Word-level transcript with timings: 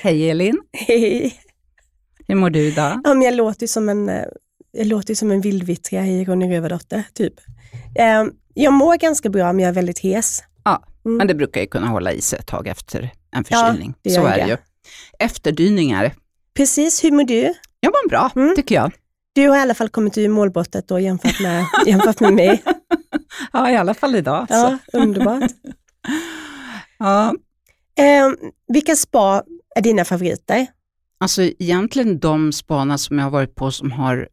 Hej 0.00 0.30
Elin, 0.30 0.60
Hej. 0.72 1.34
hur 2.28 2.34
mår 2.34 2.50
du 2.50 2.58
idag? 2.68 3.00
Ja, 3.04 3.14
men 3.14 3.22
jag 3.22 3.34
låter 3.34 3.60
ju 3.62 3.68
som 3.68 3.88
en, 3.88 4.08
eh, 4.08 4.24
jag 4.72 4.86
låter 4.86 5.14
som 5.14 5.30
en 5.30 5.40
vildvittriga 5.40 6.06
i 6.06 6.24
Ronny 6.24 6.50
Rövardotter, 6.50 7.02
typ. 7.14 7.34
Eh, 7.98 8.24
jag 8.54 8.72
mår 8.72 8.96
ganska 8.96 9.28
bra, 9.28 9.52
men 9.52 9.62
jag 9.62 9.68
är 9.68 9.74
väldigt 9.74 9.98
hes. 9.98 10.42
Ja, 10.64 10.82
Mm. 11.04 11.16
men 11.18 11.26
det 11.26 11.34
brukar 11.34 11.60
ju 11.60 11.66
kunna 11.66 11.86
hålla 11.88 12.12
i 12.12 12.20
sig 12.20 12.38
ett 12.38 12.46
tag 12.46 12.66
efter 12.68 13.00
en 13.02 13.44
Ja, 13.50 13.56
förkylning. 13.58 13.94
det 14.02 14.10
Så 14.10 14.26
är 14.26 14.36
det 14.36 14.46
ju. 14.48 14.56
Efterdyningar. 15.18 16.14
Precis, 16.54 17.04
hur 17.04 17.10
mår 17.12 17.24
du? 17.24 17.54
Jag 17.80 17.90
mår 17.90 18.08
bra, 18.08 18.30
Mm. 18.36 18.56
tycker 18.56 18.74
jag. 18.74 18.92
Du 19.32 19.48
har 19.48 19.56
i 19.56 19.60
alla 19.60 19.74
fall 19.74 19.88
kommit 19.88 20.18
ur 20.18 20.28
målbrottet 20.28 20.88
då 20.88 20.98
jämfört 21.00 21.40
med, 21.40 21.64
jämfört 21.86 22.20
med 22.20 22.32
mig. 22.34 22.62
Ja, 23.52 23.70
i 23.70 23.76
alla 23.76 23.94
fall 23.94 24.14
idag. 24.14 24.46
Ja, 24.48 24.78
underbart. 24.92 25.50
Ja, 26.98 27.34
Eh, 27.98 28.28
vilka 28.68 28.96
spa 28.96 29.42
är 29.78 29.82
dina 29.82 30.04
favoriter? 30.04 30.66
alltså 31.20 31.42
egentligen 31.42 32.18
de 32.18 32.52
spana 32.52 32.98
som 32.98 33.18
jag 33.18 33.26
har 33.26 33.30
varit 33.30 33.54
på 33.54 33.70
som 33.70 33.92
har, 33.92 34.28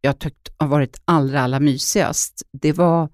jag 0.00 0.18
tyckt 0.18 0.48
har 0.58 0.68
varit 0.68 1.02
allra, 1.04 1.40
allra 1.40 1.60
mysigast, 1.60 2.42
det 2.52 2.72
var 2.72 3.08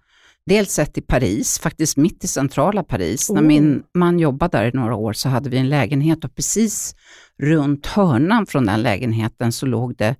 dels 0.46 0.78
ett 0.78 0.98
i 0.98 1.00
Paris, 1.00 1.58
faktiskt 1.58 1.96
mitt 1.96 2.24
i 2.24 2.28
centrala 2.28 2.82
Paris. 2.82 3.30
När 3.30 3.40
Oh. 3.40 3.46
min 3.46 3.82
man 3.94 4.18
jobbade 4.18 4.58
där 4.58 4.68
i 4.68 4.70
några 4.72 4.94
år 4.94 5.12
så 5.12 5.28
hade 5.28 5.50
vi 5.50 5.56
en 5.56 5.68
lägenhet 5.68 6.24
och 6.24 6.34
precis 6.34 6.94
runt 7.42 7.86
hörnan 7.86 8.46
från 8.46 8.66
den 8.66 8.82
lägenheten 8.82 9.52
så 9.52 9.66
låg 9.66 9.96
det, 9.96 10.16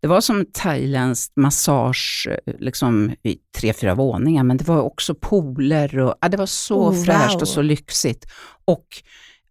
det 0.00 0.08
var 0.08 0.20
som 0.20 0.46
thailändsk 0.52 1.32
massage, 1.36 2.28
liksom 2.58 3.12
i 3.22 3.36
tre, 3.56 3.72
fyra 3.72 3.94
våningar, 3.94 4.44
men 4.44 4.56
det 4.56 4.68
var 4.68 4.80
också 4.80 5.14
pooler 5.14 5.98
och 5.98 6.14
ja, 6.20 6.28
det 6.28 6.36
var 6.36 6.46
så 6.46 6.88
Oh, 6.88 7.04
fräscht 7.04 7.34
wow. 7.34 7.42
och 7.42 7.48
så 7.48 7.62
lyxigt. 7.62 8.26
Och 8.64 8.86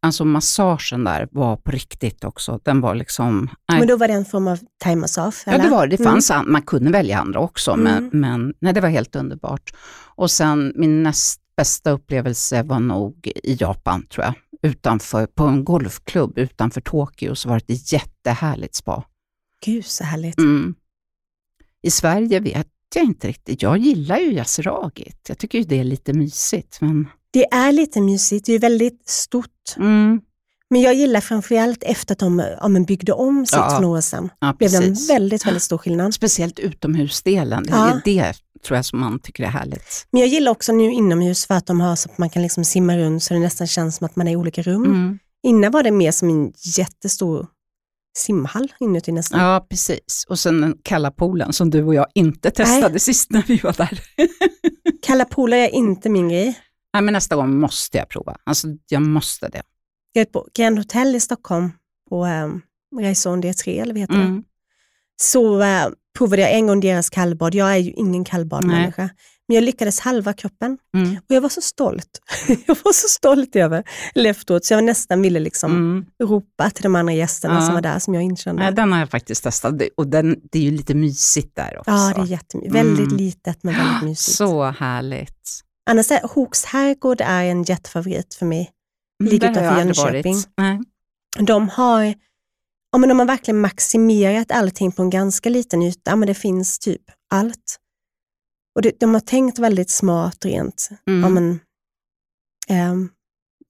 alltså 0.08 0.26
massagen 0.26 1.04
där 1.04 1.28
var 1.32 1.58
på 1.58 1.72
riktigt 1.72 2.24
också. 2.24 2.60
Den 2.64 2.82
var 2.82 2.96
liksom, 2.96 3.50
nej, 3.70 3.80
Men 3.80 3.88
då 3.88 3.98
var 3.98 4.08
det 4.08 4.14
en 4.14 4.26
form 4.26 4.48
av 4.48 4.60
thaimassage? 4.84 5.44
Ja, 5.46 5.58
det 5.58 5.70
var 5.70 5.88
det. 5.88 5.98
Det 5.98 6.04
fanns, 6.04 6.32
an- 6.32 6.52
man 6.52 6.62
kunde 6.62 6.92
välja 6.92 7.20
andra 7.20 7.40
också, 7.40 7.76
men, 7.76 7.98
Mm. 7.98 8.20
men 8.20 8.54
nej, 8.60 8.74
det 8.74 8.82
var 8.82 8.90
helt 8.90 9.16
underbart. 9.16 9.74
Och 10.16 10.32
sen 10.32 10.74
min 10.76 11.04
näst 11.04 11.42
bästa 11.58 11.92
upplevelse 11.92 12.64
var 12.64 12.80
nog 12.80 13.32
i 13.44 13.58
Japan, 13.60 14.06
tror 14.08 14.26
jag. 14.26 14.34
Utanför, 14.62 15.26
på 15.26 15.44
en 15.44 15.64
golfklubb 15.66 16.38
utanför 16.38 16.82
Tokyo 16.82 17.36
så 17.36 17.50
var 17.50 17.62
det 17.68 17.74
ett 17.74 17.94
jättehärligt 17.94 18.76
spa. 18.76 19.04
Gud, 19.66 19.86
så 19.86 20.04
härligt. 20.04 20.38
Mm. 20.38 20.76
I 21.82 21.92
Sverige 21.92 22.40
vet 22.40 22.68
jag 22.96 23.06
inte 23.06 23.28
riktigt. 23.28 23.62
Jag 23.62 23.78
gillar 23.78 24.18
ju 24.18 24.34
Yasuragit. 24.34 25.26
Jag 25.30 25.38
tycker 25.38 25.58
ju 25.58 25.64
det 25.64 25.80
är 25.80 25.84
lite 25.84 26.14
mysigt. 26.14 26.82
Men, 26.82 27.08
Det 27.38 27.46
är 27.52 27.72
lite 27.72 28.02
mysigt, 28.02 28.46
det 28.46 28.54
är 28.54 28.60
väldigt 28.60 29.10
stort. 29.10 29.76
mm, 29.78 30.22
Men 30.70 30.82
jag 30.82 30.94
gillar 30.96 31.22
framförallt 31.22 31.84
efter 31.84 32.14
att 32.16 32.20
de 32.20 32.44
ja, 32.62 32.68
men 32.68 32.84
byggde 32.86 33.14
om 33.14 33.46
sitt 33.46 33.56
Ja. 33.58 33.70
för 33.70 33.82
några 33.82 33.98
år 33.98 34.02
sedan. 34.02 34.30
ja, 34.40 34.54
blev 34.60 34.72
det 34.72 34.78
en 34.78 34.94
väldigt, 35.08 35.46
väldigt 35.46 35.64
stor 35.64 35.78
skillnad. 35.78 36.14
Speciellt 36.14 36.60
utomhusdelen. 36.60 37.64
Det 37.64 37.70
Ja. 37.72 37.90
är 37.90 38.02
det 38.06 38.34
tror 38.66 38.76
jag 38.76 38.86
som 38.86 39.00
man 39.00 39.20
tycker 39.20 39.44
är 39.44 39.48
härligt. 39.48 40.08
Men 40.12 40.20
jag 40.22 40.30
gillar 40.30 40.52
också 40.52 40.72
nu 40.74 40.92
inomhus 40.92 41.46
för 41.46 41.54
att 41.56 41.66
de 41.66 41.80
har 41.82 41.96
så 41.96 42.10
att 42.12 42.18
man 42.18 42.30
kan 42.30 42.42
liksom 42.42 42.64
simma 42.66 42.98
runt 42.98 43.24
så 43.24 43.34
det 43.34 43.40
nästan 43.40 43.68
känns 43.68 43.96
som 43.96 44.06
att 44.06 44.16
man 44.16 44.28
är 44.28 44.32
i 44.32 44.36
olika 44.36 44.62
rum. 44.62 44.84
Mm. 44.86 45.20
Innan 45.44 45.72
var 45.72 45.84
det 45.84 45.92
mer 45.92 46.12
som 46.12 46.30
en 46.30 46.54
jättestor 46.78 47.48
simhall 48.18 48.74
inuti 48.80 49.12
nästan. 49.12 49.40
Ja, 49.42 49.66
precis. 49.70 50.26
Och 50.30 50.40
sen 50.40 50.62
den 50.62 50.78
kalla 50.84 51.12
poolen 51.12 51.54
som 51.54 51.70
du 51.70 51.84
och 51.84 51.96
jag 51.96 52.06
inte 52.16 52.52
testade 52.52 53.00
sist 53.10 53.32
när 53.32 53.44
vi 53.48 53.58
var 53.58 53.74
där. 53.78 54.00
Kalla 55.02 55.26
pooler 55.26 55.58
är 55.58 55.70
inte 55.76 56.10
min 56.10 56.30
grej. 56.30 56.60
Nej, 56.98 57.04
men 57.04 57.14
nästa 57.14 57.36
gång 57.36 57.60
måste 57.60 57.98
jag 57.98 58.10
prova. 58.10 58.38
Alltså, 58.44 58.68
jag 58.88 59.02
måste 59.02 59.48
det. 59.50 59.62
Jag 60.14 60.32
på 60.32 60.48
Grand 60.58 60.78
Hotel 60.78 61.16
i 61.16 61.20
Stockholm 61.20 61.72
på 62.10 62.26
um, 62.26 62.62
Raison 63.02 63.44
D3 63.44 63.82
eller 63.82 63.94
vad 63.94 64.00
heter 64.02 64.14
det? 64.14 64.22
Mm. 64.22 64.44
Så 65.22 65.62
eh, 65.62 65.88
provade 66.18 66.42
jag 66.42 66.54
en 66.54 66.68
gång 66.68 66.80
deras 66.80 67.10
kallbad. 67.10 67.56
Jag 67.56 67.72
är 67.74 67.78
ju 67.78 67.92
ingen 67.92 68.26
kallbadmänniska. 68.26 69.10
Men 69.48 69.56
jag 69.56 69.64
lyckades 69.64 70.00
halva 70.00 70.34
kroppen 70.34 70.78
Mm. 70.98 71.10
och 71.16 71.36
jag 71.36 71.42
var 71.42 71.50
så 71.50 71.62
stolt. 71.62 72.20
jag 72.68 72.78
var 72.86 72.94
så 72.94 73.08
stolt 73.08 73.56
över 73.56 73.84
efteråt 74.16 74.66
så 74.66 74.74
jag 74.74 74.84
nästan 74.84 75.22
ville 75.22 75.40
liksom 75.40 75.72
Mm. 75.72 76.06
ropa 76.24 76.70
till 76.70 76.84
de 76.84 76.96
andra 76.96 77.14
gästerna 77.14 77.54
Ja. 77.56 77.62
som 77.62 77.74
var 77.74 77.82
där 77.82 78.00
som 78.00 78.14
jag 78.14 78.24
inte 78.24 78.42
kände. 78.42 78.62
Nej, 78.64 78.74
den 78.74 78.92
har 78.92 79.00
jag 79.00 79.10
faktiskt 79.10 79.44
testat 79.44 79.80
Det- 79.80 79.90
och 79.98 80.08
den, 80.08 80.36
det 80.52 80.60
är 80.60 80.64
ju 80.64 80.72
lite 80.72 80.96
mysigt 80.96 81.56
där 81.56 81.78
också. 81.80 81.92
Ja, 81.92 82.14
det 82.16 82.22
är 82.22 82.26
jättemysigt. 82.26 82.76
Väldigt 82.76 83.06
Mm. 83.08 83.18
litet 83.18 83.64
men 83.64 83.74
väldigt 83.76 84.04
mysigt. 84.04 84.38
Så 84.38 84.64
härligt. 84.64 85.50
Annars 85.88 86.12
är 86.12 86.28
Hooks 86.28 86.66
herrgård 86.66 87.22
är 87.22 87.44
en 87.44 87.64
jättefavorit 87.64 88.34
för 88.34 88.46
mig. 88.46 88.72
Mm, 89.22 89.32
Ligger 89.32 89.52
utanför 89.52 89.78
Jönköping. 89.80 90.36
Nej. 90.58 90.80
De 91.40 91.70
har, 91.70 92.04
ja, 92.92 92.98
men 92.98 93.10
de 93.10 93.20
har 93.20 93.26
verkligen 93.26 93.60
maximerat 93.62 94.52
allting 94.52 94.92
på 94.92 95.02
en 95.02 95.10
ganska 95.10 95.50
liten 95.50 95.82
yta, 95.84 96.16
men 96.16 96.28
det 96.28 96.34
finns 96.34 96.80
typ 96.80 97.02
allt. 97.30 97.80
Och 98.76 98.82
det, 98.82 99.00
de 99.00 99.14
har 99.14 99.22
tänkt 99.22 99.60
väldigt 99.60 99.90
smart 99.90 100.46
rent 100.46 100.90
Mm. 101.08 101.22
ja, 101.24 101.30
men, 101.30 101.60
ehm, 102.68 103.10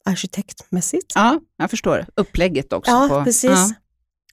arkitektmässigt. 0.05 1.11
Ja, 1.15 1.39
jag 1.57 1.69
förstår. 1.69 2.05
Upplägget 2.15 2.73
också. 2.73 2.91
Ja, 2.91 3.07
på, 3.09 3.23
precis. 3.23 3.49
Ja, 3.51 3.71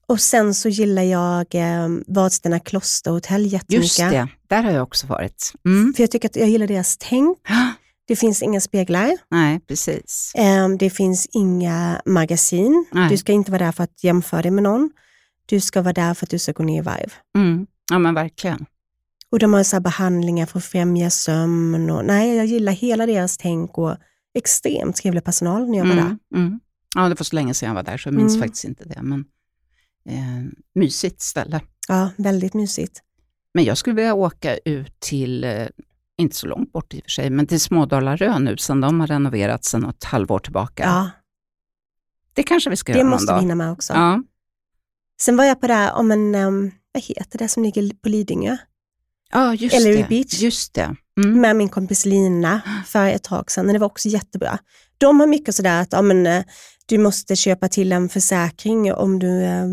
Och 0.07 0.21
sen 0.21 0.55
så 0.55 0.69
gillar 0.69 1.03
jag 1.03 1.55
eh, 1.55 1.89
Vadstena 2.07 2.59
klosterhotell 2.61 3.47
jättemycket. 3.47 3.83
just 3.85 3.99
det, 3.99 4.29
där 4.49 4.63
har 4.63 4.71
jag 4.71 4.83
också 4.83 5.07
varit. 5.07 5.53
Mm. 5.67 5.95
För 5.97 6.03
jag 6.03 6.11
tycker 6.11 6.29
att 6.29 6.37
jag 6.37 6.49
gillar 6.49 6.67
deras 6.67 6.97
tänk. 7.01 7.39
Det 8.07 8.17
finns 8.17 8.43
inga 8.43 8.61
speglar. 8.61 9.13
Nej, 9.31 9.61
precis. 9.69 10.33
Ehm, 10.35 10.79
det 10.79 10.91
finns 10.91 11.27
inga 11.33 12.03
magasin. 12.05 12.85
Nej. 12.93 13.09
Du 13.09 13.17
ska 13.17 13.33
inte 13.33 13.51
vara 13.51 13.65
där 13.65 13.73
för 13.73 13.85
att 13.85 14.05
jämföra 14.05 14.43
dig 14.43 14.51
med 14.51 14.63
någon. 14.63 14.91
Du 15.47 15.61
ska 15.61 15.83
vara 15.83 15.93
där 15.93 16.15
för 16.15 16.27
att 16.27 16.31
du 16.31 16.39
ska 16.39 16.53
gå 16.53 16.63
ner 16.65 16.79
i 16.79 16.83
varv. 16.83 17.13
Mm. 17.37 17.67
Ja, 17.91 17.99
men 17.99 18.15
verkligen. 18.15 18.67
Och 19.31 19.39
de 19.39 19.53
har 19.55 19.63
så 19.63 19.77
här 19.77 19.81
behandlingar 19.81 20.47
för 20.47 20.59
att 20.59 20.65
främja 20.65 21.11
sömn. 21.11 21.91
Och, 21.91 22.05
nej, 22.05 22.37
jag 22.37 22.47
gillar 22.47 22.73
hela 22.73 23.07
deras 23.07 23.37
tänk 23.39 23.79
och 23.79 23.97
extremt 24.35 24.97
trevlig 24.97 25.25
personal 25.25 25.69
när 25.71 25.79
jag 25.79 25.87
var 25.87 25.95
där. 25.95 26.03
Mm. 26.03 26.19
Mm. 26.37 26.61
Ja, 26.97 27.03
det 27.09 27.15
var 27.21 27.25
så 27.25 27.35
länge 27.37 27.55
sedan 27.55 27.67
jag 27.69 27.75
var 27.75 27.83
där 27.83 27.97
så 27.97 28.09
jag 28.09 28.15
minns 28.15 28.35
Mm. 28.35 28.43
faktiskt 28.49 28.65
inte 28.65 28.85
det. 28.85 29.03
Men 29.03 29.25
eh, 30.09 30.45
mysigt 30.75 31.21
ställe. 31.21 31.61
Ja, 31.89 32.11
väldigt 32.17 32.55
mysigt. 32.55 33.01
Men 33.55 33.65
jag 33.65 33.79
skulle 33.79 33.97
vilja 33.97 34.15
åka 34.15 34.57
ut 34.57 35.01
till, 35.01 35.45
eh, 35.45 35.67
inte 36.19 36.37
så 36.37 36.47
långt 36.47 36.73
bort 36.73 36.95
i 36.95 36.99
och 36.99 37.03
för 37.03 37.11
sig, 37.11 37.31
men 37.31 37.47
till 37.47 37.61
Smådalarö 37.61 38.39
nu 38.39 38.57
sen 38.57 38.81
de 38.81 39.01
har 39.01 39.07
renoverat 39.07 39.65
sedan 39.65 39.85
ett 39.85 40.05
halvår 40.05 40.39
tillbaka. 40.39 40.83
Ja, 40.83 41.11
Det 42.33 42.43
kanske 42.43 42.71
vi 42.71 42.77
ska 42.77 42.93
det 42.93 42.99
göra 42.99 43.11
måste 43.11 43.25
någon 43.33 43.35
vi 43.35 43.37
dag. 43.37 43.43
hinna 43.43 43.55
med 43.55 43.73
också. 43.73 43.93
Ja. 43.93 44.23
Sen 45.21 45.37
var 45.37 45.45
jag 45.45 45.61
på 45.61 45.67
det 45.67 45.75
här 45.75 45.93
om 45.95 46.11
en, 46.11 46.35
um, 46.35 46.71
vad 46.93 47.03
heter 47.03 47.39
det 47.39 47.49
som 47.49 47.63
ligger 47.63 47.95
på 48.03 48.09
Lidingö? 48.09 48.57
ja, 49.33 49.55
just 49.55 49.77
Ellery 49.77 49.97
det. 49.97 50.09
Beach. 50.09 50.41
Just 50.43 50.75
det. 50.75 50.97
Mm. 51.21 51.41
Med 51.41 51.57
min 51.57 51.69
kompis 51.69 52.05
Lina 52.07 52.61
för 52.87 53.07
ett 53.09 53.23
tag 53.23 53.51
sedan. 53.51 53.67
Det 53.67 53.79
var 53.79 53.87
också 53.87 54.09
jättebra. 54.09 54.59
De 54.99 55.21
har 55.21 55.27
mycket 55.27 55.55
sådär 55.55 55.81
att 55.83 55.93
ja, 55.93 56.03
men, 56.03 56.27
eh, 56.27 56.45
du 56.87 56.99
måste 56.99 57.37
köpa 57.37 57.69
till 57.69 57.93
en 57.93 58.09
försäkring 58.09 58.93
om 58.93 59.19
du 59.19 59.43
eh, 59.43 59.67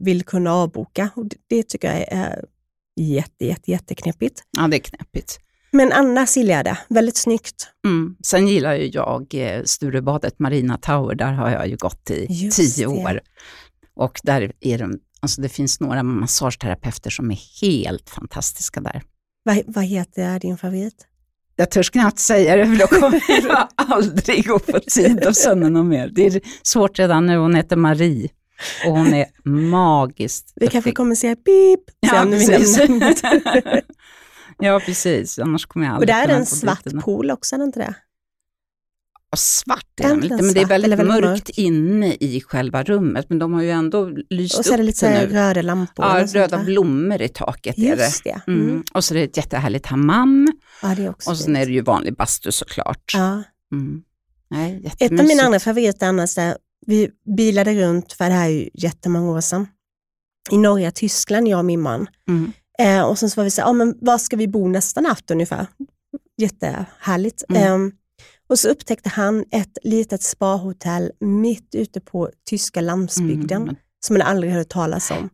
vill 0.00 0.22
kunna 0.22 0.52
avboka. 0.54 1.10
Och 1.16 1.26
det, 1.48 1.62
tycker 1.62 1.92
jag 1.92 2.12
är 2.12 2.44
jätte, 3.00 3.46
jätte, 3.46 3.70
jätteknepigt. 3.70 4.42
Ja, 4.58 4.68
det 4.68 4.76
är 4.76 4.80
knäppigt. 4.80 5.38
Men 5.70 5.92
annars 5.92 6.36
gillar 6.36 6.54
jag 6.54 6.64
det. 6.64 6.78
Väldigt 6.88 7.16
snyggt. 7.16 7.68
Mm. 7.86 8.16
Sen 8.24 8.48
gillar 8.48 8.74
ju 8.74 8.86
jag 8.86 9.34
eh, 9.34 9.62
Sturebadet 9.64 10.38
Marina 10.38 10.78
Tower, 10.78 11.14
där 11.14 11.32
har 11.32 11.50
jag 11.50 11.68
ju 11.68 11.76
gått 11.76 12.10
i 12.10 12.26
Just 12.30 12.56
tio 12.56 12.86
det. 12.86 12.92
år. 12.92 13.20
Och 13.94 14.20
där 14.22 14.52
är 14.60 14.78
de, 14.78 14.98
alltså 15.20 15.40
det 15.40 15.48
finns 15.48 15.80
några 15.80 16.02
massageterapeuter 16.02 17.10
som 17.10 17.30
är 17.30 17.38
helt 17.60 18.10
fantastiska 18.10 18.80
där. 18.80 19.02
Vad, 19.42 19.62
vad 19.66 19.84
heter 19.84 20.40
din 20.40 20.58
favorit? 20.58 21.06
Jag 21.56 21.70
törs 21.70 21.90
knappt 21.90 22.18
säga 22.18 22.56
det, 22.56 22.66
för 22.66 22.76
då 22.76 22.86
kommer 22.86 23.22
jag 23.48 23.68
aldrig 23.76 24.50
att 24.50 24.66
få 24.66 24.80
tid 24.80 25.26
av 25.26 25.32
och 25.76 25.86
mer. 25.86 26.08
Det 26.08 26.26
är 26.26 26.40
svårt 26.62 26.98
redan 26.98 27.26
nu, 27.26 27.36
hon 27.36 27.54
heter 27.54 27.76
Marie 27.76 28.28
och 28.86 28.92
hon 28.92 29.14
är 29.14 29.26
magiskt 29.70 30.52
Vi 30.56 30.66
kanske 30.66 30.92
kommer 30.92 31.14
säga 31.14 31.36
pip 31.36 31.80
Ja, 32.00 32.26
precis. 32.30 32.78
ja, 34.58 34.80
precis. 34.86 35.38
Annars 35.38 35.66
kommer 35.66 35.86
jag 35.86 35.92
Och 35.92 35.96
aldrig 35.96 36.08
där 36.16 36.22
är 36.24 36.28
det 36.28 36.34
en 36.34 36.46
svart 36.46 37.04
pool 37.04 37.30
också, 37.30 37.54
är 37.54 37.58
det 37.58 37.64
inte 37.64 37.78
det? 37.80 37.94
Ja, 39.30 39.36
svart 39.36 40.00
är 40.00 40.04
Är 40.04 40.08
den 40.08 40.20
lite, 40.20 40.42
men 40.42 40.54
det 40.54 40.60
är 40.60 40.66
väldigt, 40.66 40.98
mörkt 40.98 41.22
mörk? 41.22 41.50
inne 41.58 42.12
i 42.14 42.40
själva 42.46 42.82
rummet. 42.82 43.26
Men 43.28 43.38
de 43.38 43.52
har 43.52 43.62
ju 43.62 43.70
ändå 43.70 44.10
lyst 44.30 44.58
Och 44.58 44.64
så 44.64 44.72
är 44.72 44.76
det 44.76 44.82
upp 44.82 44.86
lite 44.86 44.98
så 44.98 45.06
det 45.06 45.12
här 45.12 45.26
nu. 45.26 45.32
röda 45.34 45.62
lampor. 45.62 46.04
Ja, 46.04 46.26
röda 46.34 46.58
blommor 46.64 47.22
i 47.22 47.28
taket 47.28 47.78
är 47.78 47.96
det. 47.96 48.02
Just 48.02 48.24
det. 48.24 48.40
Mm. 48.46 48.60
Mm. 48.60 48.82
Och 48.94 49.04
så 49.04 49.14
är 49.14 49.18
det 49.18 49.24
ett 49.24 49.36
jättehärligt 49.36 49.86
hammam 49.86 50.48
Ja, 50.82 50.94
det 50.96 51.04
är 51.04 51.10
också 51.10 51.30
och 51.30 51.36
sen 51.38 51.56
är 51.56 51.66
det 51.66 51.72
ju 51.72 51.80
vanlig 51.80 52.16
bastu 52.16 52.52
såklart. 52.52 53.12
Ja. 53.14 53.42
Mm. 53.72 54.02
Nej, 54.50 54.92
Ett 54.98 55.20
av 55.20 55.26
mina 55.26 55.42
andra 55.42 55.60
favoriter 55.60 56.06
annars 56.06 56.38
är, 56.38 56.56
vi 56.86 57.10
bilade 57.36 57.74
runt, 57.74 58.12
för 58.12 58.24
det 58.24 58.34
här 58.34 58.44
är 58.46 58.52
ju 58.52 58.70
jättemånga 58.74 59.30
år 59.30 59.40
sedan, 59.40 59.68
i 60.50 60.56
norra 60.58 60.90
Tyskland, 60.90 61.48
jag 61.48 61.58
och 61.58 61.64
min 61.64 61.80
man. 61.80 62.06
Mm. 62.28 62.52
Eh, 62.78 63.02
och 63.08 63.18
sen 63.18 63.30
så 63.30 63.40
var 63.40 63.44
vi 63.44 63.50
så 63.50 63.60
här, 63.60 63.68
ja, 63.68 63.72
men 63.72 63.98
var 64.00 64.18
ska 64.18 64.36
vi 64.36 64.48
bo 64.48 64.68
nästa 64.68 65.00
natt 65.00 65.30
ungefär? 65.30 65.66
Jättehärligt. 66.38 67.44
Mm. 67.48 67.86
Eh, 67.86 67.92
Och 68.48 68.58
så 68.58 68.68
upptäckte 68.68 69.08
han 69.08 69.44
ett 69.50 69.78
litet 69.82 70.22
spahotell 70.22 71.12
mitt 71.20 71.74
ute 71.74 72.00
på 72.00 72.30
tyska 72.50 72.80
landsbygden 72.80 73.62
Mm. 73.62 73.76
som 74.06 74.16
han 74.16 74.22
aldrig 74.28 74.52
hört 74.52 74.68
talas 74.68 75.10
om. 75.10 75.30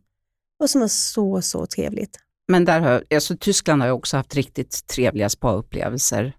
Och 0.59 0.69
som 0.69 0.81
var 0.81 0.87
så, 0.87 1.41
så 1.41 1.65
trevligt. 1.65 2.17
Men 2.47 2.65
där 2.65 2.79
har, 2.81 3.03
alltså, 3.15 3.37
Tyskland 3.39 3.81
har 3.81 3.87
ju 3.87 3.93
också 3.93 4.17
haft 4.17 4.35
riktigt 4.35 4.87
trevliga 4.87 5.29
spaupplevelser. 5.29 6.33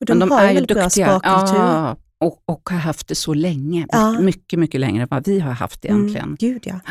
Och 0.00 0.06
de, 0.06 0.12
Men 0.18 0.28
de 0.28 0.34
har 0.34 0.42
är 0.44 0.48
ju 0.48 0.54
väldigt 0.54 0.76
bra 0.76 0.84
duktiga. 0.84 1.06
spakultur. 1.20 1.58
Ja, 1.64 1.96
och, 2.20 2.42
och 2.44 2.70
har 2.70 2.78
haft 2.78 3.08
det 3.08 3.14
så 3.14 3.34
länge. 3.34 3.86
Ja. 3.88 4.20
Mycket, 4.20 4.58
mycket 4.58 4.80
längre 4.80 5.02
än 5.02 5.08
vad 5.10 5.26
vi 5.26 5.40
har 5.40 5.52
haft 5.52 5.84
egentligen. 5.84 6.24
Mm, 6.24 6.36
gud 6.40 6.62
ja. 6.66 6.80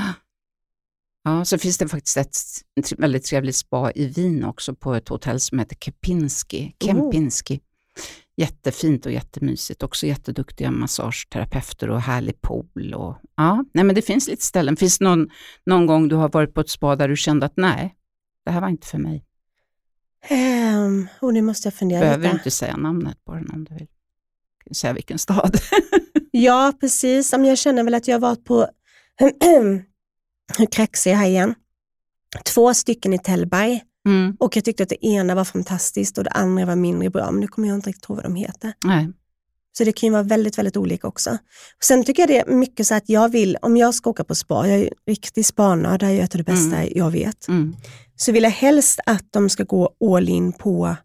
Ja, 1.23 1.45
så 1.45 1.57
finns 1.57 1.77
det 1.77 1.87
faktiskt 1.87 2.17
ett 2.17 2.91
väldigt 2.97 3.25
trevligt 3.25 3.55
spa 3.55 3.91
i 3.91 4.05
Wien 4.07 4.43
också 4.43 4.75
på 4.75 4.93
ett 4.93 5.09
hotell 5.09 5.39
som 5.39 5.59
heter 5.59 5.75
Kempinski. 5.75 6.75
Oh. 6.79 6.87
Kempinski. 6.87 7.59
Jättefint 8.37 9.05
och 9.05 9.11
jättemysigt. 9.11 9.83
Också 9.83 10.05
jätteduktiga 10.05 10.71
massageterapeuter 10.71 11.89
och 11.89 12.01
härlig 12.01 12.41
pool. 12.41 12.93
Och, 12.93 13.17
ja, 13.35 13.65
nej, 13.73 13.83
men 13.83 13.95
det 13.95 14.01
finns 14.01 14.27
lite 14.27 14.45
ställen. 14.45 14.75
Finns 14.75 14.97
det 14.97 15.05
någon, 15.05 15.29
någon 15.65 15.85
gång 15.85 16.07
du 16.07 16.15
har 16.15 16.29
varit 16.29 16.53
på 16.53 16.61
ett 16.61 16.69
spa 16.69 16.95
där 16.95 17.07
du 17.09 17.15
kände 17.15 17.45
att 17.45 17.57
nej, 17.57 17.95
det 18.45 18.51
här 18.51 18.61
var 18.61 18.69
inte 18.69 18.87
för 18.87 18.97
mig? 18.97 19.25
Ehm, 20.27 21.07
och 21.21 21.33
nu 21.33 21.41
måste 21.41 21.67
jag 21.67 21.73
fundera 21.73 21.99
Behöver 21.99 22.23
lite. 22.23 22.35
inte 22.35 22.51
säga 22.51 22.77
namnet 22.77 23.25
på 23.25 23.33
den 23.33 23.49
om 23.53 23.63
du 23.63 23.75
vill. 23.75 23.87
Säga 24.71 24.93
vilken 24.93 25.19
stad. 25.19 25.57
Ja, 26.31 26.73
precis. 26.79 27.31
Jag 27.33 27.57
känner 27.57 27.83
väl 27.83 27.93
att 27.93 28.07
jag 28.07 28.15
har 28.15 28.19
varit 28.19 28.45
på, 28.45 28.67
hur 30.57 30.65
kraxig 30.71 31.11
jag 31.11 31.17
här 31.17 31.27
igen, 31.27 31.55
två 32.45 32.73
stycken 32.73 33.13
i 33.13 33.19
Tällberg 33.19 33.81
Mm, 34.07 34.37
och 34.39 34.55
jag 34.57 34.65
tyckte 34.65 34.83
att 34.83 34.89
det 34.89 35.05
ena 35.05 35.35
var 35.35 35.45
fantastiskt 35.45 36.17
och 36.17 36.23
det 36.23 36.29
andra 36.29 36.65
var 36.65 36.75
mindre 36.75 37.09
bra, 37.09 37.31
men 37.31 37.39
nu 37.41 37.47
kommer 37.47 37.67
jag 37.67 37.75
inte 37.75 37.89
riktigt 37.89 38.09
ihåg 38.09 38.15
vad 38.15 38.25
de 38.25 38.35
heter. 38.35 38.73
nej. 38.85 39.07
Så 39.77 39.83
det 39.83 39.91
kan 39.91 40.07
ju 40.07 40.13
vara 40.13 40.23
väldigt, 40.23 40.57
väldigt 40.57 40.77
olika 40.77 41.07
också. 41.07 41.37
Sen 41.83 42.03
tycker 42.03 42.21
jag 42.21 42.29
det 42.29 42.39
är 42.39 42.55
mycket 42.55 42.87
så 42.87 42.95
att 42.95 43.09
jag 43.09 43.29
vill, 43.29 43.57
om 43.61 43.77
jag 43.77 43.95
ska 43.95 44.09
åka 44.09 44.23
på 44.23 44.35
spa, 44.35 44.67
jag 44.67 44.75
är 44.75 44.83
ju 44.83 44.89
riktig 45.07 45.45
spanörd, 45.45 45.99
det 45.99 46.05
är 46.05 46.09
ju 46.11 46.19
ett 46.19 46.35
av 46.35 46.37
det 46.37 46.43
bästa 46.51 46.85
jag 46.85 47.11
vet, 47.11 47.47
Mm. 47.47 47.75
så 48.15 48.31
vill 48.31 48.43
jag 48.43 48.51
helst 48.51 48.99
att 49.05 49.25
de 49.31 49.49
ska 49.49 49.63
gå 49.63 49.95
all 50.15 50.29
in 50.29 50.53
på 50.53 50.95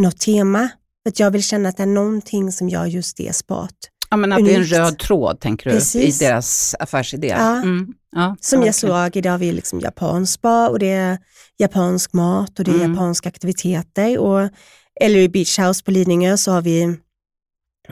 något 0.00 0.18
tema. 0.18 0.68
För 1.08 1.12
att 1.12 1.20
jag 1.20 1.30
vill 1.30 1.42
känna 1.42 1.68
att 1.68 1.76
det 1.76 1.82
är 1.82 1.86
någonting 1.86 2.52
som 2.52 2.68
gör 2.68 2.86
just 2.86 3.16
det 3.16 3.36
spat. 3.36 3.74
Ja, 4.10 4.16
men 4.16 4.32
att 4.32 4.38
det 4.44 4.50
är 4.50 4.54
en 4.54 4.60
Unikt. 4.60 4.72
röd 4.72 4.98
tråd, 4.98 5.40
tänker 5.40 5.70
du, 5.70 5.76
Precis. 5.76 6.22
i 6.22 6.24
deras 6.24 6.74
affärsidé. 6.80 7.26
Ja. 7.28 7.56
Mm, 7.62 7.94
ja, 8.12 8.36
Som 8.40 8.60
ja, 8.60 8.66
jag 8.66 8.74
såg, 8.74 9.16
idag 9.16 9.30
har 9.30 9.38
vi 9.38 9.52
liksom 9.52 9.80
japansk 9.80 10.32
spa 10.32 10.68
och 10.68 10.78
det 10.78 10.90
är 10.90 11.18
japansk 11.58 12.12
mat 12.12 12.58
och 12.58 12.64
det 12.64 12.70
är 12.70 12.74
Mm. 12.74 12.90
japanska 12.92 13.28
aktiviteter. 13.28 14.18
Och, 14.18 14.48
eller 15.00 15.18
i 15.18 15.28
Beach 15.28 15.58
House 15.58 15.84
på 15.84 15.90
Lidingö 15.90 16.36
så 16.36 16.52
har 16.52 16.62
vi 16.62 16.96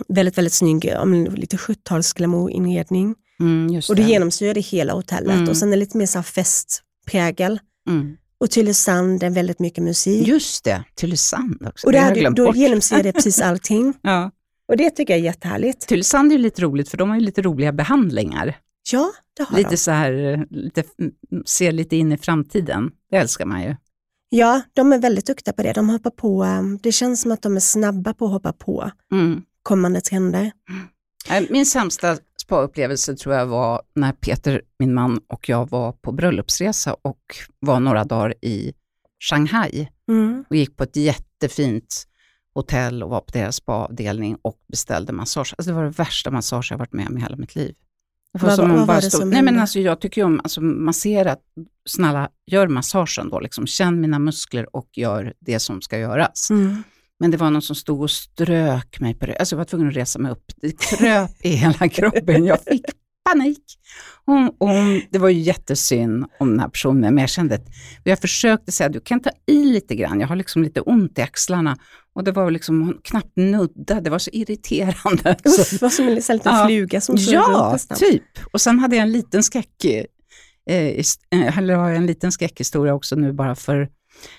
väldigt, 0.08 0.38
väldigt 0.38 0.52
snygg, 0.54 0.92
lite 1.36 1.56
70-tals 1.56 2.12
glamour-inredning. 2.12 3.14
Mm, 3.40 3.68
just 3.74 3.90
Och 3.90 3.96
det. 3.96 4.02
genomsyrar 4.02 4.54
det 4.54 4.60
hela 4.60 4.92
hotellet. 4.92 5.36
Mm. 5.36 5.48
Och 5.48 5.56
sen 5.56 5.68
är 5.68 5.72
det 5.72 5.76
lite 5.80 5.96
mer 5.96 6.06
så 6.06 6.18
här 6.18 6.22
festprägel. 6.22 7.60
Mm. 7.88 8.16
Och 8.40 8.50
Tylösand 8.50 9.22
är 9.22 9.30
väldigt 9.30 9.58
mycket 9.58 9.84
musik. 9.84 10.28
Just 10.28 10.64
det, 10.64 10.84
Tylösand 10.94 11.66
också. 11.68 11.86
och 11.86 11.92
det 11.92 11.98
hade, 11.98 12.30
då 12.30 12.54
genomsyrar 12.54 13.02
det 13.02 13.12
precis 13.12 13.40
allting. 13.40 13.94
Ja. 14.02 14.30
Och 14.68 14.76
det 14.76 14.90
tycker 14.90 15.12
jag 15.14 15.20
är 15.20 15.24
jättehärligt. 15.24 15.86
Tylösand 15.88 16.32
är 16.32 16.36
ju 16.36 16.42
lite 16.42 16.62
roligt 16.62 16.88
för 16.88 16.96
de 16.96 17.08
har 17.08 17.16
ju 17.16 17.22
lite 17.22 17.42
roliga 17.42 17.72
behandlingar. 17.72 18.56
Ja, 18.92 19.12
det 19.36 19.42
har 19.42 19.56
Lite 19.58 19.70
de. 19.70 19.76
så 19.76 19.90
här, 19.90 20.12
eh, 20.12 20.40
lite, 20.50 20.82
mm, 21.00 21.12
ser 21.46 21.72
lite 21.72 21.96
in 21.96 22.12
i 22.12 22.18
framtiden. 22.18 22.90
Det 23.10 23.16
älskar 23.16 23.46
man 23.46 23.62
ju. 23.62 23.76
Ja, 24.28 24.62
de 24.72 24.92
är 24.92 24.98
väldigt 24.98 25.26
duktiga 25.26 25.52
på 25.54 25.62
det. 25.62 25.72
De 25.72 25.88
hoppar 25.88 26.10
på, 26.10 26.44
um, 26.44 26.78
det 26.82 26.92
känns 26.92 27.20
som 27.20 27.32
att 27.32 27.42
de 27.42 27.56
är 27.56 27.60
snabba 27.60 28.14
på 28.14 28.24
att 28.26 28.30
hoppa 28.32 28.52
på 28.52 28.90
Mm. 29.12 29.42
kommande 29.62 30.00
trender. 30.00 30.52
Eh, 31.30 31.42
Min 31.50 31.66
sämsta 31.66 32.16
spaupplevelse 32.46 33.16
tror 33.16 33.34
jag 33.34 33.46
var 33.46 33.82
när 33.94 34.12
Peter, 34.12 34.62
min 34.78 34.94
man 34.94 35.20
och 35.28 35.48
jag 35.48 35.70
var 35.70 35.92
på 35.92 36.12
bröllopsresa 36.12 36.96
och 37.02 37.20
var 37.58 37.80
några 37.80 38.04
dagar 38.04 38.34
i 38.42 38.72
Shanghai 39.30 39.88
Mm. 40.08 40.44
och 40.50 40.56
gick 40.56 40.76
på 40.76 40.82
ett 40.84 40.96
jättefint 40.96 42.04
hotell 42.54 43.02
och 43.02 43.10
var 43.10 43.20
på 43.20 43.30
deras 43.32 43.56
spaavdelning 43.56 44.36
och 44.42 44.58
beställde 44.68 45.12
massage. 45.12 45.54
Alltså 45.58 45.70
det 45.70 45.76
var 45.76 45.84
det 45.84 45.90
värsta 45.90 46.30
massage 46.30 46.68
jag 46.70 46.78
varit 46.78 46.92
med 46.92 47.08
om 47.08 47.18
i 47.18 47.20
hela 47.20 47.36
mitt 47.36 47.54
liv. 47.54 47.74
Det 48.32 48.38
var 48.42 48.48
Vad- 48.48 48.56
som 48.56 48.72
vad 48.72 48.86
var 48.86 48.94
det 48.96 49.02
stod, 49.02 49.20
som 49.20 49.30
nej 49.30 49.38
men 49.38 49.46
hände? 49.46 49.60
alltså 49.60 49.80
jag 49.80 50.00
tycker 50.00 50.20
ju 50.20 50.24
om 50.24 50.40
alltså 50.40 50.60
massera, 50.60 51.36
snälla 51.86 52.28
gör 52.46 52.68
massagen 52.68 53.28
då, 53.28 53.40
liksom. 53.40 53.66
känn 53.66 54.00
mina 54.00 54.18
muskler 54.18 54.76
och 54.76 54.88
gör 54.92 55.34
det 55.40 55.60
som 55.60 55.82
ska 55.82 55.98
göras. 55.98 56.50
Mm. 56.50 56.82
Men 57.20 57.30
det 57.30 57.36
var 57.36 57.50
någon 57.50 57.62
som 57.62 57.76
stod 57.76 58.02
och 58.02 58.10
strök 58.10 59.00
mig 59.00 59.14
på 59.14 59.26
det. 59.26 59.36
Alltså 59.36 59.54
jag 59.54 59.58
var 59.58 59.64
tvungen 59.64 59.88
att 59.88 59.96
resa 59.96 60.18
mig 60.18 60.32
upp. 60.32 60.44
Det 60.56 60.80
kröp 60.80 61.30
i 61.42 61.48
hela 61.48 61.88
kroppen. 61.92 62.44
Jag 62.44 62.62
fick 62.64 62.84
panik. 63.30 63.62
Hon, 64.26 64.50
hon, 64.58 65.02
det 65.10 65.18
var 65.18 65.28
ju 65.28 65.40
jättesynd 65.40 66.24
om 66.40 66.50
den 66.50 66.60
här 66.60 66.68
personen, 66.68 67.14
men 67.14 67.18
jag 67.22 67.30
kände 67.30 67.54
att 67.54 67.66
jag 68.04 68.18
försökte 68.20 68.72
säga 68.72 68.88
du 68.88 69.00
kan 69.00 69.20
ta 69.20 69.30
i 69.46 69.64
lite 69.64 69.94
grann. 69.96 70.20
Jag 70.20 70.28
har 70.28 70.36
liksom 70.36 70.62
lite 70.62 70.80
ont 70.80 71.18
i 71.18 71.22
axlarna. 71.22 71.76
Och 72.14 72.24
det 72.24 72.32
var 72.32 72.50
liksom, 72.50 72.82
hon 72.82 73.00
knappt 73.04 73.36
nudda. 73.36 74.00
Det 74.00 74.10
var 74.10 74.18
så 74.18 74.30
irriterande. 74.32 75.36
Uff, 75.44 75.82
vad 75.82 75.92
som 75.92 76.08
en 76.08 76.14
liten 76.14 76.40
Ja. 76.44 76.64
fluga 76.66 77.00
som 77.00 77.16
ja, 77.18 77.78
typ. 77.94 78.22
Och 78.52 78.60
sen 78.60 78.78
hade 78.78 78.96
jag 78.96 79.02
en 79.02 79.12
liten 79.12 79.42
skräck, 79.42 79.84
eh, 79.84 80.74
his- 80.74 81.18
eh, 81.30 81.58
eller 81.58 81.74
har 81.74 81.88
jag 81.88 81.96
en 81.96 82.06
liten 82.06 82.32
skräckhistoria 82.32 82.94
också 82.94 83.16
nu 83.16 83.32
bara 83.32 83.54
för 83.54 83.88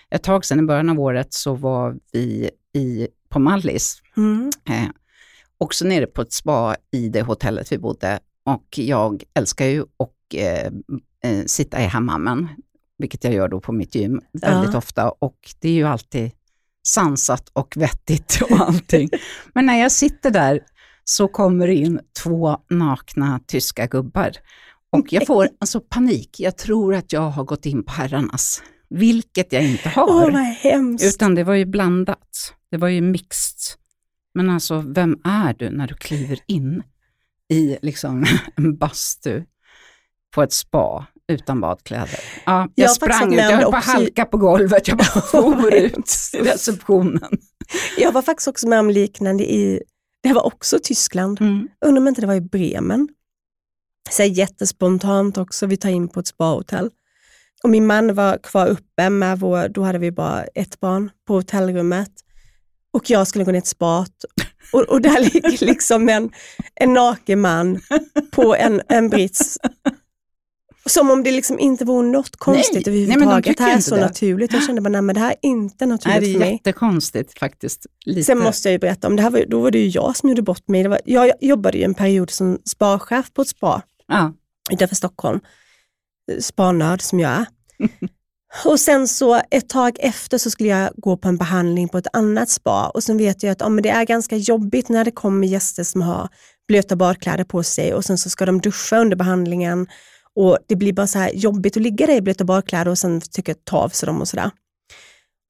ett 0.09 0.23
tag 0.23 0.45
sedan, 0.45 0.59
i 0.59 0.63
början 0.63 0.89
av 0.89 0.99
året, 0.99 1.33
så 1.33 1.53
var 1.53 1.95
vi 2.11 2.49
i, 2.73 3.07
på 3.29 3.39
Mallis, 3.39 4.01
Mm. 4.17 4.49
eh, 4.69 4.89
också 5.57 5.85
nere 5.85 6.05
på 6.07 6.21
ett 6.21 6.33
spa 6.33 6.75
i 6.91 7.09
det 7.09 7.21
hotellet 7.21 7.71
vi 7.71 7.77
bodde. 7.77 8.19
Och 8.45 8.65
jag 8.79 9.23
älskar 9.33 9.65
ju 9.65 9.81
att 9.81 10.33
eh, 10.35 10.65
eh, 11.31 11.45
sitta 11.45 11.81
i 11.81 11.85
hammammen, 11.85 12.47
vilket 12.97 13.23
jag 13.23 13.33
gör 13.33 13.47
då 13.47 13.59
på 13.59 13.71
mitt 13.71 13.95
gym 13.95 14.21
väldigt 14.33 14.71
Ja. 14.73 14.77
ofta. 14.77 15.09
Och 15.09 15.37
det 15.59 15.69
är 15.69 15.73
ju 15.73 15.83
alltid 15.83 16.31
sansat 16.87 17.49
och 17.53 17.73
vettigt 17.77 18.39
och 18.49 18.59
allting. 18.59 19.09
Men 19.53 19.65
när 19.65 19.79
jag 19.81 19.91
sitter 19.91 20.31
där 20.31 20.59
så 21.03 21.27
kommer 21.27 21.67
det 21.67 21.75
in 21.75 21.99
två 22.23 22.57
nakna 22.69 23.39
tyska 23.47 23.87
gubbar. 23.87 24.31
Och 24.89 25.13
jag 25.13 25.27
får 25.27 25.49
alltså 25.59 25.79
panik. 25.79 26.39
Jag 26.39 26.57
tror 26.57 26.95
att 26.95 27.13
jag 27.13 27.21
har 27.29 27.43
gått 27.43 27.65
in 27.65 27.83
på 27.83 27.91
herrarnas, 27.91 28.61
vilket 28.89 29.53
jag 29.53 29.63
inte 29.63 29.89
har. 29.89 30.03
Åh, 30.03 30.31
vad 30.31 30.41
hemskt. 30.41 31.05
Utan 31.05 31.35
det 31.35 31.43
var 31.43 31.53
ju 31.53 31.65
blandat. 31.65 32.53
Det 32.71 32.77
var 32.77 32.87
ju 32.87 33.01
mixed. 33.01 33.57
Men 34.33 34.49
alltså, 34.49 34.83
vem 34.87 35.17
är 35.23 35.53
du 35.53 35.69
när 35.69 35.87
du 35.87 35.93
kliver 35.95 36.39
in 36.47 36.83
i 37.49 37.77
liksom 37.81 38.25
en 38.55 38.77
bastu 38.77 39.43
på 40.35 40.43
ett 40.43 40.53
spa 40.53 41.07
utan 41.27 41.61
badkläder? 41.61 42.19
Ja, 42.45 42.59
jag, 42.59 42.85
Jag 42.85 42.91
sprang 42.91 43.33
ut, 43.33 43.39
jag 43.39 43.51
höll 43.51 43.71
på 43.71 43.77
att 43.77 43.85
halka 43.85 44.25
på 44.25 44.37
golvet, 44.37 44.87
jag 44.87 44.97
bara 44.97 45.21
for 45.31 45.73
ut 45.73 46.11
i 46.33 46.37
receptionen. 46.37 47.37
Jag 47.97 48.11
var 48.11 48.21
faktiskt 48.21 48.47
också 48.47 48.67
med 48.67 48.79
om 48.79 48.89
liknande 48.89 49.43
i, 49.53 49.83
det 50.23 50.33
var 50.33 50.45
också 50.45 50.79
Tyskland. 50.83 51.41
Mm. 51.41 51.67
Undrar 51.85 52.01
om 52.01 52.07
inte 52.07 52.21
det 52.21 52.27
var 52.27 52.35
i 52.35 52.41
Bremen. 52.41 53.07
Så 54.09 54.23
jättespontant 54.23 55.37
också, 55.37 55.65
vi 55.65 55.77
tar 55.77 55.89
in 55.89 56.07
på 56.07 56.19
ett 56.19 56.27
spahotell. 56.27 56.89
Och 57.67 57.71
min 57.71 57.85
man 57.85 58.13
var 58.13 58.37
kvar 58.37 58.67
uppe 58.67 59.09
med 59.09 59.39
vår, 59.39 59.69
då 59.69 59.83
hade 59.83 59.99
vi 59.99 60.11
bara 60.11 60.43
ett 60.43 60.79
barn 60.79 61.11
på 61.27 61.33
hotellrummet. 61.33 62.11
Och 62.91 63.09
jag 63.09 63.27
skulle 63.27 63.43
gå 63.43 63.51
ner 63.51 63.61
till 63.61 63.69
spat. 63.69 64.25
Och, 64.73 64.81
och 64.81 65.01
där 65.01 65.21
ligger 65.33 65.65
liksom 65.65 66.09
en, 66.09 66.29
en 66.75 66.93
naken 66.93 67.41
man 67.41 67.79
på 68.31 68.55
en, 68.55 68.81
en 68.89 69.09
brits. 69.09 69.57
Som 70.85 71.11
om 71.11 71.23
det 71.23 71.31
liksom 71.31 71.59
inte 71.59 71.85
vore 71.85 72.07
något 72.07 72.35
konstigt 72.35 72.87
Nej, 72.87 73.07
nej, 73.07 73.17
men 73.17 73.19
de 73.19 73.23
överhuvudtaget. 73.23 73.57
det 73.57 73.63
här 73.63 73.77
är 73.77 73.81
så 73.81 73.95
det. 73.95 74.01
naturligt. 74.01 74.53
Jag 74.53 74.63
kände 74.63 74.81
bara, 74.81 74.89
nej 74.89 75.01
men 75.01 75.15
det 75.15 75.21
här 75.21 75.29
är 75.29 75.49
inte 75.49 75.85
Nej, 75.85 75.89
naturligt 75.93 76.21
det 76.21 76.25
för 76.25 76.35
är 76.35 76.39
mig. 76.39 76.51
jättekonstigt 76.51 77.39
faktiskt. 77.39 77.85
Lite. 78.05 78.23
Sen 78.23 78.39
måste 78.39 78.67
jag 78.67 78.71
ju 78.71 78.79
berätta 78.79 79.07
om, 79.07 79.15
det 79.15 79.21
här 79.21 79.29
var, 79.29 79.45
då 79.47 79.59
var 79.59 79.71
det 79.71 79.79
ju 79.79 79.87
jag 79.87 80.15
som 80.15 80.29
gjorde 80.29 80.41
bort 80.41 80.67
mig. 80.67 80.83
Det 80.83 80.89
var, 80.89 81.01
jag 81.05 81.31
jobbade 81.41 81.77
ju 81.77 81.83
en 81.83 81.93
period 81.93 82.29
som 82.29 82.59
spachef 82.65 83.33
på 83.33 83.41
ett 83.41 83.47
spa 83.47 83.81
ja. 84.07 84.33
utanför 84.71 84.95
Stockholm. 84.95 85.39
Spanörd 86.39 87.01
som 87.01 87.19
jag 87.19 87.31
är. 87.31 87.45
Och 88.65 88.79
sen 88.79 89.07
så 89.07 89.41
ett 89.51 89.69
tag 89.69 89.97
efter 89.99 90.37
så 90.37 90.49
skulle 90.49 90.69
jag 90.69 90.89
gå 90.95 91.17
på 91.17 91.27
en 91.27 91.37
behandling 91.37 91.89
på 91.89 91.97
ett 91.97 92.07
annat 92.13 92.49
spa 92.49 92.89
och 92.89 93.03
sen 93.03 93.17
vet 93.17 93.43
jag 93.43 93.51
att 93.51 93.59
ja, 93.59 93.69
men 93.69 93.83
det 93.83 93.89
är 93.89 94.05
ganska 94.05 94.35
jobbigt 94.35 94.89
när 94.89 95.05
det 95.05 95.11
kommer 95.11 95.47
gäster 95.47 95.83
som 95.83 96.01
har 96.01 96.29
blöta 96.67 96.95
badkläder 96.95 97.43
på 97.43 97.63
sig 97.63 97.93
och 97.93 98.05
sen 98.05 98.17
så 98.17 98.29
ska 98.29 98.45
de 98.45 98.61
duscha 98.61 98.97
under 98.97 99.17
behandlingen 99.17 99.87
och 100.35 100.57
det 100.67 100.75
blir 100.75 100.93
bara 100.93 101.07
så 101.07 101.19
här 101.19 101.31
jobbigt 101.33 101.77
att 101.77 101.83
ligga 101.83 102.07
där 102.07 102.15
i 102.15 102.21
blöta 102.21 102.43
badkläder 102.43 102.91
och 102.91 102.97
sen 102.97 103.21
tycka 103.21 103.53
ta 103.63 103.77
av 103.77 103.89
sig 103.89 104.07
dem 104.07 104.21
och 104.21 104.27
sådär. 104.27 104.51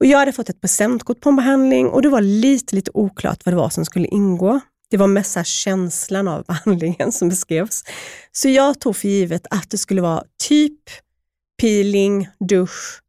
Och 0.00 0.06
jag 0.06 0.18
hade 0.18 0.32
fått 0.32 0.48
ett 0.48 0.60
presentkort 0.60 1.20
på 1.20 1.28
en 1.28 1.36
behandling 1.36 1.88
och 1.88 2.02
det 2.02 2.08
var 2.08 2.20
lite, 2.20 2.76
lite 2.76 2.90
oklart 2.94 3.46
vad 3.46 3.52
det 3.52 3.56
var 3.56 3.70
som 3.70 3.84
skulle 3.84 4.06
ingå. 4.06 4.60
Det 4.90 4.96
var 4.96 5.06
mest 5.06 5.36
här 5.36 5.44
känslan 5.44 6.28
av 6.28 6.44
behandlingen 6.48 7.12
som 7.12 7.28
beskrevs. 7.28 7.84
Så 8.32 8.48
jag 8.48 8.80
tog 8.80 8.96
för 8.96 9.08
givet 9.08 9.46
att 9.50 9.70
det 9.70 9.78
skulle 9.78 10.02
vara 10.02 10.24
typ 10.48 10.80
peeling, 11.60 12.28
dusch, 12.40 13.00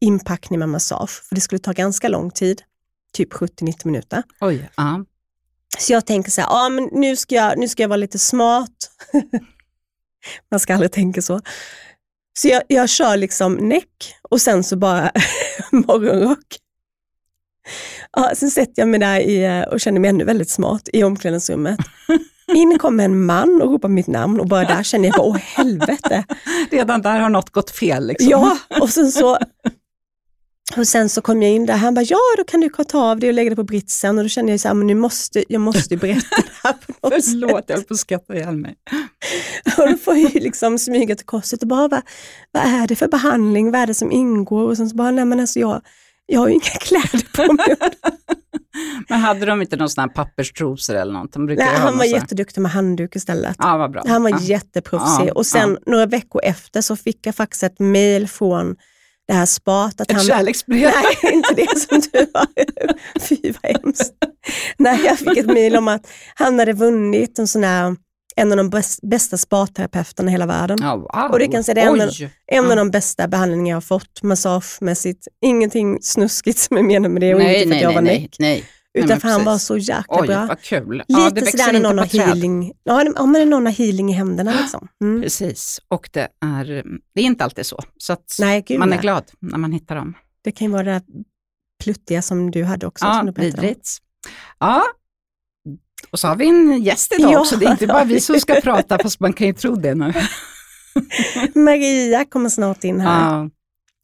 inpackning 0.00 0.58
med 0.58 0.68
massage. 0.68 1.10
För 1.28 1.34
det 1.34 1.40
skulle 1.40 1.58
ta 1.58 1.72
ganska 1.72 2.08
lång 2.08 2.30
tid, 2.30 2.62
typ 3.12 3.32
70-90 3.32 3.86
minuter. 3.86 4.22
Oj, 4.40 4.70
ja. 4.76 5.04
Så 5.78 5.92
jag 5.92 6.06
tänker 6.06 6.30
så 6.30 6.40
här, 6.40 6.48
ah, 6.50 6.68
men 6.68 6.88
nu, 6.92 7.16
ska 7.16 7.34
jag, 7.34 7.58
nu 7.58 7.68
ska 7.68 7.82
jag 7.82 7.88
vara 7.88 7.96
lite 7.96 8.18
smart. 8.18 8.90
Man 10.50 10.60
ska 10.60 10.74
aldrig 10.74 10.92
tänka 10.92 11.22
så. 11.22 11.40
Så 12.38 12.48
jag, 12.48 12.62
jag 12.68 12.88
kör 12.88 13.16
liksom 13.16 13.54
näck 13.54 14.14
och 14.22 14.40
sen 14.40 14.64
så 14.64 14.76
bara 14.76 15.12
morgonrock. 15.72 16.58
Ja, 18.16 18.30
sen 18.34 18.50
sätter 18.50 18.82
jag 18.82 18.88
mig 18.88 19.00
där 19.00 19.20
i, 19.20 19.44
eh, 19.44 19.62
och 19.62 19.80
känner 19.80 20.00
mig 20.00 20.10
ännu 20.10 20.24
väldigt 20.24 20.50
smart 20.50 20.88
i 20.92 21.04
omklädningsrummet. 21.04 21.80
In 22.54 22.78
kommer 22.78 23.04
en 23.04 23.24
man 23.24 23.62
och 23.62 23.72
ropar 23.72 23.88
mitt 23.88 24.06
namn 24.06 24.40
och 24.40 24.48
bara 24.48 24.64
där 24.64 24.82
känner 24.82 25.08
jag 25.08 25.16
bara, 25.16 25.26
åh 25.26 25.36
helvete. 25.36 26.24
Redan 26.70 27.02
där 27.02 27.20
har 27.20 27.28
något 27.28 27.50
gått 27.50 27.70
fel. 27.70 28.06
Liksom. 28.06 28.30
Ja, 28.30 28.58
och 28.80 28.90
sen 28.90 29.12
så 29.12 29.38
och 30.76 30.88
sen 30.88 31.08
så 31.08 31.20
kom 31.22 31.42
jag 31.42 31.52
in 31.52 31.66
där, 31.66 31.76
han 31.76 31.94
bara, 31.94 32.04
ja 32.04 32.18
då 32.36 32.44
kan 32.44 32.60
du 32.60 32.68
ta 32.68 33.10
av 33.10 33.18
dig 33.18 33.28
och 33.28 33.34
lägga 33.34 33.50
det 33.50 33.56
på 33.56 33.64
britsen. 33.64 34.18
Och 34.18 34.24
då 34.24 34.28
kände 34.28 34.52
jag 34.52 34.60
så 34.60 34.68
här, 34.68 34.74
men 34.74 34.86
nu 34.86 34.94
måste, 34.94 35.44
jag 35.48 35.60
måste 35.60 35.96
berätta 35.96 36.36
det 36.36 36.52
här 36.62 36.72
på 36.72 36.92
något 37.08 37.24
Förlåt, 37.24 37.64
jag 37.66 37.76
höll 37.76 37.84
på 37.84 37.94
att 37.94 38.00
skratta 38.00 38.34
ihjäl 38.34 38.56
mig. 38.56 38.74
och 39.78 39.90
då 39.90 39.96
får 39.96 40.16
jag 40.16 40.34
liksom 40.34 40.78
smyga 40.78 41.16
till 41.16 41.26
korset 41.26 41.62
och 41.62 41.68
bara, 41.68 41.88
vad, 41.88 42.02
vad 42.52 42.62
är 42.62 42.86
det 42.86 42.96
för 42.96 43.08
behandling, 43.08 43.70
vad 43.70 43.80
är 43.80 43.86
det 43.86 43.94
som 43.94 44.12
ingår? 44.12 44.68
Och 44.68 44.76
sen 44.76 44.88
så 44.90 44.96
bara, 44.96 45.10
nej 45.10 45.24
men 45.24 45.40
alltså 45.40 45.60
jag, 45.60 45.82
jag 46.32 46.40
har 46.40 46.48
ju 46.48 46.54
inga 46.54 46.62
kläder 46.80 47.46
på 47.46 47.52
mig. 47.52 47.76
men 49.08 49.20
hade 49.20 49.46
de 49.46 49.62
inte 49.62 49.76
någon 49.76 49.90
sån 49.90 50.02
här 50.02 50.08
papperstrosor 50.08 50.94
eller 50.94 51.12
något? 51.12 51.32
De 51.32 51.44
nej, 51.46 51.76
han 51.76 51.98
var 51.98 52.04
jätteduktig 52.04 52.60
med 52.60 52.72
handduk 52.72 53.16
istället. 53.16 53.56
Ja, 53.58 53.76
vad 53.76 53.90
bra. 53.90 54.02
Han 54.06 54.22
var 54.22 54.30
ja. 54.30 54.38
jätteproffsig. 54.40 55.26
Ja, 55.28 55.32
och 55.32 55.46
sen 55.46 55.78
ja. 55.84 55.92
några 55.92 56.06
veckor 56.06 56.40
efter 56.44 56.80
så 56.80 56.96
fick 56.96 57.26
jag 57.26 57.34
faktiskt 57.34 57.62
ett 57.62 57.78
mail 57.78 58.28
från 58.28 58.76
det 59.28 59.34
här 59.34 59.46
spat. 59.46 60.00
Att 60.00 60.10
Ett 60.10 60.16
han, 60.16 60.24
kärleksbrev? 60.24 60.90
Nej, 61.22 61.32
inte 61.32 61.54
det 61.54 61.78
som 61.78 62.00
du 62.12 62.30
har. 62.34 62.46
Fy 63.20 63.52
vad 63.62 63.76
hemskt. 63.82 64.12
Nej, 64.78 65.00
jag 65.04 65.18
fick 65.18 65.36
ett 65.36 65.46
mejl 65.46 65.76
om 65.76 65.88
att 65.88 66.06
han 66.34 66.58
hade 66.58 66.72
vunnit 66.72 67.38
en 67.38 67.46
sån 67.46 67.64
här, 67.64 67.96
en 68.36 68.50
av 68.52 68.56
de 68.56 68.70
bäst, 68.70 69.00
bästa 69.02 69.36
spaterapeuterna 69.36 70.28
i 70.28 70.32
hela 70.32 70.46
världen. 70.46 70.78
Ja, 70.80 70.96
wow. 70.96 71.30
Och 71.32 71.38
det 71.38 71.46
kan 71.48 71.64
säga, 71.64 71.74
det 71.74 71.80
är 71.80 71.86
en, 72.02 72.08
Oj. 72.08 72.30
en 72.46 72.70
av 72.70 72.76
de 72.76 72.90
bästa 72.90 73.28
behandlingar 73.28 73.68
jag 73.70 73.76
har 73.76 73.80
fått 73.80 74.22
massagemässigt. 74.22 75.28
Ingenting 75.44 75.98
snuskigt 76.02 76.58
som 76.58 76.76
är 76.76 76.82
menat 76.82 77.10
med 77.10 77.22
det 77.22 77.34
och 77.34 77.40
inte 77.40 77.52
Nej, 77.52 77.58
för 77.58 77.64
att 77.64 77.68
nej, 77.68 77.82
jag 77.82 77.92
var 77.92 78.02
nej, 78.02 78.20
näck. 78.20 78.36
nej. 78.38 78.54
nej. 78.54 78.64
Utan 78.94 79.08
men 79.08 79.20
för 79.20 79.28
han 79.28 79.44
var 79.44 79.58
så 79.58 79.76
jäkla 79.78 80.04
Oj, 80.20 80.26
bra. 80.26 80.46
vad 80.46 80.60
kul. 80.60 80.92
Lite 80.92 81.04
ja, 81.08 81.30
det 81.30 81.46
sådär 81.46 81.66
när 81.66 81.74
inte 81.74 81.88
någon 81.88 81.98
har 81.98 82.06
healing, 82.06 82.72
ja, 82.84 83.04
men 83.04 83.32
när 83.32 83.46
någon 83.46 83.66
har 83.66 83.72
healing 83.72 84.10
i 84.10 84.12
händerna. 84.12 84.52
Liksom. 84.60 84.88
Mm. 85.02 85.22
Precis, 85.22 85.80
och 85.88 86.08
det 86.12 86.28
är, 86.44 86.64
det 87.14 87.20
är 87.20 87.24
inte 87.24 87.44
alltid 87.44 87.66
så. 87.66 87.80
Så 87.98 88.12
att 88.12 88.36
Nej, 88.40 88.64
gud 88.66 88.78
man 88.78 88.88
är 88.88 88.96
nej. 88.96 89.00
glad 89.02 89.24
när 89.40 89.58
man 89.58 89.72
hittar 89.72 89.94
dem. 89.94 90.14
Det 90.44 90.52
kan 90.52 90.66
ju 90.66 90.72
vara 90.72 90.82
det 90.82 90.90
där 90.90 91.02
pluttiga 91.82 92.22
som 92.22 92.50
du 92.50 92.64
hade 92.64 92.86
också. 92.86 93.04
Ja, 93.04 93.32
vidrigt. 93.36 93.88
Ja, 94.58 94.82
och 96.10 96.18
så 96.18 96.28
har 96.28 96.36
vi 96.36 96.48
en 96.48 96.82
gäst 96.82 97.12
idag 97.18 97.32
Ja, 97.32 97.40
också. 97.40 97.56
Det 97.56 97.66
är 97.66 97.70
inte 97.70 97.86
bara 97.86 98.04
vi 98.04 98.20
som 98.20 98.40
ska 98.40 98.54
prata, 98.62 98.98
fast 98.98 99.20
man 99.20 99.32
kan 99.32 99.46
ju 99.46 99.52
tro 99.52 99.74
det 99.74 99.94
nu. 99.94 100.12
Maria 101.54 102.24
kommer 102.24 102.48
snart 102.48 102.84
in 102.84 103.00
här. 103.00 103.34
Ja, 103.34 103.50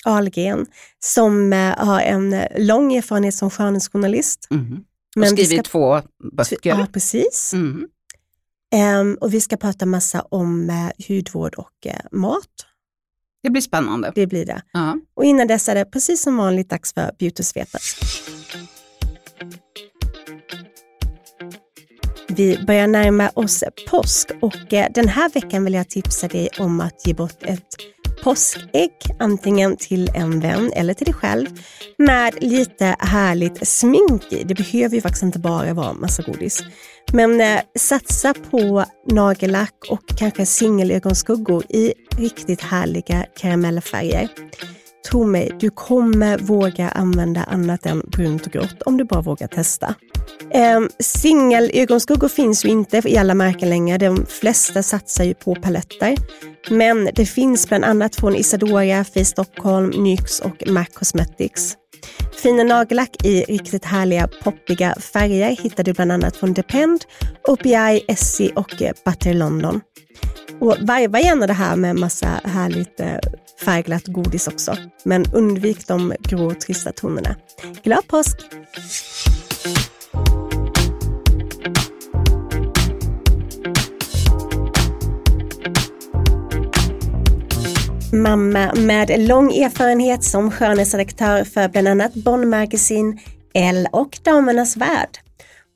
Ahlgren, 0.04 0.66
som 0.98 1.52
eh, 1.52 1.76
har 1.86 2.00
en 2.00 2.42
lång 2.58 2.92
erfarenhet 2.94 3.34
som 3.34 3.50
skönhetsjournalist. 3.50 4.46
mhm. 4.50 4.84
Och 5.16 5.20
Men 5.20 5.30
skrivit 5.30 5.52
ska- 5.66 5.70
två 5.70 6.02
böcker. 6.32 6.58
Ja, 6.70 6.86
precis. 6.92 7.50
Mm. 7.54 7.86
Ehm, 8.74 9.14
och 9.20 9.34
vi 9.34 9.40
ska 9.40 9.56
prata 9.56 9.86
massa 9.86 10.20
om 10.20 10.70
eh, 10.70 11.06
hudvård 11.08 11.54
och 11.54 11.86
eh, 11.86 12.00
mat. 12.12 12.44
Det 13.42 13.50
blir 13.50 13.62
spännande. 13.62 14.12
Det 14.14 14.26
blir 14.26 14.46
det. 14.46 14.62
Ja. 14.72 14.96
Och 15.16 15.24
innan 15.24 15.46
dess 15.46 15.68
är 15.68 15.74
det 15.74 15.84
precis 15.84 16.22
som 16.22 16.36
vanligt 16.36 16.70
dags 16.70 16.94
för 16.94 17.10
Beautysvepet. 17.18 17.80
Vi 22.38 22.58
börjar 22.66 22.86
närma 22.86 23.30
oss 23.34 23.64
påsk 23.90 24.30
och 24.40 24.72
eh, 24.72 24.86
den 24.94 25.08
här 25.08 25.30
veckan 25.30 25.64
vill 25.64 25.74
jag 25.74 25.88
tipsa 25.88 26.28
dig 26.28 26.48
om 26.58 26.80
att 26.80 27.06
ge 27.06 27.14
bort 27.14 27.42
ett 27.42 27.76
påskägg, 28.22 28.92
antingen 29.18 29.76
till 29.76 30.10
en 30.14 30.40
vän 30.40 30.72
eller 30.74 30.94
till 30.94 31.04
dig 31.04 31.14
själv, 31.14 31.46
med 31.98 32.34
lite 32.42 32.96
härligt 32.98 33.68
smink 33.68 34.32
i. 34.32 34.44
Det 34.44 34.54
behöver 34.54 34.94
ju 34.94 35.00
faktiskt 35.00 35.22
inte 35.22 35.38
bara 35.38 35.74
vara 35.74 35.92
massa 35.92 36.22
godis. 36.22 36.62
Men 37.12 37.40
eh, 37.40 37.60
satsa 37.78 38.34
på 38.50 38.84
nagellack 39.10 39.74
och 39.90 40.08
kanske 40.16 40.46
singelögonskuggor 40.46 41.64
i 41.68 41.94
riktigt 42.16 42.60
härliga 42.60 43.26
karamellfärger. 43.36 44.28
Tro 45.10 45.24
mig, 45.24 45.56
du 45.60 45.70
kommer 45.70 46.38
våga 46.38 46.88
använda 46.88 47.44
annat 47.44 47.86
än 47.86 48.00
brunt 48.00 48.46
och 48.46 48.52
grått 48.52 48.82
om 48.82 48.96
du 48.96 49.04
bara 49.04 49.20
vågar 49.20 49.46
testa. 49.46 49.94
Eh, 50.50 50.80
Singelögonskuggor 50.98 52.28
finns 52.28 52.64
ju 52.64 52.68
inte 52.68 53.02
i 53.04 53.16
alla 53.16 53.34
märken 53.34 53.70
längre. 53.70 53.98
De 53.98 54.26
flesta 54.26 54.82
satsar 54.82 55.24
ju 55.24 55.34
på 55.34 55.54
paletter. 55.54 56.16
Men 56.70 57.08
det 57.14 57.26
finns 57.26 57.68
bland 57.68 57.84
annat 57.84 58.16
från 58.16 58.36
Isadora, 58.36 59.04
Face 59.04 59.24
Stockholm, 59.24 59.90
NYX 59.90 60.40
och 60.40 60.68
MAC 60.68 60.88
Cosmetics. 60.88 61.76
Fina 62.42 62.62
nagellack 62.62 63.24
i 63.24 63.42
riktigt 63.42 63.84
härliga 63.84 64.28
poppiga 64.42 64.94
färger 64.94 65.50
hittar 65.50 65.84
du 65.84 65.92
bland 65.92 66.12
annat 66.12 66.36
från 66.36 66.52
Depend, 66.52 67.04
OPI, 67.48 68.04
Essie 68.08 68.52
och 68.54 68.74
Butter 69.04 69.34
London. 69.34 69.80
Och 70.60 70.76
varva 70.80 71.20
gärna 71.20 71.46
det 71.46 71.52
här 71.52 71.76
med 71.76 71.96
massa 71.96 72.40
härligt 72.44 73.00
eh, 73.00 73.16
färgglatt 73.64 74.06
godis 74.06 74.48
också. 74.48 74.76
Men 75.04 75.24
undvik 75.32 75.86
de 75.86 76.14
grå 76.20 76.46
och 76.46 76.60
trista 76.60 76.92
tonerna. 76.92 77.34
Glad 77.82 78.06
påsk! 78.06 78.36
Mamma 88.12 88.72
med 88.74 89.28
lång 89.28 89.52
erfarenhet 89.52 90.24
som 90.24 90.50
skönhetsredaktör 90.50 91.44
för 91.44 91.68
bland 91.68 91.88
annat 91.88 92.14
Bonn 92.14 92.48
Magazine, 92.48 93.18
Elle 93.54 93.88
och 93.92 94.18
Damernas 94.24 94.76
Värld. 94.76 95.27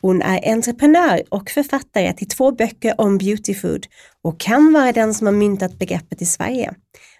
Hon 0.03 0.23
är 0.23 0.53
entreprenör 0.53 1.23
och 1.29 1.51
författare 1.51 2.13
till 2.13 2.29
två 2.29 2.53
böcker 2.53 3.01
om 3.01 3.19
beautyfood 3.19 3.87
och 4.25 4.41
kan 4.41 4.73
vara 4.73 4.93
den 4.93 5.15
som 5.15 5.27
har 5.27 5.35
myntat 5.35 5.79
begreppet 5.79 6.23
i 6.23 6.27
Sverige. 6.27 6.75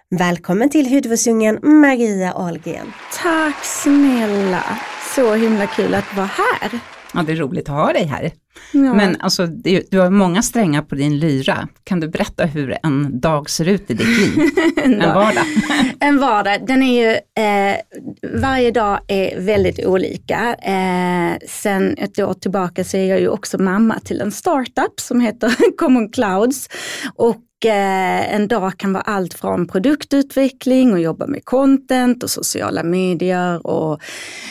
Välkommen 0.09 0.69
till 0.69 0.89
Hudvårdsdjungeln 0.89 1.59
Maria 1.61 2.33
Ahlgren. 2.33 2.93
Tack 3.23 3.65
snälla. 3.65 4.79
Så 5.15 5.33
himla 5.33 5.67
kul 5.67 5.93
att 5.93 6.15
vara 6.15 6.25
här 6.61 6.92
ja, 7.13 7.23
det 7.23 7.31
är 7.31 7.35
roligt 7.35 7.69
att 7.69 7.75
ha 7.75 7.93
dig 7.93 8.05
här. 8.05 8.31
Ja. 8.71 8.93
Men 8.93 9.21
alltså, 9.21 9.47
du 9.91 9.99
har 9.99 10.09
många 10.09 10.41
strängar 10.41 10.81
på 10.81 10.95
din 10.95 11.19
lyra. 11.19 11.67
Kan 11.83 11.99
du 11.99 12.07
berätta 12.07 12.45
hur 12.45 12.77
en 12.83 13.19
dag 13.19 13.49
ser 13.49 13.67
ut 13.67 13.91
i 13.91 13.93
ditt 13.93 14.07
liv? 14.07 14.49
en 14.83 14.99
dag. 14.99 15.15
vardag? 15.15 15.43
En 15.99 16.19
vardag, 16.19 16.67
den 16.67 16.83
är 16.83 17.01
ju, 17.01 17.11
eh, 17.43 17.77
varje 18.41 18.71
dag 18.71 18.99
är 19.07 19.39
väldigt 19.39 19.85
olika. 19.85 20.55
Eh, 20.55 21.37
sen 21.49 21.95
ett 21.97 22.19
år 22.19 22.33
tillbaka 22.33 22.83
så 22.83 22.97
är 22.97 23.05
jag 23.05 23.19
ju 23.19 23.27
också 23.27 23.61
mamma 23.61 23.99
till 23.99 24.21
en 24.21 24.31
startup 24.31 24.99
som 24.99 25.19
heter 25.19 25.55
Common 25.77 26.11
Clouds. 26.11 26.69
Och 27.15 27.37
en 27.71 28.47
dag 28.47 28.77
kan 28.77 28.93
vara 28.93 29.03
allt 29.03 29.33
från 29.33 29.67
produktutveckling 29.67 30.93
och 30.93 30.99
jobba 30.99 31.27
med 31.27 31.45
content 31.45 32.23
och 32.23 32.29
sociala 32.29 32.83
medier 32.83 33.67
och 33.67 34.01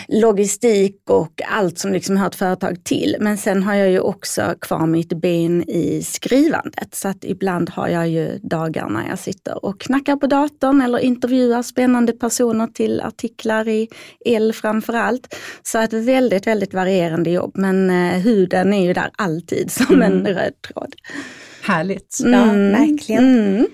logistik 0.09 0.97
och 1.11 1.43
allt 1.51 1.79
som 1.79 1.93
liksom 1.93 2.17
hör 2.17 2.27
ett 2.27 2.35
företag 2.35 2.85
till. 2.85 3.17
Men 3.21 3.39
sen 3.39 3.63
har 3.63 3.75
jag 3.75 3.91
ju 3.91 4.01
också 4.01 4.55
kvar 4.61 4.87
mitt 4.87 5.13
ben 5.13 5.71
i 5.71 6.03
skrivandet. 6.03 6.95
Så 6.95 7.09
att 7.09 7.25
ibland 7.25 7.71
har 7.71 7.89
jag 7.89 8.09
ju 8.09 8.39
dagar 8.39 8.89
när 8.89 9.09
jag 9.09 9.19
sitter 9.19 9.65
och 9.65 9.81
knackar 9.81 10.17
på 10.17 10.27
datorn 10.27 10.81
eller 10.81 10.99
intervjuar 10.99 11.63
spännande 11.63 12.13
personer 12.13 12.67
till 12.67 13.01
artiklar 13.01 13.69
i 13.69 13.89
El 14.25 14.53
framför 14.53 14.93
allt. 14.93 15.35
Så 15.63 15.79
att 15.79 15.93
väldigt, 15.93 16.47
väldigt 16.47 16.75
varierande 16.75 17.31
jobb. 17.31 17.53
Men 17.55 17.91
eh, 17.91 18.21
huden 18.21 18.73
är 18.73 18.87
ju 18.87 18.93
där 18.93 19.11
alltid 19.19 19.71
som 19.71 20.03
en 20.03 20.27
röd 20.27 20.53
tråd. 20.63 20.95
Härligt. 21.63 22.19
Ja, 22.25 22.45
verkligen. 22.53 23.25
Mm. 23.25 23.67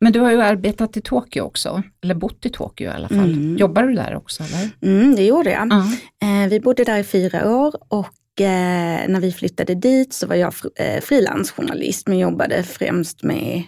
Men 0.00 0.12
du 0.12 0.20
har 0.20 0.30
ju 0.30 0.40
arbetat 0.40 0.96
i 0.96 1.00
Tokyo 1.00 1.42
också, 1.42 1.82
eller 2.04 2.14
bott 2.14 2.46
i 2.46 2.50
Tokyo 2.50 2.86
i 2.90 2.92
alla 2.92 3.08
fall. 3.08 3.32
Mm. 3.32 3.56
Jobbar 3.56 3.82
du 3.82 3.94
där 3.94 4.14
också 4.16 4.42
eller? 4.42 4.70
Mm, 4.82 5.14
det 5.16 5.24
gjorde 5.24 5.50
jag. 5.50 5.68
Ja. 5.70 5.84
Eh, 6.28 6.48
vi 6.48 6.60
bodde 6.60 6.84
där 6.84 6.98
i 6.98 7.04
fyra 7.04 7.56
år 7.56 7.74
och 7.88 8.40
eh, 8.40 9.08
när 9.08 9.20
vi 9.20 9.32
flyttade 9.32 9.74
dit 9.74 10.12
så 10.12 10.26
var 10.26 10.36
jag 10.36 10.52
fr- 10.52 10.70
eh, 10.76 11.00
frilansjournalist 11.00 12.08
men 12.08 12.18
jobbade 12.18 12.62
främst 12.62 13.22
med 13.22 13.62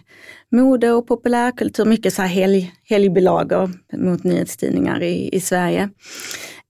mode 0.52 0.92
och 0.92 1.06
populärkultur, 1.06 1.84
mycket 1.84 2.14
så 2.14 2.22
här 2.22 2.28
helg, 2.28 2.72
helgbilagor 2.84 3.70
mot 3.96 4.24
nyhetstidningar 4.24 5.02
i, 5.02 5.28
i 5.32 5.40
Sverige. 5.40 5.82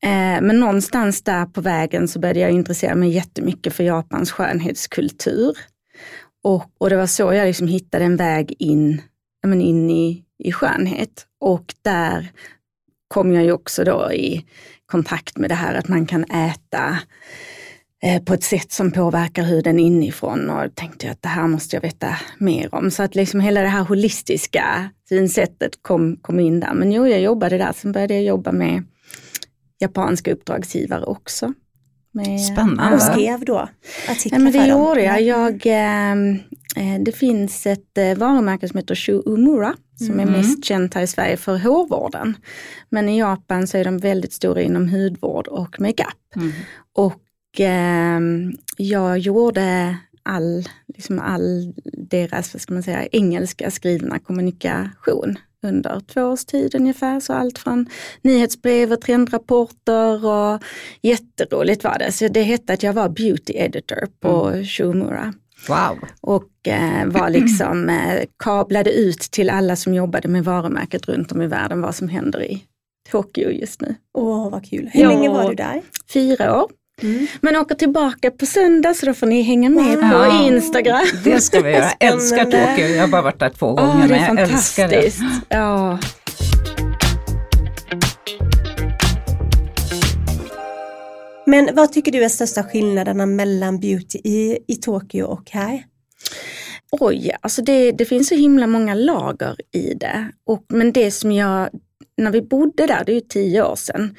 Eh, 0.02 0.42
men 0.42 0.60
någonstans 0.60 1.22
där 1.22 1.46
på 1.46 1.60
vägen 1.60 2.08
så 2.08 2.18
började 2.18 2.40
jag 2.40 2.50
intressera 2.50 2.94
mig 2.94 3.10
jättemycket 3.10 3.72
för 3.72 3.84
Japans 3.84 4.30
skönhetskultur. 4.32 5.56
Och, 6.42 6.64
och 6.78 6.90
det 6.90 6.96
var 6.96 7.06
så 7.06 7.32
jag 7.32 7.46
liksom 7.46 7.68
hittade 7.68 8.04
en 8.04 8.16
väg 8.16 8.54
in, 8.58 9.02
men 9.46 9.60
in 9.60 9.90
i, 9.90 10.24
i 10.38 10.52
skönhet. 10.52 11.26
Och 11.40 11.74
där 11.82 12.32
kom 13.08 13.32
jag 13.32 13.44
ju 13.44 13.52
också 13.52 13.84
då 13.84 14.12
i 14.12 14.46
kontakt 14.86 15.38
med 15.38 15.50
det 15.50 15.54
här 15.54 15.74
att 15.74 15.88
man 15.88 16.06
kan 16.06 16.24
äta 16.24 16.98
eh, 18.02 18.22
på 18.22 18.34
ett 18.34 18.42
sätt 18.42 18.72
som 18.72 18.90
påverkar 18.90 19.42
huden 19.42 19.78
inifrån 19.78 20.50
och 20.50 20.74
tänkte 20.74 21.10
att 21.10 21.22
det 21.22 21.28
här 21.28 21.46
måste 21.46 21.76
jag 21.76 21.80
veta 21.80 22.16
mer 22.38 22.74
om. 22.74 22.90
Så 22.90 23.02
att 23.02 23.14
liksom 23.14 23.40
hela 23.40 23.62
det 23.62 23.68
här 23.68 23.84
holistiska 23.84 24.90
synsättet 25.08 25.82
kom, 25.82 26.16
kom 26.16 26.40
in 26.40 26.60
där. 26.60 26.74
Men 26.74 26.92
jo, 26.92 27.06
jag 27.06 27.20
jobbade 27.20 27.58
där. 27.58 27.72
Sen 27.72 27.92
började 27.92 28.14
jag 28.14 28.22
jobba 28.22 28.52
med 28.52 28.84
japanska 29.78 30.32
uppdragsgivare 30.32 31.04
också. 31.04 31.54
Med, 32.12 32.40
Spännande. 32.40 32.94
Och 32.94 33.02
skrev 33.02 33.44
då 33.44 33.68
artiklar 34.08 34.38
ja, 34.38 34.44
men 34.44 34.52
Det 34.52 34.66
gjorde 34.66 35.02
jag. 35.02 35.22
jag 35.22 35.62
ehm, 35.66 36.38
eh, 36.76 37.00
det 37.00 37.12
finns 37.12 37.66
ett 37.66 37.98
eh, 37.98 38.18
varumärke 38.18 38.68
som 38.68 38.78
heter 38.78 38.94
Shu 38.94 39.22
Umura 39.26 39.74
som 39.96 40.10
mm. 40.10 40.28
är 40.28 40.32
mest 40.36 40.64
känt 40.64 40.94
här 40.94 41.02
i 41.02 41.06
Sverige 41.06 41.36
för 41.36 41.58
hårvården. 41.58 42.36
Men 42.88 43.08
i 43.08 43.18
Japan 43.18 43.66
så 43.66 43.78
är 43.78 43.84
de 43.84 43.98
väldigt 43.98 44.32
stora 44.32 44.62
inom 44.62 44.88
hudvård 44.88 45.48
och 45.48 45.80
makeup. 45.80 46.36
Mm. 46.36 46.52
Och 46.94 47.60
eh, 47.60 48.20
jag 48.76 49.18
gjorde 49.18 49.96
all, 50.22 50.64
liksom 50.94 51.18
all 51.18 51.74
deras 52.08 52.54
vad 52.54 52.60
ska 52.60 52.74
man 52.74 52.82
säga, 52.82 53.06
engelska 53.06 53.70
skrivna 53.70 54.18
kommunikation 54.18 55.38
under 55.62 56.00
två 56.00 56.22
års 56.22 56.44
tid 56.44 56.74
ungefär. 56.74 57.20
Så 57.20 57.32
allt 57.32 57.58
från 57.58 57.86
nyhetsbrev 58.22 58.92
och 58.92 59.00
trendrapporter 59.00 60.26
och 60.26 60.62
jätteroligt 61.02 61.84
var 61.84 61.98
det. 61.98 62.12
Så 62.12 62.28
det 62.28 62.42
hette 62.42 62.72
att 62.72 62.82
jag 62.82 62.92
var 62.92 63.08
beauty 63.08 63.52
editor 63.56 64.06
på 64.20 64.48
mm. 64.48 64.64
Shumura. 64.64 65.34
Wow. 65.68 65.98
Och 66.20 66.68
eh, 66.68 67.06
var 67.06 67.30
liksom, 67.40 67.88
eh, 67.88 68.24
kablade 68.38 68.92
ut 68.92 69.20
till 69.20 69.50
alla 69.50 69.76
som 69.76 69.94
jobbade 69.94 70.28
med 70.28 70.44
varumärket 70.44 71.08
runt 71.08 71.32
om 71.32 71.42
i 71.42 71.46
världen 71.46 71.80
vad 71.80 71.94
som 71.94 72.08
händer 72.08 72.42
i 72.42 72.64
Tokyo 73.10 73.50
just 73.50 73.80
nu. 73.80 73.94
Åh, 74.18 74.46
oh, 74.46 74.50
vad 74.50 74.64
kul. 74.64 74.90
Hur 74.92 75.02
ja, 75.02 75.08
länge 75.08 75.28
var 75.28 75.48
du 75.48 75.54
där? 75.54 75.82
Fyra 76.12 76.62
år. 76.62 76.70
Mm. 77.02 77.26
Men 77.40 77.56
åker 77.56 77.74
tillbaka 77.74 78.30
på 78.30 78.46
söndag 78.46 78.94
så 78.94 79.06
då 79.06 79.14
får 79.14 79.26
ni 79.26 79.42
hänga 79.42 79.70
med 79.70 79.98
wow. 79.98 80.10
på 80.10 80.44
Instagram. 80.46 81.06
Det 81.24 81.40
ska 81.40 81.60
vi 81.60 81.70
göra. 81.70 81.90
Jag 81.98 82.12
älskar 82.12 82.44
Tokyo. 82.44 82.86
Jag 82.86 83.00
har 83.00 83.08
bara 83.08 83.22
varit 83.22 83.38
där 83.38 83.50
två 83.50 83.74
gånger 83.74 84.04
oh, 84.04 84.08
men 84.08 84.36
jag 84.36 84.50
älskar 84.50 84.88
det. 84.88 85.12
Ja. 85.48 85.98
Men 91.46 91.70
vad 91.72 91.92
tycker 91.92 92.12
du 92.12 92.24
är 92.24 92.28
största 92.28 92.62
skillnaderna 92.62 93.26
mellan 93.26 93.80
beauty 93.80 94.18
i, 94.18 94.58
i 94.66 94.76
Tokyo 94.76 95.24
och 95.24 95.50
här? 95.50 95.84
Oj, 96.90 97.36
alltså 97.40 97.62
det, 97.62 97.92
det 97.92 98.04
finns 98.04 98.28
så 98.28 98.34
himla 98.34 98.66
många 98.66 98.94
lager 98.94 99.56
i 99.72 99.94
det. 99.94 100.32
Och, 100.46 100.64
men 100.68 100.92
det 100.92 101.10
som 101.10 101.32
jag, 101.32 101.68
när 102.16 102.30
vi 102.30 102.42
bodde 102.42 102.86
där, 102.86 103.04
det 103.06 103.12
är 103.12 103.14
ju 103.14 103.20
tio 103.20 103.62
år 103.62 103.76
sedan, 103.76 104.16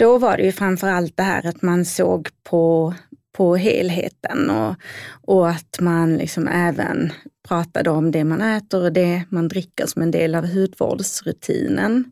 då 0.00 0.18
var 0.18 0.36
det 0.36 0.42
ju 0.42 0.52
framförallt 0.52 1.16
det 1.16 1.22
här 1.22 1.46
att 1.46 1.62
man 1.62 1.84
såg 1.84 2.28
på, 2.44 2.94
på 3.36 3.56
helheten 3.56 4.50
och, 4.50 4.74
och 5.22 5.48
att 5.48 5.80
man 5.80 6.16
liksom 6.16 6.48
även 6.48 7.12
pratade 7.48 7.90
om 7.90 8.10
det 8.10 8.24
man 8.24 8.40
äter 8.40 8.82
och 8.82 8.92
det 8.92 9.22
man 9.28 9.48
dricker 9.48 9.86
som 9.86 10.02
en 10.02 10.10
del 10.10 10.34
av 10.34 10.46
hudvårdsrutinen. 10.46 12.04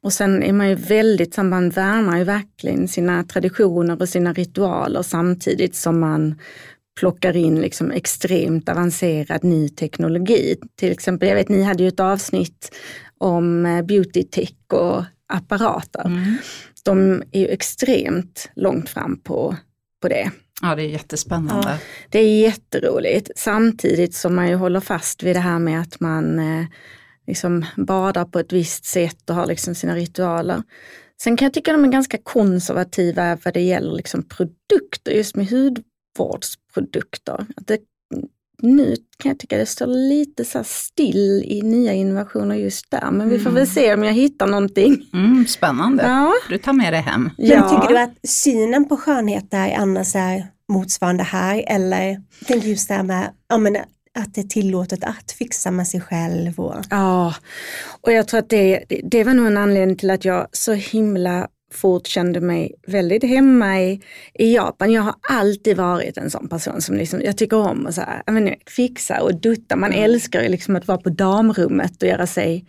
Och 0.00 0.12
sen 0.12 0.42
är 0.42 0.52
man 0.52 0.68
ju 0.68 0.74
väldigt, 0.74 1.36
man 1.36 1.70
värnar 1.70 2.18
ju 2.18 2.24
verkligen 2.24 2.88
sina 2.88 3.24
traditioner 3.24 4.02
och 4.02 4.08
sina 4.08 4.32
ritualer 4.32 5.02
samtidigt 5.02 5.76
som 5.76 6.00
man 6.00 6.34
plockar 7.00 7.36
in 7.36 7.60
liksom 7.60 7.90
extremt 7.90 8.68
avancerad 8.68 9.44
ny 9.44 9.68
teknologi. 9.68 10.56
Till 10.76 10.92
exempel, 10.92 11.28
jag 11.28 11.36
vet 11.36 11.48
ni 11.48 11.62
hade 11.62 11.82
ju 11.82 11.88
ett 11.88 12.00
avsnitt 12.00 12.76
om 13.18 13.66
eh, 13.66 13.82
beauty 13.82 14.22
tech 14.22 14.54
och 14.72 15.04
apparater. 15.28 16.06
Mm 16.06 16.36
de 16.84 17.22
är 17.32 17.40
ju 17.40 17.48
extremt 17.48 18.50
långt 18.56 18.88
fram 18.88 19.20
på, 19.20 19.56
på 20.02 20.08
det. 20.08 20.30
Ja, 20.62 20.74
det 20.74 20.82
är 20.82 20.88
jättespännande. 20.88 21.68
Ja, 21.68 21.78
det 22.10 22.18
är 22.18 22.40
jätteroligt, 22.40 23.30
samtidigt 23.36 24.14
som 24.14 24.34
man 24.34 24.48
ju 24.48 24.54
håller 24.54 24.80
fast 24.80 25.22
vid 25.22 25.36
det 25.36 25.40
här 25.40 25.58
med 25.58 25.80
att 25.80 26.00
man 26.00 26.38
eh, 26.38 26.66
liksom 27.26 27.66
badar 27.76 28.24
på 28.24 28.38
ett 28.38 28.52
visst 28.52 28.84
sätt 28.84 29.30
och 29.30 29.36
har 29.36 29.46
liksom 29.46 29.74
sina 29.74 29.96
ritualer. 29.96 30.62
Sen 31.22 31.36
kan 31.36 31.46
jag 31.46 31.54
tycka 31.54 31.70
att 31.70 31.78
de 31.78 31.84
är 31.84 31.92
ganska 31.92 32.18
konservativa 32.22 33.38
vad 33.44 33.54
det 33.54 33.60
gäller 33.60 33.92
liksom 33.92 34.22
produkter, 34.22 35.12
just 35.12 35.36
med 35.36 35.50
hudvårdsprodukter. 35.50 37.46
Att 37.56 37.66
det 37.66 37.78
nu 38.62 38.96
kan 39.18 39.30
jag 39.30 39.38
tycka 39.38 39.58
det 39.58 39.66
står 39.66 39.86
lite 39.86 40.44
så 40.44 40.64
still 40.64 41.44
i 41.46 41.62
nya 41.62 41.92
innovationer 41.92 42.54
just 42.54 42.90
där. 42.90 43.10
Men 43.10 43.28
vi 43.28 43.38
får 43.38 43.50
väl 43.50 43.62
mm. 43.62 43.66
se 43.66 43.94
om 43.94 44.04
jag 44.04 44.12
hittar 44.12 44.46
någonting. 44.46 45.08
Mm, 45.12 45.46
spännande. 45.46 46.02
Ja. 46.02 46.32
Du 46.48 46.58
tar 46.58 46.72
med 46.72 46.92
det 46.92 46.98
hem. 46.98 47.30
Men 47.38 47.46
ja. 47.46 47.68
tycker 47.68 47.94
du 47.94 48.00
att 48.00 48.14
synen 48.24 48.88
på 48.88 48.96
skönhet 48.96 49.46
är 49.50 49.74
annars 49.74 50.16
är 50.16 50.46
motsvarande 50.68 51.22
här? 51.22 51.64
Eller 51.66 52.22
tänk 52.46 52.64
just 52.64 52.88
det 52.88 52.94
här 52.94 53.02
med 53.02 53.30
ja, 53.48 53.58
men, 53.58 53.76
att 54.18 54.34
det 54.34 54.40
är 54.40 54.48
tillåtet 54.48 55.04
att 55.04 55.32
fixa 55.32 55.70
med 55.70 55.88
sig 55.88 56.00
själv. 56.00 56.60
Och... 56.60 56.74
Ja, 56.90 57.34
och 58.00 58.12
jag 58.12 58.28
tror 58.28 58.40
att 58.40 58.48
det, 58.48 58.84
det 59.04 59.24
var 59.24 59.34
nog 59.34 59.46
en 59.46 59.56
anledning 59.56 59.96
till 59.96 60.10
att 60.10 60.24
jag 60.24 60.46
så 60.52 60.72
himla 60.72 61.48
fort 61.72 62.06
kände 62.06 62.40
mig 62.40 62.74
väldigt 62.86 63.24
hemma 63.24 63.82
i, 63.82 64.00
i 64.34 64.54
Japan. 64.54 64.92
Jag 64.92 65.02
har 65.02 65.14
alltid 65.28 65.76
varit 65.76 66.16
en 66.16 66.30
sån 66.30 66.48
person 66.48 66.80
som 66.80 66.96
liksom, 66.96 67.20
jag 67.22 67.36
tycker 67.36 67.56
om 67.56 67.86
att 67.86 67.94
så 67.94 68.00
här, 68.00 68.22
men, 68.26 68.54
fixa 68.66 69.22
och 69.22 69.40
dutta. 69.40 69.76
Man 69.76 69.92
mm. 69.92 70.04
älskar 70.04 70.42
ju 70.42 70.48
liksom 70.48 70.76
att 70.76 70.88
vara 70.88 70.98
på 70.98 71.10
damrummet 71.10 72.02
och 72.02 72.08
göra 72.08 72.26
sig, 72.26 72.64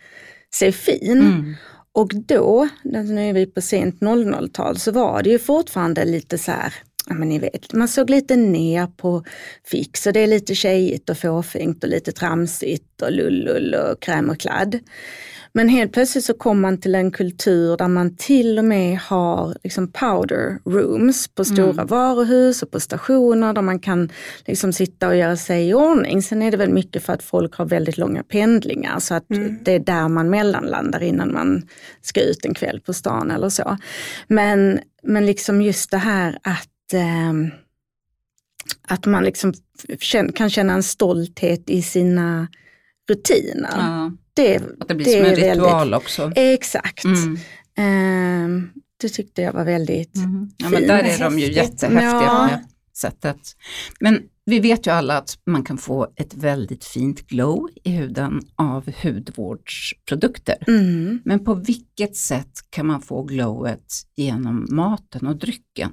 sig 0.56 0.72
fin. 0.72 1.22
Mm. 1.22 1.56
Och 1.94 2.12
då, 2.16 2.70
nu 2.84 3.30
är 3.30 3.34
vi 3.34 3.46
på 3.46 3.62
sent 3.62 4.00
00-tal, 4.00 4.78
så 4.78 4.92
var 4.92 5.24
det 5.24 5.30
ju 5.30 5.40
fortfarande 5.40 6.06
lite 6.06 6.38
så 6.38 6.52
här, 6.52 6.74
men 7.10 7.30
ni 7.30 7.40
vet, 7.40 7.74
man 7.74 7.88
såg 7.88 8.10
lite 8.10 8.36
ner 8.36 8.88
på 8.88 9.24
fix 9.64 10.08
och 10.08 10.14
det 10.14 10.20
är 10.20 10.28
lite 10.28 10.56
tjejigt 10.56 11.10
och 11.10 11.18
fåfängt 11.18 11.84
och 11.84 11.90
lite 11.90 12.12
tramsigt 12.12 13.02
och 13.02 13.12
lullull 13.12 13.76
och 13.76 14.00
kräm 14.00 14.30
och 14.30 14.40
kladd. 14.40 14.80
Men 15.54 15.70
helt 15.70 15.94
plötsligt 15.94 16.24
så 16.24 16.34
kom 16.34 16.62
man 16.62 16.78
till 16.78 16.96
en 16.96 17.12
kultur 17.12 17.78
där 17.78 17.88
man 17.88 18.16
till 18.16 18.60
och 18.60 18.66
med 18.66 19.00
har 19.00 19.56
liksom 19.64 19.92
powder 19.92 20.60
rooms 20.66 21.28
på 21.28 21.46
stora 21.46 21.72
mm. 21.72 21.88
varuhus 21.88 22.64
och 22.64 22.72
på 22.72 22.80
stationer 22.80 23.54
där 23.54 23.62
man 23.62 23.80
kan 23.80 24.12
liksom 24.46 24.74
sitta 24.74 25.08
och 25.08 25.16
göra 25.16 25.38
sig 25.38 25.70
i 25.70 25.74
ordning. 25.74 26.22
Sen 26.22 26.42
är 26.42 26.52
det 26.52 26.58
väl 26.58 26.74
mycket 26.74 27.04
för 27.04 27.14
att 27.14 27.24
folk 27.24 27.56
har 27.56 27.66
väldigt 27.66 27.98
långa 27.98 28.24
pendlingar 28.24 29.00
så 29.00 29.14
att 29.14 29.32
mm. 29.32 29.58
det 29.62 29.72
är 29.72 29.80
där 29.80 30.08
man 30.08 30.30
mellanlandar 30.30 31.04
innan 31.04 31.34
man 31.34 31.68
ska 32.02 32.22
ut 32.22 32.46
en 32.46 32.54
kväll 32.54 32.80
på 32.80 32.94
stan 32.94 33.32
eller 33.32 33.50
så. 33.50 33.78
Men, 34.28 34.80
men 35.04 35.26
liksom 35.26 35.62
just 35.62 35.92
det 35.92 35.98
här 35.98 36.38
att 36.44 36.71
att 38.82 39.06
man 39.06 39.24
liksom 39.24 39.54
kan 40.36 40.50
känna 40.50 40.74
en 40.74 40.84
stolthet 40.84 41.70
i 41.70 41.82
sina 41.82 42.48
rutiner. 43.10 43.74
Ja. 43.78 44.12
Det, 44.34 44.56
att 44.80 44.88
det 44.88 44.96
blir 44.96 45.06
det 45.06 45.12
som 45.12 45.26
en 45.26 45.36
ritual 45.36 45.78
väldigt, 45.78 45.98
också. 45.98 46.32
Exakt. 46.36 47.04
Mm. 47.06 47.38
Um, 48.46 48.72
det 48.98 49.10
tyckte 49.10 49.42
jag 49.42 49.54
var 49.54 49.66
väldigt 49.66 50.16
mm. 50.16 50.50
Ja, 50.58 50.70
men 50.70 50.88
där 50.88 51.04
är 51.04 51.20
de 51.20 51.40
ju 51.40 51.52
jättehäftiga 51.52 52.22
ja. 52.22 52.50
det 52.52 52.64
sättet. 52.98 53.38
Men 54.00 54.22
vi 54.46 54.60
vet 54.60 54.88
ju 54.88 54.92
alla 54.92 55.18
att 55.18 55.38
man 55.46 55.64
kan 55.64 55.78
få 55.78 56.08
ett 56.16 56.34
väldigt 56.34 56.86
fint 56.86 57.28
glow 57.28 57.70
i 57.84 57.92
huden 57.92 58.42
av 58.56 58.92
hudvårdsprodukter. 59.04 60.58
Mm. 60.68 61.22
Men 61.26 61.44
på 61.46 61.54
vilket 61.54 62.16
sätt 62.16 62.52
kan 62.70 62.86
man 62.86 63.02
få 63.02 63.24
glowet 63.24 63.94
genom 64.16 64.68
maten 64.70 65.28
och 65.28 65.36
drycken? 65.36 65.92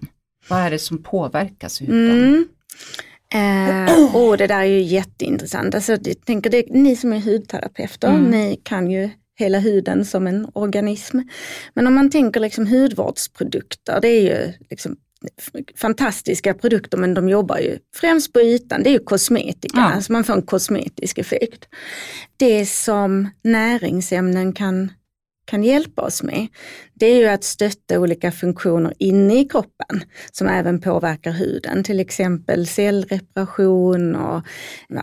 Vad 0.49 0.59
är 0.59 0.71
det 0.71 0.79
som 0.79 1.03
påverkas 1.03 1.83
i 1.83 1.87
huden? 1.87 2.19
Mm. 2.19 3.89
Eh, 3.89 4.17
och 4.17 4.39
det 4.39 4.47
där 4.47 4.61
är 4.61 4.65
ju 4.65 4.81
jätteintressant. 4.81 5.75
Alltså, 5.75 5.93
jag 5.93 6.25
tänker 6.25 6.51
det, 6.51 6.65
ni 6.71 6.97
som 6.97 7.13
är 7.13 7.21
hudterapeuter, 7.21 8.09
mm. 8.09 8.31
ni 8.31 8.61
kan 8.63 8.91
ju 8.91 9.11
hela 9.39 9.59
huden 9.59 10.05
som 10.05 10.27
en 10.27 10.47
organism. 10.53 11.21
Men 11.75 11.87
om 11.87 11.95
man 11.95 12.11
tänker 12.11 12.41
liksom 12.41 12.67
hudvårdsprodukter, 12.67 14.01
det 14.01 14.09
är 14.09 14.23
ju 14.23 14.53
liksom 14.71 14.97
fantastiska 15.77 16.55
produkter 16.55 16.99
men 16.99 17.15
de 17.15 17.29
jobbar 17.29 17.59
ju 17.59 17.79
främst 17.95 18.33
på 18.33 18.41
ytan, 18.41 18.83
det 18.83 18.91
är 18.91 18.93
ju 18.93 18.99
kosmetika, 18.99 19.79
ja. 19.79 19.93
alltså 19.93 20.13
man 20.13 20.25
får 20.25 20.35
en 20.35 20.43
kosmetisk 20.43 21.19
effekt. 21.19 21.69
Det 22.37 22.67
som 22.67 23.29
näringsämnen 23.43 24.53
kan 24.53 24.91
kan 25.45 25.65
hjälpa 25.65 26.03
oss 26.03 26.23
med, 26.23 26.49
det 26.99 27.07
är 27.07 27.17
ju 27.17 27.27
att 27.27 27.45
stötta 27.45 28.01
olika 28.01 28.33
funktioner 28.33 28.95
inne 28.99 29.41
i 29.41 29.45
kroppen 29.45 30.03
som 30.33 30.49
även 30.49 30.81
påverkar 30.81 31.31
huden. 31.31 31.85
Till 31.85 32.01
exempel 32.01 32.67
cellreparation 32.67 34.17
och 34.17 34.43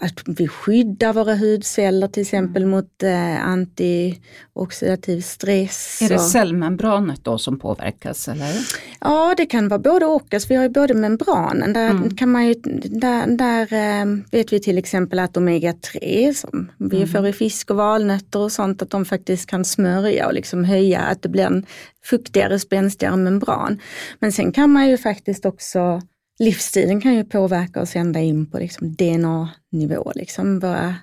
att 0.02 0.22
vi 0.26 0.48
skyddar 0.48 1.14
våra 1.14 1.36
hudceller 1.36 2.08
till 2.08 2.22
exempel 2.22 2.64
mm. 2.64 2.70
mot 2.72 3.04
eh, 3.04 3.48
antioxidativ 3.48 5.22
stress. 5.22 6.02
Är 6.02 6.10
det 6.10 6.16
och... 6.16 6.22
cellmembranet 6.22 7.24
då 7.24 7.38
som 7.38 7.60
påverkas? 7.60 8.28
Eller? 8.28 8.54
Ja, 9.00 9.34
det 9.38 9.46
kan 9.46 9.68
vara 9.68 9.80
både 9.80 10.06
och. 10.06 10.34
Alltså, 10.34 10.50
vi 10.50 10.56
har 10.56 10.64
ju 10.64 10.70
både 10.70 10.94
membranen, 10.94 11.74
där, 11.74 11.90
mm. 11.90 12.16
kan 12.16 12.32
man 12.32 12.48
ju, 12.48 12.54
där, 12.84 13.28
där 13.28 13.74
eh, 13.74 14.06
vet 14.32 14.54
vi 14.54 14.60
till 14.60 14.78
exempel 14.78 15.20
att 15.20 15.38
omega-3 15.38 16.34
som 16.34 16.72
vi 16.78 16.98
mm. 16.98 17.08
får 17.08 17.28
i 17.28 17.34
fisk 17.34 17.72
och 17.72 17.78
valnötter 17.78 18.40
och 18.40 18.52
sånt, 18.52 18.82
att 18.82 18.90
de 18.90 19.06
faktiskt 19.06 19.50
kan 19.50 19.66
smörja 19.66 20.32
liksom 20.32 20.64
höja 20.64 21.02
att 21.02 21.22
det 21.22 21.30
blir 21.30 21.46
en 21.46 21.66
fuktigare, 22.04 22.60
spänstigare 22.60 23.18
membran. 23.18 23.80
Men 24.20 24.32
sen 24.32 24.52
kan 24.52 24.70
man 24.70 24.90
ju 24.90 24.98
faktiskt 24.98 25.46
också 25.46 26.02
livsstilen 26.40 27.02
kan 27.02 27.16
ju 27.16 27.24
påverka 27.24 27.82
oss 27.82 27.96
ända 27.96 28.20
in 28.20 28.46
på 28.52 28.60
liksom 28.60 28.96
DNA-nivå. 28.96 30.12
Liksom 30.16 30.60
våra 30.60 30.96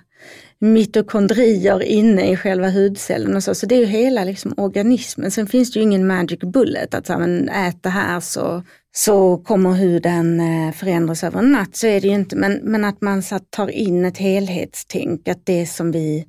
mitokondrier 0.59 1.83
inne 1.83 2.31
i 2.31 2.37
själva 2.37 2.69
hudcellen 2.69 3.35
och 3.35 3.43
så. 3.43 3.55
Så 3.55 3.65
det 3.65 3.75
är 3.75 3.79
ju 3.79 3.85
hela 3.85 4.23
liksom 4.23 4.53
organismen. 4.57 5.31
Sen 5.31 5.47
finns 5.47 5.71
det 5.71 5.79
ju 5.79 5.83
ingen 5.83 6.07
magic 6.07 6.39
bullet 6.39 6.93
att 6.93 7.07
så, 7.07 7.17
men, 7.17 7.49
ät 7.49 7.83
det 7.83 7.89
här 7.89 8.19
så, 8.19 8.63
så 8.95 9.37
kommer 9.37 9.71
huden 9.71 10.39
eh, 10.39 10.73
förändras 10.73 11.23
över 11.23 11.39
en 11.39 11.51
natt. 11.51 11.75
Så 11.75 11.87
är 11.87 12.01
det 12.01 12.07
ju 12.07 12.13
inte. 12.13 12.35
Men, 12.35 12.59
men 12.63 12.85
att 12.85 13.01
man 13.01 13.23
så, 13.23 13.39
tar 13.39 13.67
in 13.67 14.05
ett 14.05 14.17
helhetstänk, 14.17 15.27
att 15.27 15.45
det 15.45 15.65
som 15.65 15.91
vi 15.91 16.25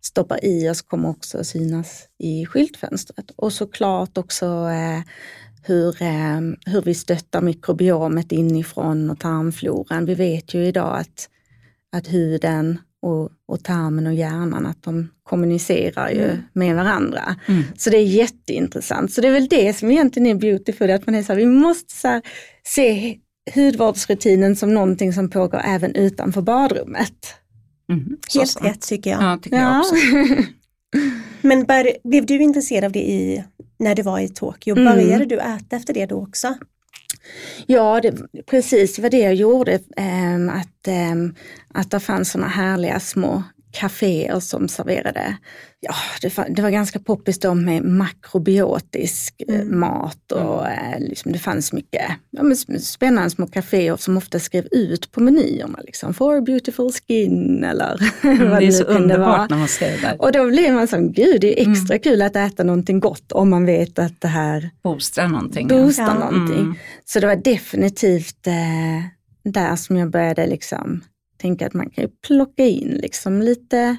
stoppar 0.00 0.44
i 0.44 0.68
oss 0.70 0.82
kommer 0.82 1.08
också 1.08 1.44
synas 1.44 2.08
i 2.18 2.46
skyltfönstret. 2.46 3.30
Och 3.36 3.52
såklart 3.52 4.18
också 4.18 4.46
eh, 4.46 5.02
hur, 5.62 6.02
eh, 6.02 6.40
hur 6.66 6.82
vi 6.82 6.94
stöttar 6.94 7.40
mikrobiomet 7.40 8.32
inifrån 8.32 9.10
och 9.10 9.20
tarmfloran. 9.20 10.04
Vi 10.04 10.14
vet 10.14 10.54
ju 10.54 10.66
idag 10.66 10.98
att, 10.98 11.28
att 11.92 12.12
huden 12.12 12.78
och, 13.02 13.30
och 13.46 13.64
tarmen 13.64 14.06
och 14.06 14.14
hjärnan, 14.14 14.66
att 14.66 14.82
de 14.82 15.08
kommunicerar 15.22 16.10
ju 16.10 16.24
mm. 16.24 16.42
med 16.52 16.76
varandra. 16.76 17.36
Mm. 17.48 17.62
Så 17.76 17.90
det 17.90 17.96
är 17.96 18.06
jätteintressant. 18.06 19.12
Så 19.12 19.20
det 19.20 19.28
är 19.28 19.32
väl 19.32 19.48
det 19.48 19.72
som 19.76 19.90
egentligen 19.90 20.26
är 20.26 20.34
beautiful, 20.34 20.90
att 20.90 21.06
man 21.06 21.14
är 21.14 21.22
så 21.22 21.32
här, 21.32 21.40
vi 21.40 21.46
måste 21.46 21.94
så 21.94 22.08
här, 22.08 22.22
se 22.64 23.18
hudvårdsrutinen 23.54 24.56
som 24.56 24.74
någonting 24.74 25.12
som 25.12 25.30
pågår 25.30 25.60
även 25.64 25.94
utanför 25.94 26.42
badrummet. 26.42 27.34
Mm. 27.92 28.16
Helt 28.34 28.50
så. 28.50 28.60
rätt 28.60 28.80
tycker 28.80 29.10
jag. 29.10 29.22
Ja, 29.22 29.38
tycker 29.42 29.56
ja. 29.56 29.62
jag 29.62 29.80
också. 29.80 29.94
Men 31.42 31.64
bör, 31.64 32.08
blev 32.08 32.26
du 32.26 32.42
intresserad 32.42 32.84
av 32.84 32.92
det 32.92 33.10
i, 33.10 33.44
när 33.78 33.94
du 33.94 34.02
var 34.02 34.20
i 34.20 34.28
Tokyo? 34.28 34.76
Mm. 34.76 34.94
Började 34.94 35.24
du 35.24 35.38
äta 35.38 35.76
efter 35.76 35.94
det 35.94 36.06
då 36.06 36.22
också? 36.22 36.54
Ja, 37.66 38.00
det, 38.00 38.14
precis 38.46 38.98
var 38.98 39.10
det 39.10 39.18
jag 39.18 39.34
gjorde. 39.34 39.78
Ähm, 39.96 40.48
att, 40.48 40.88
ähm, 40.88 41.34
att 41.74 41.90
det 41.90 42.00
fanns 42.00 42.30
sådana 42.30 42.48
härliga 42.48 43.00
små 43.00 43.42
kaféer 43.72 44.40
som 44.40 44.68
serverade, 44.68 45.36
ja 45.80 45.94
det 46.22 46.62
var, 46.62 46.70
ganska 46.70 46.98
poppis 46.98 47.38
då 47.38 47.54
med 47.54 47.84
makrobiotisk 47.84 49.42
eh, 49.48 49.60
mm. 49.60 49.80
mat 49.80 50.32
och 50.32 50.68
mm. 50.68 51.02
liksom, 51.02 51.32
det 51.32 51.38
fanns 51.38 51.72
mycket 51.72 52.02
ja, 52.30 52.42
spännande 52.80 53.30
små 53.30 53.46
kaféer 53.46 53.96
som 53.96 54.16
ofta 54.16 54.38
skrev 54.38 54.68
ut 54.70 55.12
på 55.12 55.20
menyerna. 55.20 55.78
Liksom, 55.84 56.14
For 56.14 56.40
beautiful 56.40 56.92
skin 56.92 57.64
eller 57.64 58.12
mm, 58.22 58.50
vad 58.50 58.60
det, 58.60 58.66
är 58.66 58.70
så 58.70 58.84
underbart 58.84 59.50
när 59.50 59.56
man 59.56 59.68
ser 59.68 59.90
det 59.90 60.00
där. 60.00 60.22
Och 60.22 60.32
då 60.32 60.46
blir 60.46 60.72
man 60.72 60.88
så, 60.88 60.96
gud 60.96 61.40
det 61.40 61.60
är 61.60 61.64
mm. 61.64 61.72
extra 61.72 61.94
mm. 61.94 62.02
kul 62.02 62.22
att 62.22 62.36
äta 62.36 62.64
någonting 62.64 63.00
gott 63.00 63.32
om 63.32 63.50
man 63.50 63.66
vet 63.66 63.98
att 63.98 64.20
det 64.20 64.28
här 64.28 64.70
boostar 64.82 65.28
någonting. 65.28 65.68
Boostar 65.68 66.04
ja. 66.04 66.14
någonting. 66.14 66.60
Mm. 66.60 66.74
Så 67.04 67.20
det 67.20 67.26
var 67.26 67.36
definitivt 67.36 68.46
eh, 68.46 69.52
där 69.52 69.76
som 69.76 69.96
jag 69.96 70.10
började 70.10 70.46
liksom 70.46 71.00
tänka 71.40 71.66
att 71.66 71.74
man 71.74 71.90
kan 71.90 72.04
ju 72.04 72.10
plocka 72.26 72.64
in 72.64 72.98
liksom 73.02 73.42
lite 73.42 73.96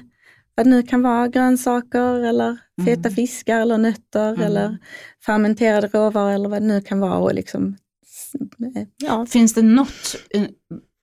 vad 0.60 0.66
det 0.66 0.70
nu 0.70 0.82
kan 0.82 1.02
vara, 1.02 1.28
grönsaker 1.28 2.24
eller 2.24 2.58
feta 2.84 3.08
mm. 3.08 3.14
fiskar 3.14 3.60
eller 3.60 3.78
nötter 3.78 4.28
mm. 4.28 4.40
eller 4.40 4.78
fermenterade 5.26 5.86
råvaror 5.86 6.30
eller 6.30 6.48
vad 6.48 6.62
det 6.62 6.66
nu 6.66 6.80
kan 6.80 7.00
vara. 7.00 7.18
Och 7.18 7.34
liksom, 7.34 7.76
ja. 8.96 9.26
finns, 9.26 9.54
det 9.54 9.62
något, 9.62 10.16
eh, 10.30 10.42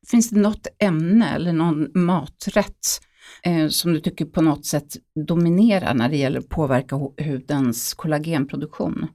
finns 0.08 0.30
det 0.30 0.40
något 0.40 0.68
ämne 0.80 1.36
eller 1.36 1.54
någon 1.54 1.88
maträtt 1.94 3.02
eh, 3.44 3.68
som 3.68 3.94
du 3.94 4.00
tycker 4.00 4.26
på 4.26 4.42
något 4.42 4.66
sätt 4.66 4.98
dominerar 5.28 5.94
när 5.94 6.10
det 6.10 6.18
gäller 6.18 6.40
att 6.40 6.50
påverka 6.50 6.96
hudens 6.96 7.94
kollagenproduktion? 7.94 9.08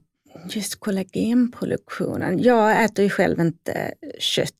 Just 0.49 0.79
kollagenproduktionen. 0.79 2.43
Jag 2.43 2.83
äter 2.83 3.03
ju 3.03 3.09
själv 3.09 3.39
inte 3.39 3.93
kött 4.19 4.53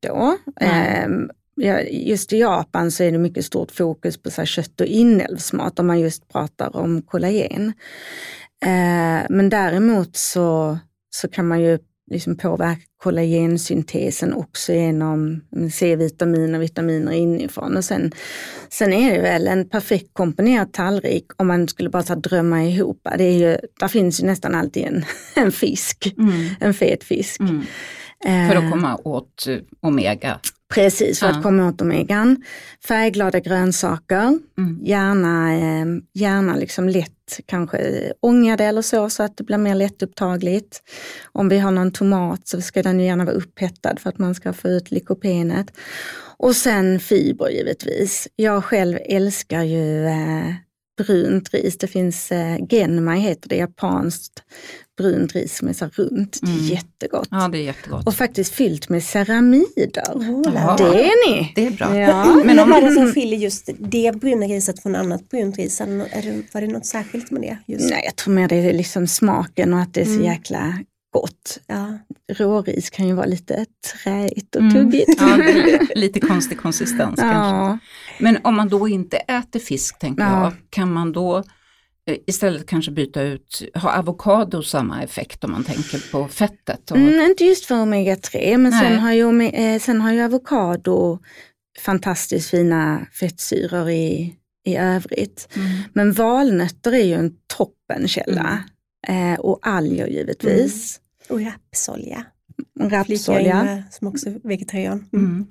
då. 0.00 0.36
Mm 0.60 1.30
just 1.90 2.32
i 2.32 2.40
Japan 2.40 2.90
så 2.90 3.02
är 3.02 3.12
det 3.12 3.18
mycket 3.18 3.44
stort 3.44 3.70
fokus 3.70 4.22
på 4.22 4.30
så 4.30 4.44
kött 4.44 4.80
och 4.80 4.86
inälvsmat 4.86 5.78
om 5.78 5.86
man 5.86 6.00
just 6.00 6.28
pratar 6.28 6.76
om 6.76 7.02
kollagen. 7.02 7.72
Eh, 8.64 9.26
men 9.30 9.48
däremot 9.48 10.16
så, 10.16 10.78
så 11.10 11.28
kan 11.28 11.48
man 11.48 11.62
ju 11.62 11.78
liksom 12.10 12.36
påverka 12.36 12.80
kollagensyntesen 12.96 14.34
också 14.34 14.72
genom 14.72 15.40
C-vitamin 15.72 16.54
och 16.54 16.62
vitaminer 16.62 17.12
inifrån. 17.12 17.76
Och 17.76 17.84
sen, 17.84 18.12
sen 18.68 18.92
är 18.92 19.14
det 19.14 19.22
väl 19.22 19.46
en 19.46 19.68
perfekt 19.68 20.10
komponerad 20.12 20.72
tallrik 20.72 21.26
om 21.36 21.46
man 21.46 21.68
skulle 21.68 21.90
bara 21.90 22.02
ta 22.02 22.14
drömma 22.14 22.64
ihop. 22.64 23.08
Det 23.18 23.24
är 23.24 23.38
ju, 23.38 23.56
där 23.80 23.88
finns 23.88 24.22
ju 24.22 24.26
nästan 24.26 24.54
alltid 24.54 24.84
en, 24.84 25.04
en 25.44 25.52
fisk, 25.52 26.14
mm. 26.18 26.46
en 26.60 26.74
fet 26.74 27.04
fisk. 27.04 27.40
Mm. 27.40 27.62
För 28.50 28.56
att 28.56 28.70
komma 28.70 28.96
åt 29.04 29.46
omega 29.80 30.40
Precis, 30.74 31.20
för 31.20 31.26
ja. 31.26 31.32
att 31.32 31.42
komma 31.42 31.68
åt 31.68 31.80
omegan. 31.80 32.42
Färgglada 32.88 33.40
grönsaker, 33.40 34.38
mm. 34.58 34.80
gärna, 34.82 35.54
eh, 35.54 35.86
gärna 36.14 36.56
liksom 36.56 36.88
lätt 36.88 37.40
kanske 37.46 38.12
ångade 38.20 38.64
eller 38.64 38.82
så, 38.82 39.10
så 39.10 39.22
att 39.22 39.36
det 39.36 39.44
blir 39.44 39.58
mer 39.58 39.74
lättupptagligt. 39.74 40.82
Om 41.32 41.48
vi 41.48 41.58
har 41.58 41.70
någon 41.70 41.92
tomat 41.92 42.48
så 42.48 42.60
ska 42.60 42.82
den 42.82 43.00
gärna 43.00 43.24
vara 43.24 43.36
upphettad 43.36 43.96
för 44.00 44.08
att 44.08 44.18
man 44.18 44.34
ska 44.34 44.52
få 44.52 44.68
ut 44.68 44.90
lykopenet. 44.90 45.66
Och 46.36 46.56
sen 46.56 47.00
fiber 47.00 47.48
givetvis. 47.48 48.28
Jag 48.36 48.64
själv 48.64 48.98
älskar 49.08 49.62
ju 49.62 50.06
eh, 50.06 50.54
brunt 50.96 51.54
ris. 51.54 51.78
Det 51.78 51.86
finns 51.86 52.32
eh, 52.32 52.58
genmai 52.70 53.20
heter 53.20 53.48
det, 53.48 53.56
japanskt 53.56 54.42
brunt 54.98 55.34
ris 55.34 55.56
som 55.56 55.68
är 55.68 55.72
så 55.72 55.88
runt. 55.92 56.38
Det 56.42 56.46
är 56.46 56.52
mm. 56.52 56.66
jättegott. 56.66 57.28
Ja, 57.30 57.48
det 57.48 57.58
är 57.58 57.62
jättegott. 57.62 58.06
Och 58.06 58.14
faktiskt 58.14 58.54
fyllt 58.54 58.88
med 58.88 59.04
ceramider. 59.04 60.04
Oh, 60.14 60.76
det 60.76 61.04
är 61.04 61.30
ni! 61.30 61.52
Det 61.54 61.66
är 61.66 61.70
bra. 61.70 61.98
Ja. 61.98 62.42
Men 62.44 62.56
vad 62.56 62.82
är 62.82 62.88
det 62.88 62.94
som 62.94 63.12
skiljer 63.12 63.38
just 63.38 63.70
det 63.78 64.20
bruna 64.20 64.46
riset 64.46 64.82
från 64.82 64.94
annat 64.96 65.28
brunt 65.28 65.56
ris? 65.56 65.80
Är 65.80 65.86
det, 66.22 66.42
var 66.52 66.60
det 66.60 66.66
något 66.66 66.86
särskilt 66.86 67.30
med 67.30 67.42
det? 67.42 67.58
Just? 67.66 67.90
Nej, 67.90 68.02
jag 68.04 68.16
tror 68.16 68.34
mer 68.34 68.48
det 68.48 68.56
är 68.56 68.72
liksom 68.72 69.06
smaken 69.06 69.72
och 69.72 69.80
att 69.80 69.94
det 69.94 70.00
är 70.00 70.04
så 70.04 70.10
mm. 70.10 70.24
jäkla 70.24 70.78
gott. 71.12 71.60
Ja. 71.66 71.98
Råris 72.32 72.90
kan 72.90 73.08
ju 73.08 73.14
vara 73.14 73.26
lite 73.26 73.66
träigt 74.04 74.54
och 74.54 74.62
mm. 74.62 74.74
tuggigt. 74.74 75.20
Ja, 75.20 75.38
lite 75.94 76.20
konstig 76.20 76.58
konsistens 76.58 77.14
ja. 77.16 77.32
kanske. 77.32 77.86
Men 78.18 78.38
om 78.44 78.54
man 78.54 78.68
då 78.68 78.88
inte 78.88 79.16
äter 79.16 79.60
fisk, 79.60 79.98
tänker 79.98 80.22
ja. 80.22 80.42
jag, 80.44 80.52
kan 80.70 80.92
man 80.92 81.12
då 81.12 81.36
eh, 82.06 82.16
istället 82.26 82.66
kanske 82.66 82.90
byta 82.90 83.22
ut, 83.22 83.62
har 83.74 83.92
avokado 83.92 84.62
samma 84.62 85.02
effekt 85.02 85.44
om 85.44 85.50
man 85.50 85.64
tänker 85.64 86.12
på 86.12 86.28
fettet? 86.28 86.90
Och... 86.90 86.96
Mm, 86.96 87.20
inte 87.20 87.44
just 87.44 87.64
för 87.64 87.74
omega-3, 87.74 88.56
men 88.56 88.72
sen 88.72 88.98
har, 88.98 89.12
ju, 89.12 89.42
eh, 89.42 89.80
sen 89.80 90.00
har 90.00 90.12
ju 90.12 90.22
avokado 90.22 91.18
fantastiskt 91.80 92.50
fina 92.50 93.06
fettsyror 93.20 93.90
i, 93.90 94.34
i 94.66 94.76
övrigt. 94.76 95.48
Mm. 95.56 95.68
Men 95.92 96.12
valnötter 96.12 96.92
är 96.92 97.04
ju 97.04 97.14
en 97.14 97.32
toppenkälla. 97.56 98.48
Mm. 99.08 99.32
Eh, 99.32 99.40
och 99.40 99.58
alger 99.62 100.06
givetvis. 100.06 101.00
Och 101.28 101.40
rapsolja. 101.40 102.24
Rapsolja. 102.80 103.82
Som 103.90 104.08
också 104.08 104.28
är 104.28 104.48
vegetarian. 104.48 105.08
Mm. 105.12 105.46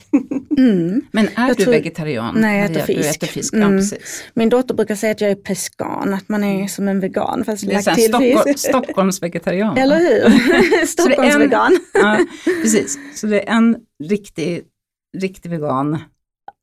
Mm. 0.57 1.01
Men 1.12 1.27
är 1.27 1.47
jag 1.47 1.57
du 1.57 1.63
tror, 1.63 1.73
vegetarian? 1.73 2.36
Nej, 2.38 2.59
jag 2.59 2.71
äter 2.71 2.81
fisk. 2.81 3.01
Du 3.01 3.09
äter 3.09 3.27
fisk. 3.27 3.53
Mm. 3.53 3.71
Ja, 3.71 3.77
precis. 3.79 4.23
Min 4.33 4.49
dotter 4.49 4.73
brukar 4.75 4.95
säga 4.95 5.12
att 5.12 5.21
jag 5.21 5.31
är 5.31 5.36
peskan, 5.36 6.13
att 6.13 6.29
man 6.29 6.43
är 6.43 6.55
mm. 6.55 6.67
som 6.67 6.88
en 6.88 6.99
vegan. 6.99 7.45
Fast 7.45 7.67
det 7.67 7.73
är 7.73 7.83
lagt 7.86 7.95
till 7.95 8.07
Stockholm, 8.07 8.57
Stockholms 8.57 9.23
vegetarian. 9.23 9.77
Eller 9.77 9.99
hur? 9.99 10.86
Stockholms 10.86 11.36
vegan. 11.36 11.79
ja, 11.93 12.19
precis, 12.62 12.99
så 13.15 13.27
det 13.27 13.49
är 13.49 13.53
en 13.53 13.77
riktig, 14.03 14.63
riktig 15.17 15.49
vegan. 15.49 15.99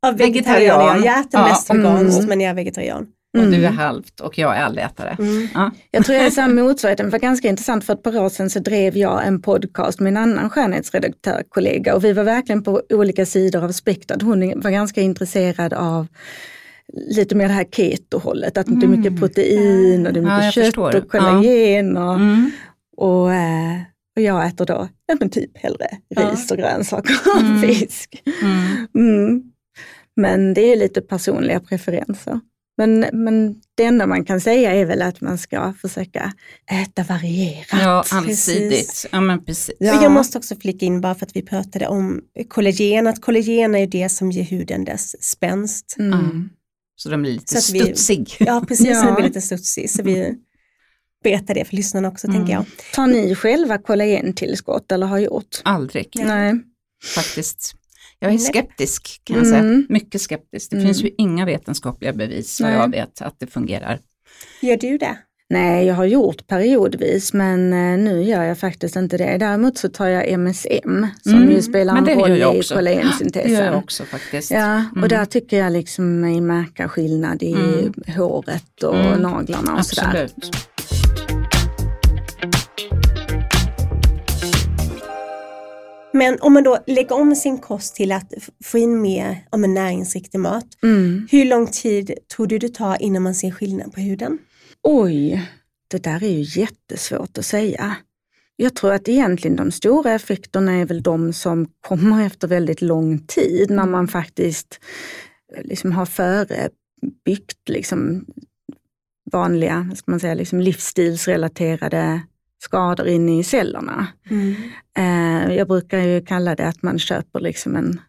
Ja, 0.03 0.11
vegetarian. 0.11 1.05
Jag 1.05 1.21
äter 1.21 1.39
mest 1.39 1.69
ja, 1.69 1.75
veganskt 1.75 2.29
men 2.29 2.41
jag 2.41 2.51
är 2.51 2.55
vegetarian. 2.55 3.07
Och 3.33 3.45
mm. 3.45 3.51
du 3.51 3.57
är 3.57 3.69
mm. 3.69 3.79
halvt 3.79 4.21
och 4.21 4.39
jag 4.39 4.57
är 4.57 4.63
allätare. 4.63 5.17
Mm. 5.19 5.49
Ja. 5.55 5.71
Jag 5.91 6.05
tror 6.05 6.17
jag 6.17 6.27
är 6.27 6.31
samma 6.31 6.63
motsvarigheten. 6.63 7.07
Det 7.07 7.13
var 7.13 7.19
ganska 7.19 7.49
intressant 7.49 7.85
för 7.85 7.93
ett 7.93 8.03
par 8.03 8.19
år 8.19 8.29
sedan 8.29 8.51
så 8.51 8.59
drev 8.59 8.97
jag 8.97 9.27
en 9.27 9.43
podcast 9.43 10.01
med 10.01 10.11
en 10.11 10.17
annan 10.17 10.51
skönhetsredaktörkollega 10.51 11.95
och 11.95 12.05
vi 12.05 12.13
var 12.13 12.25
verkligen 12.25 12.63
på 12.63 12.83
olika 12.91 13.27
sidor 13.27 13.65
av 13.65 13.73
spektrat. 13.73 14.23
Hon 14.23 14.61
var 14.61 14.71
ganska 14.71 15.01
intresserad 15.01 15.73
av 15.73 16.07
lite 16.93 17.35
mer 17.35 17.49
det 17.49 17.55
här 17.55 17.65
keto-hållet, 17.65 18.59
att 18.59 18.69
mm. 18.69 18.81
det 18.81 18.87
är 18.87 18.89
mycket 18.89 19.07
mm. 19.07 19.21
protein 19.21 20.07
och 20.07 20.13
det 20.13 20.21
är 20.21 20.23
mycket 20.23 20.57
ja, 20.57 20.73
kött 20.73 20.95
och 20.95 21.11
kollagen. 21.11 21.97
Och, 21.97 22.15
mm. 22.15 22.51
och, 22.97 23.35
eh, 23.35 23.81
och, 24.17 24.23
jag 24.23 24.47
äter 24.47 24.67
då 24.67 24.89
ja, 25.07 25.17
men 25.21 25.31
typ 25.31 25.59
hellre 25.59 25.87
ris 26.17 26.47
ja. 26.49 26.55
och 26.55 26.59
grönsaker 26.59 27.15
och 27.37 27.61
fisk. 27.61 28.23
Men 30.17 30.55
det 30.55 30.73
är 30.73 30.77
lite 30.77 31.01
personliga 31.01 31.61
preferenser. 31.61 32.41
Men, 32.81 33.07
men 33.13 33.55
det 33.75 33.85
enda 33.85 34.07
man 34.07 34.25
kan 34.25 34.41
säga 34.41 34.73
är 34.73 34.85
väl 34.85 35.03
att 35.03 35.21
man 35.21 35.39
ska 35.39 35.75
försöka 35.81 36.33
äta 36.71 37.03
varierat. 37.03 37.67
Ja, 37.73 38.05
allsidigt. 38.11 39.07
Ja, 39.13 39.21
men 39.21 39.45
precis. 39.45 39.77
Ja. 39.79 40.03
Jag 40.03 40.13
måste 40.13 40.39
också 40.39 40.57
flika 40.57 40.87
in 40.87 41.01
bara 41.01 41.15
för 41.15 41.27
att 41.27 41.37
vi 41.37 41.43
pratade 41.43 41.87
om 41.87 42.21
kollagen, 42.49 43.07
att 43.07 43.21
kollagen 43.21 43.75
är 43.75 43.87
det 43.87 44.09
som 44.09 44.31
ger 44.31 44.43
huden 44.43 44.85
dess 44.85 45.23
spänst. 45.23 45.97
Mm. 45.99 46.49
Så 46.97 47.09
den 47.09 47.23
blir 47.23 47.33
lite 47.33 47.55
så 47.55 47.61
studsig. 47.61 48.37
Ja, 48.39 48.65
precis, 48.69 48.87
ja. 48.87 49.05
den 49.05 49.15
blir 49.15 49.25
lite 49.25 49.41
studsig. 49.41 49.91
Så 49.91 50.03
vi 50.03 50.35
berättar 51.25 51.55
det 51.55 51.65
för 51.65 51.77
lyssnarna 51.77 52.09
också, 52.09 52.27
mm. 52.27 52.37
tänker 52.37 52.53
jag. 52.53 52.65
Tar 52.95 53.07
ni 53.07 53.35
själva 53.35 53.79
kollagentillskott 53.79 54.93
eller 54.93 55.07
har 55.07 55.19
gjort? 55.19 55.61
Aldrig. 55.65 56.09
Nej. 56.15 56.55
faktiskt. 57.15 57.75
Jag 58.23 58.33
är 58.35 58.39
skeptisk 58.39 59.21
kan 59.25 59.37
jag 59.37 59.47
säga, 59.47 59.59
Mm. 59.59 59.87
mycket 59.89 60.21
skeptisk. 60.21 60.71
Det 60.71 60.77
Mm. 60.77 60.87
finns 60.87 61.03
ju 61.05 61.11
inga 61.19 61.45
vetenskapliga 61.47 62.13
bevis 62.13 62.61
vad 62.61 62.71
Nej. 62.71 62.79
jag 62.81 62.91
vet 62.91 63.23
att 63.23 63.35
det 63.39 63.47
fungerar. 63.47 63.99
Gör 64.63 64.77
du 64.77 64.99
det? 64.99 65.17
Nej, 65.53 65.87
jag 65.87 65.95
har 65.95 66.05
gjort 66.05 66.47
periodvis 66.47 67.33
men 67.33 67.73
eh, 67.73 67.99
nu 68.05 68.23
gör 68.23 68.43
jag 68.43 68.59
faktiskt 68.59 68.97
inte 68.97 69.17
det. 69.19 69.37
Däremot 69.39 69.79
så 69.79 69.89
tar 69.89 70.07
jag 70.07 70.29
MSM 70.29 71.07
som 71.23 71.35
Mm, 71.35 71.51
ju 71.51 71.63
spelar 71.63 71.97
en 71.97 72.07
roll 72.21 72.31
i 72.39 72.45
också. 72.45 72.75
Det 72.75 72.79
kollagensyntesen. 72.79 73.53
gör 73.53 73.65
jag 73.65 73.77
också 73.77 74.05
faktiskt. 74.05 74.51
Ja, 74.51 74.75
Mm. 74.91 75.03
och 75.03 75.09
där 75.09 75.25
tycker 75.25 75.59
jag 75.59 75.73
liksom 75.73 76.21
mig 76.21 76.41
märka 76.41 76.89
skillnad 76.89 77.43
i 77.43 77.53
Mm. 77.53 77.93
håret 78.17 78.83
och 78.83 78.97
Mm. 79.01 79.21
naglarna 79.23 79.75
och 79.77 79.87
sådär. 79.87 80.29
Men 86.13 86.39
om 86.41 86.53
man 86.53 86.63
då 86.63 86.79
lägger 86.87 87.13
om 87.15 87.37
sin 87.37 87.59
kost 87.59 87.95
till 87.95 88.13
att 88.13 88.35
få 88.65 88.79
in 88.79 89.01
mer 89.01 89.47
om 89.51 89.65
en 89.65 89.75
näringsriktig 89.75 90.39
mat, 90.41 90.67
Mm. 90.83 91.29
hur 91.31 91.45
lång 91.45 91.67
tid 91.67 92.15
tror 92.37 92.47
du 92.47 92.59
det 92.59 92.75
tar 92.75 93.03
innan 93.03 93.23
man 93.23 93.35
ser 93.35 93.51
skillnad 93.51 93.93
på 93.95 94.01
huden? 94.01 94.39
Oj, 94.83 95.49
det 95.91 96.03
där 96.03 96.25
är 96.25 96.29
ju 96.29 96.61
jättesvårt 96.61 97.39
att 97.39 97.45
säga. 97.47 97.97
Jag 98.57 98.75
tror 98.77 98.93
att 98.93 99.09
egentligen 99.09 99.57
de 99.57 99.71
stora 99.71 100.13
effekterna 100.13 100.73
är 100.73 100.85
väl 100.85 101.03
de 101.03 101.33
som 101.33 101.67
kommer 101.81 102.27
efter 102.27 102.49
väldigt 102.49 102.83
lång 102.83 103.19
tid 103.19 103.71
när 103.71 103.87
man 103.87 104.09
faktiskt 104.09 104.81
eh, 105.57 105.63
liksom 105.65 105.93
har 105.93 106.07
förebyggt 106.07 107.69
liksom 107.69 108.25
vanliga 109.33 109.91
ska 109.97 110.11
man 110.11 110.21
säga, 110.21 110.35
liksom 110.35 110.61
livsstilsrelaterade 110.61 112.21
skador 112.63 113.07
inne 113.07 113.39
i 113.39 113.45
cellerna. 113.45 114.07
Eh, 114.99 115.55
jag 115.57 115.69
brukar 115.69 115.99
ju 115.99 116.25
kalla 116.25 116.55
det 116.55 116.69
att 116.69 116.83
man 116.83 116.99
köper 116.99 117.41
liksom 117.41 117.77
en, 117.77 118.01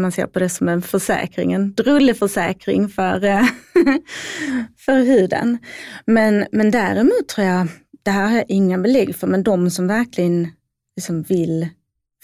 man 0.00 0.12
ser 0.12 0.26
på 0.26 0.38
det 0.38 0.48
som 0.48 0.68
en 0.68 0.82
försäkring, 0.82 1.52
en 1.52 1.74
drulleförsäkring 1.74 2.88
för, 2.88 3.24
eh, 3.24 3.44
för 4.78 5.04
huden. 5.04 5.58
Men, 6.06 6.46
men 6.52 6.70
däremot 6.70 7.28
tror 7.28 7.46
jag, 7.46 7.68
det 8.02 8.10
här 8.10 8.28
har 8.28 8.36
jag 8.36 8.44
inga 8.48 8.78
belägg 8.78 9.16
för, 9.16 9.26
men 9.26 9.42
de 9.42 9.70
som 9.70 9.86
verkligen 9.86 10.48
liksom 10.96 11.22
vill, 11.22 11.68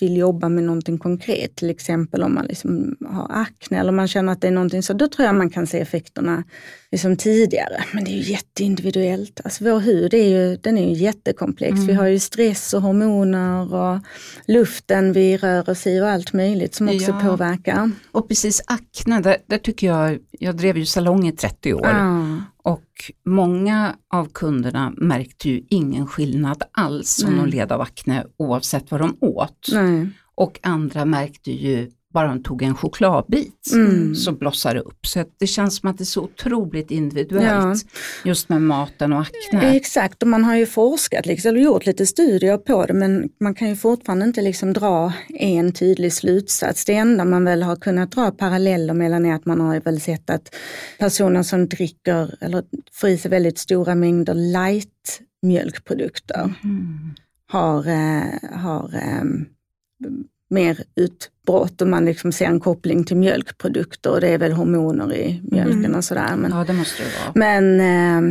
vill 0.00 0.16
jobba 0.16 0.48
med 0.48 0.64
någonting 0.64 0.98
konkret, 0.98 1.56
till 1.56 1.70
exempel 1.70 2.22
om 2.22 2.34
man 2.34 2.46
liksom 2.46 2.96
har 3.06 3.26
akne 3.30 3.80
eller 3.80 3.92
man 3.92 4.08
känner 4.08 4.32
att 4.32 4.40
det 4.40 4.46
är 4.46 4.52
någonting 4.52 4.82
så, 4.82 4.92
då 4.92 5.08
tror 5.08 5.26
jag 5.26 5.34
man 5.34 5.50
kan 5.50 5.66
se 5.66 5.78
effekterna 5.80 6.44
liksom 6.90 7.16
tidigare. 7.16 7.84
Men 7.92 8.04
det 8.04 8.10
är 8.10 8.14
ju 8.14 8.32
jätteindividuellt. 8.32 9.40
Alltså 9.44 9.64
vår 9.64 9.80
hud 9.80 10.14
är 10.14 10.28
ju, 10.28 10.56
den 10.56 10.78
är 10.78 10.88
ju 10.88 10.94
jättekomplex. 10.94 11.72
Mm. 11.72 11.86
Vi 11.86 11.92
har 11.94 12.06
ju 12.06 12.18
stress 12.18 12.74
och 12.74 12.82
hormoner 12.82 13.74
och 13.74 13.98
luften 14.46 15.12
vi 15.12 15.36
rör 15.36 15.70
oss 15.70 15.86
i 15.86 16.00
och 16.00 16.08
allt 16.08 16.32
möjligt 16.32 16.74
som 16.74 16.88
också 16.88 17.10
Ja. 17.10 17.20
påverkar. 17.22 17.90
Och 18.12 18.28
precis 18.28 18.62
akne, 18.66 19.20
där, 19.20 19.36
där 19.46 19.58
tycker 19.58 19.86
jag, 19.86 20.18
jag 20.30 20.56
drev 20.56 20.76
ju 20.76 20.86
salong 20.86 21.28
i 21.28 21.32
30 21.32 21.74
år 21.74 21.86
Ja. 21.86 22.38
Och 22.66 23.12
många 23.24 23.96
av 24.08 24.28
kunderna 24.32 24.92
märkte 24.96 25.48
ju 25.48 25.66
ingen 25.70 26.06
skillnad 26.06 26.62
alls 26.72 27.24
om 27.24 27.36
de 27.36 27.46
led 27.46 27.72
av 27.72 27.80
akne 27.80 28.26
oavsett 28.36 28.90
vad 28.90 29.00
de 29.00 29.16
åt. 29.20 29.68
Nej. 29.72 30.08
Och 30.34 30.60
andra 30.62 31.04
märkte 31.04 31.52
ju 31.52 31.90
bara 32.16 32.28
de 32.28 32.42
tog 32.42 32.62
en 32.62 32.74
chokladbit 32.74 33.72
Mm. 33.72 34.14
så 34.14 34.32
blossar 34.32 34.74
det 34.74 34.80
upp. 34.80 35.06
Så 35.06 35.24
det 35.40 35.46
känns 35.46 35.76
som 35.76 35.90
att 35.90 35.98
det 35.98 36.02
är 36.02 36.12
så 36.16 36.22
otroligt 36.22 36.90
individuellt 36.90 37.84
just 38.24 38.48
med 38.48 38.62
maten 38.62 39.12
och 39.12 39.20
akne. 39.20 39.76
Exakt, 39.76 40.22
och 40.22 40.28
man 40.28 40.44
har 40.44 40.56
ju 40.56 40.66
forskat 40.66 41.26
liksom, 41.26 41.48
eller 41.48 41.60
gjort 41.60 41.86
lite 41.86 42.06
studier 42.06 42.58
på 42.58 42.86
det 42.86 42.94
men 42.94 43.28
man 43.40 43.54
kan 43.54 43.68
ju 43.68 43.76
fortfarande 43.76 44.24
inte 44.24 44.42
liksom 44.42 44.72
dra 44.72 45.12
en 45.28 45.72
tydlig 45.72 46.12
slutsats. 46.12 46.84
Det 46.84 46.94
enda 46.94 47.24
man 47.24 47.44
väl 47.44 47.62
har 47.62 47.76
kunnat 47.76 48.10
dra 48.10 48.30
paralleller 48.30 48.94
mellan 48.94 49.26
är 49.26 49.34
att 49.34 49.46
man 49.46 49.60
har 49.60 49.80
väl 49.80 50.00
sett 50.00 50.30
att 50.30 50.54
personer 50.98 51.42
som 51.42 51.68
dricker 51.68 52.34
eller 52.40 52.64
får 52.92 53.08
i 53.10 53.18
sig 53.18 53.30
väldigt 53.30 53.58
stora 53.58 53.94
mängder 53.94 54.34
light 54.34 55.20
mjölkprodukter 55.42 56.54
Mm. 56.64 57.14
har, 57.52 57.86
eh, 57.86 58.58
har 58.58 58.94
eh, 58.94 59.24
mer 60.50 60.78
utbrott 60.94 61.82
och 61.82 61.88
man 61.88 62.04
liksom 62.04 62.32
ser 62.32 62.46
en 62.46 62.60
koppling 62.60 63.04
till 63.04 63.16
mjölkprodukter 63.16 64.10
och 64.10 64.20
det 64.20 64.28
är 64.28 64.38
väl 64.38 64.52
hormoner 64.52 65.14
i 65.14 65.40
mjölken 65.44 65.78
Mm. 65.84 65.94
och 65.94 66.04
sådär. 66.04 66.36
Men, 66.36 66.50
Ja 66.50 66.64
det 66.64 66.72
måste 66.72 67.02
det 67.02 67.08
vara. 67.24 67.32
men 67.34 67.80
eh, 67.80 68.22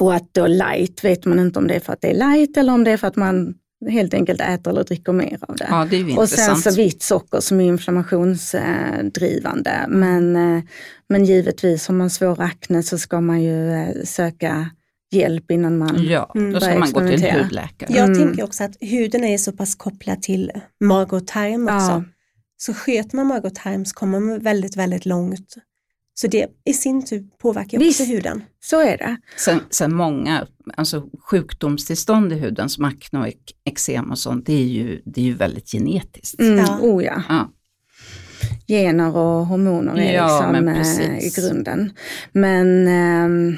och 0.00 0.14
att 0.14 0.34
då 0.34 0.46
light 0.46 1.04
vet 1.04 1.24
man 1.24 1.38
inte 1.38 1.58
om 1.58 1.66
det 1.68 1.74
är 1.74 1.80
för 1.80 1.92
att 1.92 2.00
det 2.00 2.10
är 2.10 2.14
light 2.36 2.56
eller 2.56 2.72
om 2.72 2.84
det 2.84 2.90
är 2.90 2.96
för 2.96 3.06
att 3.06 3.16
man 3.16 3.54
helt 3.90 4.14
enkelt 4.14 4.40
äter 4.40 4.70
eller 4.70 4.84
dricker 4.84 5.12
mer 5.12 5.38
av 5.40 5.56
det. 5.56 5.66
Ja 5.70 5.86
det 5.90 5.96
är 5.96 6.18
och 6.18 6.28
sen 6.28 6.56
så 6.56 6.70
vitt 6.74 7.02
socker 7.02 7.40
som 7.40 7.60
är 7.60 7.64
inflammationsdrivande. 7.64 9.84
Men, 9.88 10.36
eh, 10.36 10.62
men 11.08 11.24
givetvis 11.24 11.88
har 11.88 11.94
man 11.94 12.10
svår 12.10 12.40
akne 12.40 12.82
så 12.82 12.98
ska 12.98 13.20
man 13.20 13.42
ju 13.42 13.70
eh, 13.72 13.88
söka 14.04 14.70
hjälp 15.12 15.50
innan 15.50 15.78
man... 15.78 16.04
Ja, 16.04 16.30
då 16.52 16.60
ska 16.60 16.78
man 16.78 16.92
gå 16.92 17.00
till 17.00 17.24
en 17.24 17.40
hudläkare. 17.42 17.92
Jag 17.92 18.04
Mm. 18.08 18.18
tänker 18.18 18.44
också 18.44 18.64
att 18.64 18.76
huden 18.80 19.24
är 19.24 19.38
så 19.38 19.52
pass 19.52 19.74
kopplad 19.74 20.22
till 20.22 20.50
mage 20.84 21.16
och 21.16 21.26
tarm 21.26 21.62
också. 21.64 21.74
Ja. 21.90 22.04
Så 22.56 22.74
sköter 22.74 23.16
man 23.16 23.26
mage 23.26 23.46
och 23.46 23.54
tarm 23.54 23.84
så 23.84 23.94
kommer 23.94 24.20
man 24.20 24.38
väldigt, 24.38 24.76
väldigt 24.76 25.06
långt. 25.06 25.54
Så 26.14 26.26
det 26.26 26.46
i 26.64 26.72
sin 26.72 27.04
tur 27.04 27.24
påverkar 27.42 27.78
Visst. 27.78 28.00
också 28.00 28.12
huden. 28.12 28.42
Så 28.60 28.80
är 28.80 28.98
det. 28.98 29.16
Sen, 29.36 29.60
sen 29.70 29.94
många 29.94 30.46
alltså 30.76 31.08
sjukdomstillstånd 31.30 32.32
i 32.32 32.34
huden 32.36 32.68
som 32.68 32.84
akne 32.84 33.18
och 33.20 33.26
ek- 33.28 33.52
eksem 33.64 34.10
och 34.10 34.18
sånt, 34.18 34.46
det 34.46 34.52
är 34.54 34.64
ju, 34.66 35.02
det 35.04 35.20
är 35.20 35.24
ju 35.24 35.34
väldigt 35.34 35.70
genetiskt. 35.70 36.40
Mm, 36.40 36.56
Ja. 36.58 36.78
Oh 36.82 37.04
ja. 37.04 37.22
Ja. 37.28 37.50
Gener 38.68 39.16
och 39.16 39.46
hormoner 39.46 39.96
är 39.98 40.14
Ja, 40.14 40.26
liksom 40.52 40.64
men 40.64 40.68
eh, 40.68 41.18
i 41.26 41.30
grunden. 41.36 41.92
Men 42.32 42.86
ehm, 42.88 43.56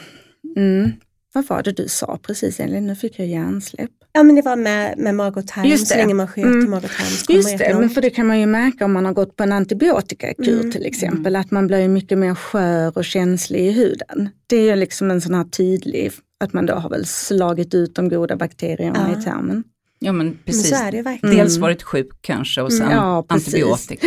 mm, 0.57 0.93
vad 1.35 1.47
var 1.47 1.63
det 1.63 1.73
du 1.73 1.89
sa 1.89 2.19
precis 2.23 2.61
Elin? 2.61 2.87
Nu 2.87 2.97
fick 2.97 3.19
jag 3.19 3.27
hjärnsläpp. 3.29 3.91
Ja 4.13 4.23
men 4.23 4.35
det 4.35 4.43
var 4.43 4.57
med, 4.57 4.99
med 4.99 5.15
mage 5.15 5.41
och 5.41 5.47
tarm, 5.47 5.65
Just 5.65 5.87
så 5.89 5.95
det. 5.95 6.01
länge 6.01 6.15
man 6.15 6.29
sköter 6.29 6.49
Mm. 6.49 6.61
så 6.61 6.67
kommer 6.67 6.81
man 6.81 7.37
Just 7.37 7.59
det, 7.59 7.77
men 7.81 7.91
för 7.91 8.01
det 8.01 8.11
kan 8.11 8.27
man 8.27 8.41
ju 8.41 8.47
märka 8.47 8.85
om 8.85 8.93
man 8.93 9.05
har 9.05 9.13
gått 9.13 9.37
på 9.37 9.43
en 9.43 9.53
antibiotikakur 9.53 10.59
Mm. 10.61 10.73
till 10.73 10.87
exempel, 10.87 11.37
att 11.37 11.51
man 11.51 11.67
blir 11.67 11.89
mycket 11.89 12.19
mer 12.19 12.35
skör 12.35 12.99
och 12.99 13.05
känslig 13.05 13.61
i 13.67 13.71
huden. 13.71 14.29
Det 14.47 14.57
är 14.57 14.63
ju 14.71 14.77
liksom 14.77 15.11
en 15.11 15.21
sån 15.21 15.35
här 15.35 15.45
tydlig, 15.45 16.13
att 16.41 16.53
man 16.53 16.67
då 16.67 16.75
har 16.75 16.91
väl 16.91 17.07
slagit 17.07 17.75
ut 17.75 17.95
de 17.95 18.09
goda 18.09 18.37
bakterierna 18.37 19.11
Ja. 19.15 19.21
i 19.21 19.25
tarmen. 19.25 19.65
ja 19.99 20.13
men 20.13 20.27
Men 20.27 20.39
precis. 20.45 20.69
så 20.69 20.75
är 20.85 20.91
det 20.91 20.97
ju 20.97 21.03
verkligen. 21.03 21.37
Dels 21.37 21.57
Mm. 21.57 21.63
varit 21.63 21.83
sjuk 21.83 22.09
kanske 22.21 22.63
och 22.63 22.73
sen 22.73 22.91
Ja, 22.91 23.25
antibiotika. 23.29 24.07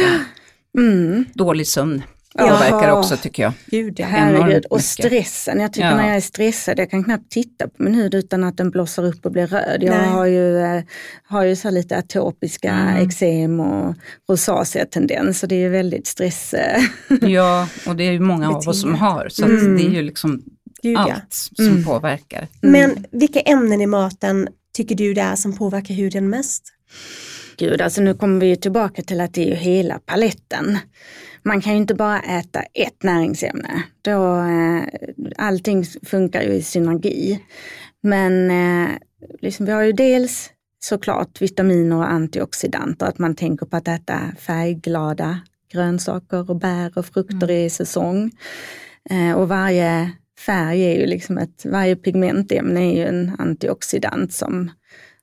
Mm. 0.78 1.26
Dålig 1.34 1.68
sömn 1.68 2.02
Ja. 2.38 2.44
påverkar 2.48 2.92
också 2.92 3.18
tycker 3.18 3.44
jag. 3.44 3.54
Gud, 3.66 4.00
ja. 4.00 4.06
Herregud, 4.06 4.66
och 4.66 4.82
stressen. 4.82 5.60
Jag 5.60 5.74
tycker 5.74 5.88
Ja. 5.88 5.96
när 5.96 6.08
jag 6.08 6.16
är 6.16 6.22
stressad, 6.22 6.80
jag 6.80 6.92
kan 6.92 7.04
knappt 7.04 7.32
titta 7.32 7.68
på 7.68 7.84
min 7.84 7.94
hud 7.96 8.14
utan 8.16 8.44
att 8.44 8.58
den 8.58 8.70
blossar 8.72 9.04
upp 9.06 9.26
och 9.26 9.32
blir 9.32 9.48
röd. 9.48 9.84
Jag 9.84 9.98
Nej. 9.98 10.08
har 10.10 10.26
ju, 10.26 10.58
eh, 10.60 10.82
har 11.24 11.44
ju 11.44 11.56
så 11.56 11.70
lite 11.70 11.98
atopiska 11.98 12.72
Mm. 12.72 13.08
eksem 13.08 13.60
och 13.60 13.96
rosacea-tendens 14.30 15.44
och 15.44 15.50
det 15.50 15.56
är 15.64 15.70
väldigt 15.70 16.08
stress. 16.08 16.54
eh, 16.54 16.82
Ja, 17.30 17.68
och 17.88 17.96
det 17.96 18.04
är 18.04 18.12
ju 18.12 18.20
många 18.20 18.50
av 18.50 18.68
oss 18.68 18.82
som 18.82 18.96
har, 18.96 19.28
så 19.30 19.44
att 19.44 19.50
Mm. 19.50 19.78
det 19.78 19.84
är 19.84 19.90
ju 19.90 20.02
liksom 20.02 20.44
Gud, 20.82 20.94
ja. 20.98 21.14
allt 21.14 21.34
som 21.34 21.68
Mm. 21.68 21.84
påverkar. 21.84 22.48
Men 22.62 23.06
vilka 23.12 23.40
ämnen 23.40 23.82
i 23.82 23.86
maten 23.88 24.48
tycker 24.74 24.96
du 24.96 25.14
det 25.14 25.22
är 25.22 25.36
som 25.36 25.58
påverkar 25.58 25.94
huden 25.94 26.30
mest? 26.30 26.64
Gud, 27.58 27.82
alltså 27.82 28.02
nu 28.02 28.14
kommer 28.14 28.40
vi 28.40 28.48
ju 28.48 28.56
tillbaka 28.56 29.02
till 29.02 29.22
att 29.22 29.34
det 29.34 29.42
är 29.42 29.48
ju 29.50 29.56
hela 29.56 30.00
paletten. 30.06 30.78
Man 31.48 31.62
kan 31.62 31.74
ju 31.74 31.78
inte 31.78 31.96
bara 31.96 32.20
äta 32.20 32.62
ett 32.62 33.04
näringsämne. 33.04 33.84
Då, 34.02 34.38
eh, 34.38 34.84
allting 35.38 35.86
funkar 35.86 36.42
ju 36.42 36.54
i 36.54 36.62
synergi. 36.62 37.40
Men 38.02 38.52
eh, 38.52 38.90
liksom, 39.42 39.66
vi 39.66 39.72
har 39.72 39.84
ju 39.84 39.92
dels 39.92 40.50
såklart 40.80 41.42
vitaminer 41.42 41.96
och 41.96 42.12
antioxidanter, 42.12 43.06
att 43.06 43.20
man 43.20 43.36
tänker 43.36 43.66
på 43.66 43.78
att 43.78 43.88
äta 43.88 44.20
färgglada 44.40 45.40
grönsaker 45.72 46.50
och 46.50 46.56
bär 46.56 46.98
och 46.98 47.06
frukter 47.06 47.52
i 47.52 47.70
säsong. 47.70 48.32
Eh, 49.10 49.38
och 49.38 49.48
varje 49.48 50.12
färg 50.46 50.82
är 50.82 51.00
ju 51.00 51.06
liksom 51.06 51.38
ett, 51.38 51.66
varje 51.66 51.96
pigmentämne 51.96 52.80
är 52.80 52.96
ju 52.96 53.06
en 53.06 53.36
antioxidant 53.40 54.34
som, 54.34 54.72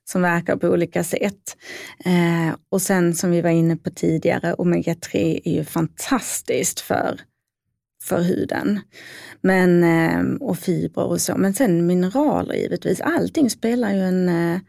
som 0.05 0.21
verkar 0.21 0.55
på 0.55 0.67
olika 0.67 1.03
sätt. 1.03 1.57
Eh, 2.05 2.55
och 2.69 2.81
sen 2.81 3.15
som 3.15 3.31
vi 3.31 3.41
var 3.41 3.49
inne 3.49 3.77
på 3.77 3.89
tidigare, 3.89 4.53
omega-3 4.53 5.41
är 5.45 5.51
ju 5.51 5.63
fantastiskt 5.63 6.79
för, 6.79 7.19
för 8.03 8.21
huden. 8.21 8.79
Men, 9.41 9.83
eh, 9.83 10.37
och 10.39 10.57
fibrer 10.57 11.05
och 11.05 11.21
så. 11.21 11.37
Men 11.37 11.53
sen 11.53 11.85
mineraler 11.85 12.55
givetvis, 12.55 13.01
allting 13.01 13.49
spelar 13.49 13.93
ju 13.93 14.01
en, 14.01 14.29
eh, 14.29 14.59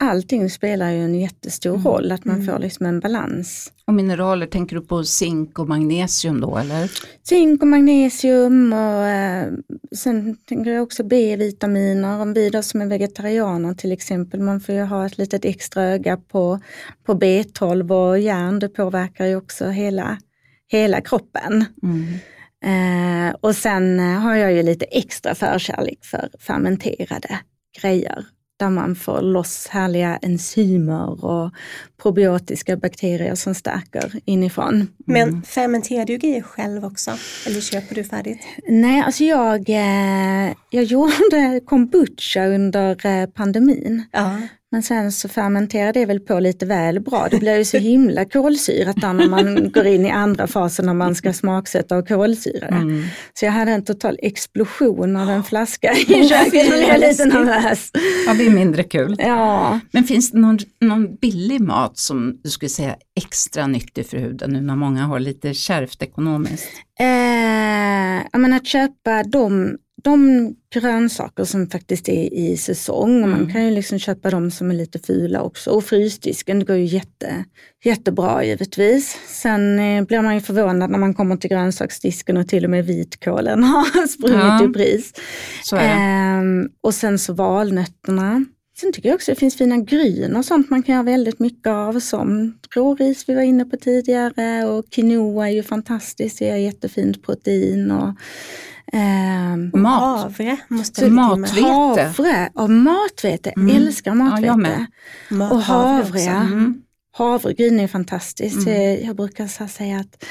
allting 0.00 0.50
spelar 0.50 0.90
ju 0.90 0.98
en 1.04 1.14
jättestor 1.20 1.70
Mm. 1.74 1.84
roll, 1.84 2.12
att 2.12 2.24
man 2.24 2.34
Mm. 2.40 2.46
får 2.46 2.58
liksom 2.58 2.86
en 2.86 3.00
balans. 3.00 3.72
Och 3.86 3.94
mineraler, 3.94 4.46
tänker 4.46 4.76
du 4.76 4.82
på 4.82 5.04
zink 5.04 5.58
och 5.58 5.68
magnesium 5.68 6.40
då 6.40 6.56
eller? 6.58 6.90
Zink 7.22 7.62
och 7.62 7.68
magnesium 7.68 8.72
och 8.72 9.04
eh, 9.06 9.52
sen 9.96 10.36
tänker 10.36 10.70
jag 10.70 10.82
också 10.82 11.04
B-vitaminer. 11.04 12.20
Om 12.20 12.32
vi 12.34 12.50
då 12.50 12.62
som 12.62 12.80
är 12.80 12.86
vegetarianer 12.86 13.74
till 13.74 13.92
exempel, 13.92 14.40
man 14.40 14.60
får 14.60 14.74
ju 14.74 14.82
ha 14.82 15.06
ett 15.06 15.18
litet 15.18 15.44
extra 15.44 15.82
öga 15.82 16.16
på, 16.16 16.60
på 17.06 17.14
B12 17.14 18.08
och 18.10 18.18
järn, 18.18 18.58
det 18.58 18.68
påverkar 18.68 19.26
ju 19.26 19.36
också 19.36 19.66
hela, 19.66 20.18
hela 20.72 21.00
kroppen. 21.00 21.64
Mm. 21.82 22.04
Eh, 22.64 23.34
och 23.40 23.56
sen 23.56 23.98
har 23.98 24.34
jag 24.34 24.52
ju 24.52 24.62
lite 24.62 24.84
extra 24.84 25.34
förkärlek 25.34 25.98
för 26.04 26.30
fermenterade 26.38 27.38
grejer 27.82 28.24
där 28.58 28.70
man 28.70 28.96
får 28.96 29.22
loss 29.22 29.66
härliga 29.66 30.18
enzymer 30.22 31.24
och 31.24 31.52
probiotiska 32.02 32.76
bakterier 32.76 33.34
som 33.34 33.54
stärker 33.54 34.12
inifrån. 34.24 34.88
Men 35.06 35.42
fermenterar 35.42 36.04
du 36.04 36.16
grejer 36.16 36.42
själv 36.42 36.84
också? 36.84 37.10
Eller 37.46 37.60
köper 37.60 37.94
du 37.94 38.04
färdigt? 38.04 38.38
Nej, 38.68 39.00
alltså 39.00 39.24
jag, 39.24 39.68
eh, 39.68 40.54
jag 40.70 40.84
gjorde 40.94 41.60
kombucha 41.66 42.46
under 42.46 43.06
eh, 43.06 43.26
pandemin. 43.26 44.04
Ja. 44.12 44.36
Men 44.70 44.82
sen 44.82 45.12
så 45.12 45.28
fermenterade 45.28 46.00
det 46.00 46.06
väl 46.06 46.20
på 46.20 46.40
lite 46.40 46.66
väl 46.66 47.00
bra. 47.00 47.28
Det 47.30 47.38
blir 47.38 47.56
ju 47.58 47.64
så 47.64 47.78
himla 47.78 48.24
kolsyrat 48.24 48.96
där 49.00 49.12
när 49.12 49.28
man 49.28 49.70
går 49.74 49.86
in 49.86 50.06
i 50.06 50.10
andra 50.10 50.46
fasen 50.46 50.86
när 50.86 50.94
man 50.94 51.14
ska 51.14 51.32
smaksätta 51.32 51.96
och 51.96 52.08
kolsyra 52.08 52.70
det. 52.70 52.76
Mm. 52.76 53.04
Så 53.34 53.44
jag 53.44 53.52
hade 53.52 53.70
en 53.72 53.84
total 53.84 54.18
explosion 54.22 55.16
av 55.16 55.30
en 55.30 55.44
flaska 55.44 55.92
i 55.92 56.04
köket. 56.28 56.54
Jag 56.54 56.66
blev 56.66 57.00
lite 57.00 57.24
nervös. 57.24 57.90
Ja, 58.26 58.34
det 58.34 58.46
är 58.46 58.50
mindre 58.50 58.82
kul. 58.82 59.16
Ja, 59.18 59.80
Men 59.90 60.04
finns 60.04 60.30
det 60.30 60.38
någon, 60.38 60.58
någon 60.80 61.16
billig 61.16 61.60
mat 61.60 61.98
som 61.98 62.40
du 62.42 62.50
skulle 62.50 62.68
säga 62.68 62.96
extra 63.16 63.66
nyttig 63.66 64.06
för 64.06 64.16
huden 64.16 64.50
nu 64.50 64.60
när 64.60 64.76
många 64.76 65.04
har 65.04 65.20
lite 65.20 65.54
kärvt 65.54 66.02
ekonomiskt? 66.02 66.68
eh, 67.00 67.06
ja, 68.32 68.38
men 68.38 68.52
att 68.52 68.66
köpa 68.66 69.22
de, 69.22 69.76
de 70.02 70.54
grönsaker 70.74 71.44
som 71.44 71.66
faktiskt 71.70 72.08
är 72.08 72.34
i 72.34 72.56
säsong. 72.56 73.22
Och 73.22 73.28
Man 73.28 73.38
Mm. 73.40 73.52
kan 73.52 73.64
ju 73.64 73.70
liksom 73.70 73.98
köpa 73.98 74.30
de 74.30 74.50
som 74.50 74.70
är 74.70 74.74
lite 74.74 74.98
fula 74.98 75.42
också. 75.42 75.70
Och 75.70 75.84
frysdisken, 75.84 76.58
det 76.58 76.64
går 76.64 76.76
ju 76.76 76.84
jätte, 76.84 77.44
jättebra 77.84 78.44
givetvis. 78.44 79.16
Sen 79.28 79.78
eh, 79.78 80.04
blir 80.04 80.22
man 80.22 80.34
ju 80.34 80.40
förvånad 80.40 80.90
när 80.90 80.98
man 80.98 81.14
kommer 81.14 81.36
till 81.36 81.50
grönsaksdisken 81.50 82.36
och 82.36 82.48
till 82.48 82.64
och 82.64 82.70
med 82.70 82.86
vitkålen 82.86 83.62
har 83.64 84.06
sprungit 84.06 84.38
Ja. 84.38 84.64
i 84.64 84.68
pris. 84.68 85.12
Är. 85.72 85.78
Ehm, 86.38 86.68
och 86.80 86.94
sen 86.94 87.18
så 87.18 87.32
valnötterna. 87.32 88.44
Sen 88.80 88.92
tycker 88.92 89.08
jag 89.08 89.14
också 89.16 89.32
det 89.32 89.38
finns 89.38 89.56
fina 89.56 89.76
gryn 89.76 90.36
och 90.36 90.44
sånt 90.44 90.70
man 90.70 90.82
kan 90.82 90.92
göra 90.94 91.02
väldigt 91.02 91.38
mycket 91.38 91.66
av 91.66 92.00
som 92.00 92.58
råris 92.74 93.24
vi 93.28 93.34
var 93.34 93.42
inne 93.42 93.64
på 93.64 93.76
tidigare 93.76 94.64
och 94.64 94.90
quinoa 94.90 95.48
är 95.48 95.52
ju 95.52 95.62
fantastiskt, 95.62 96.38
det 96.38 96.44
ger 96.44 96.56
jättefint 96.56 97.22
protein. 97.22 97.90
Och, 97.90 98.14
ehm, 98.92 99.70
Mat. 99.74 100.00
Havre 100.22 100.56
måste 100.68 101.00
Så 101.00 101.06
du 101.06 101.12
mat- 101.12 101.46
till 101.54 101.62
med. 101.62 101.96
Vete. 101.96 102.02
havre, 102.02 102.50
och 102.54 102.70
matvete, 102.70 103.50
Mm. 103.56 103.76
älskar 103.76 104.10
Ja, 104.10 104.14
matvete. 104.14 104.86
Ma- 105.30 105.50
Och 105.50 105.62
havre, 105.62 106.20
ja. 106.20 106.30
Mm. 106.40 106.82
Havregryn 107.12 107.80
är 107.80 107.88
fantastiskt. 107.88 108.66
Mm. 108.66 108.68
Eh, 108.80 109.06
Jag 109.06 109.16
brukar 109.16 109.66
säga 109.68 109.96
att 109.96 110.24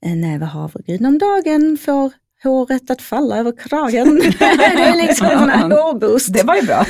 en 0.00 0.20
näve 0.20 0.44
havregryn 0.44 1.04
om 1.06 1.18
dagen 1.18 1.78
får 1.84 2.12
håret 2.42 2.90
att 2.90 3.02
falla 3.02 3.36
över 3.38 3.52
kragen. 3.68 4.16
det 4.38 4.44
är 4.82 5.06
liksom 5.06 5.26
en 5.26 5.72
hårboost. 5.72 6.32
Det 6.32 6.42
var 6.42 6.56
ju 6.56 6.62
bra. 6.62 6.86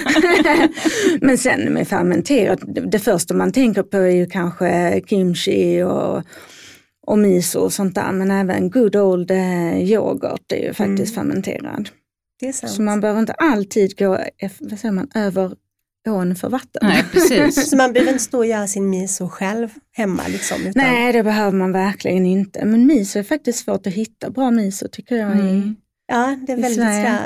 Men 1.20 1.38
sen 1.38 1.60
med 1.72 1.88
fermenterat, 1.88 2.58
det 2.92 2.98
första 2.98 3.34
man 3.34 3.52
tänker 3.52 3.82
på 3.82 3.96
är 3.96 4.10
ju 4.10 4.26
kanske 4.26 5.00
kimchi 5.06 5.82
och, 5.82 6.22
och 7.06 7.18
miso 7.18 7.60
och 7.60 7.72
sånt 7.72 7.94
där. 7.94 8.12
Men 8.12 8.30
även 8.30 8.70
good 8.70 8.96
old 8.96 9.30
eh, 9.30 9.78
yoghurt 9.90 10.52
är 10.52 10.56
ju 10.66 10.72
faktiskt 10.74 11.14
fermenterad. 11.14 11.88
Det 12.40 12.48
är 12.48 12.52
sant. 12.52 12.72
Så 12.72 12.82
man 12.82 13.00
behöver 13.00 13.20
inte 13.20 13.32
alltid 13.32 13.98
gå 13.98 14.18
vad 14.60 14.78
säger 14.78 14.92
man, 14.92 15.08
över 15.14 15.52
ån 16.08 16.36
för 16.36 16.48
vatten. 16.48 16.80
Nej, 16.82 17.04
precis. 17.12 17.70
Så 17.70 17.76
man 17.76 17.92
behöver 17.92 18.12
inte 18.12 18.24
stå 18.24 18.38
och 18.38 18.46
göra 18.46 18.66
sin 18.66 18.90
miso 18.90 19.28
själv 19.28 19.68
hemma 19.92 20.22
liksom? 20.28 20.60
Utan 20.60 20.72
Nej, 20.82 21.12
det 21.12 21.22
behöver 21.22 21.58
man 21.58 21.72
verkligen 21.72 22.26
inte. 22.26 22.64
Men 22.64 22.86
miso 22.86 23.18
är 23.18 23.22
faktiskt 23.22 23.58
svårt 23.64 23.86
att 23.86 23.92
hitta 23.92 24.30
bra 24.30 24.50
miso 24.50 24.88
tycker 24.92 25.16
jag. 25.16 25.36
i- 25.36 25.40
Mm. 25.40 25.76
Ja, 26.06 26.36
det 26.46 26.52
är 26.52 26.58
I 26.58 26.60
väldigt 26.60 26.80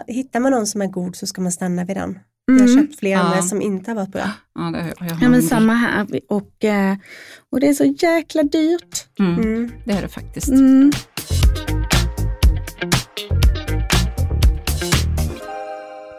hittar 0.06 0.40
man 0.40 0.52
någon 0.52 0.66
som 0.66 0.82
är 0.82 0.86
god 0.86 1.16
så 1.16 1.26
ska 1.26 1.40
man 1.40 1.52
stanna 1.52 1.84
vid 1.84 1.96
den. 1.96 2.18
Jag 2.50 2.54
har 2.54 2.60
Mm. 2.68 2.86
köpt 2.86 2.98
flera 2.98 3.18
Ja. 3.18 3.30
med 3.34 3.44
som 3.44 3.62
inte 3.62 3.90
har 3.90 3.96
varit 3.96 4.12
bra. 4.12 4.30
Ja, 4.54 4.60
det 4.60 4.78
har 4.78 5.06
jag. 5.08 5.18
Ja 5.22 5.28
men 5.28 5.42
samma 5.42 5.74
här. 5.74 6.06
Och, 6.28 6.64
eh, 6.64 6.96
och 7.52 7.60
det 7.60 7.68
är 7.68 7.74
så 7.74 7.84
jäkla 7.84 8.42
dyrt. 8.42 9.06
Mm. 9.18 9.34
Mm. 9.38 9.72
Det 9.84 9.92
är 9.92 10.02
det 10.02 10.08
faktiskt. 10.08 10.48
Mm. 10.48 10.92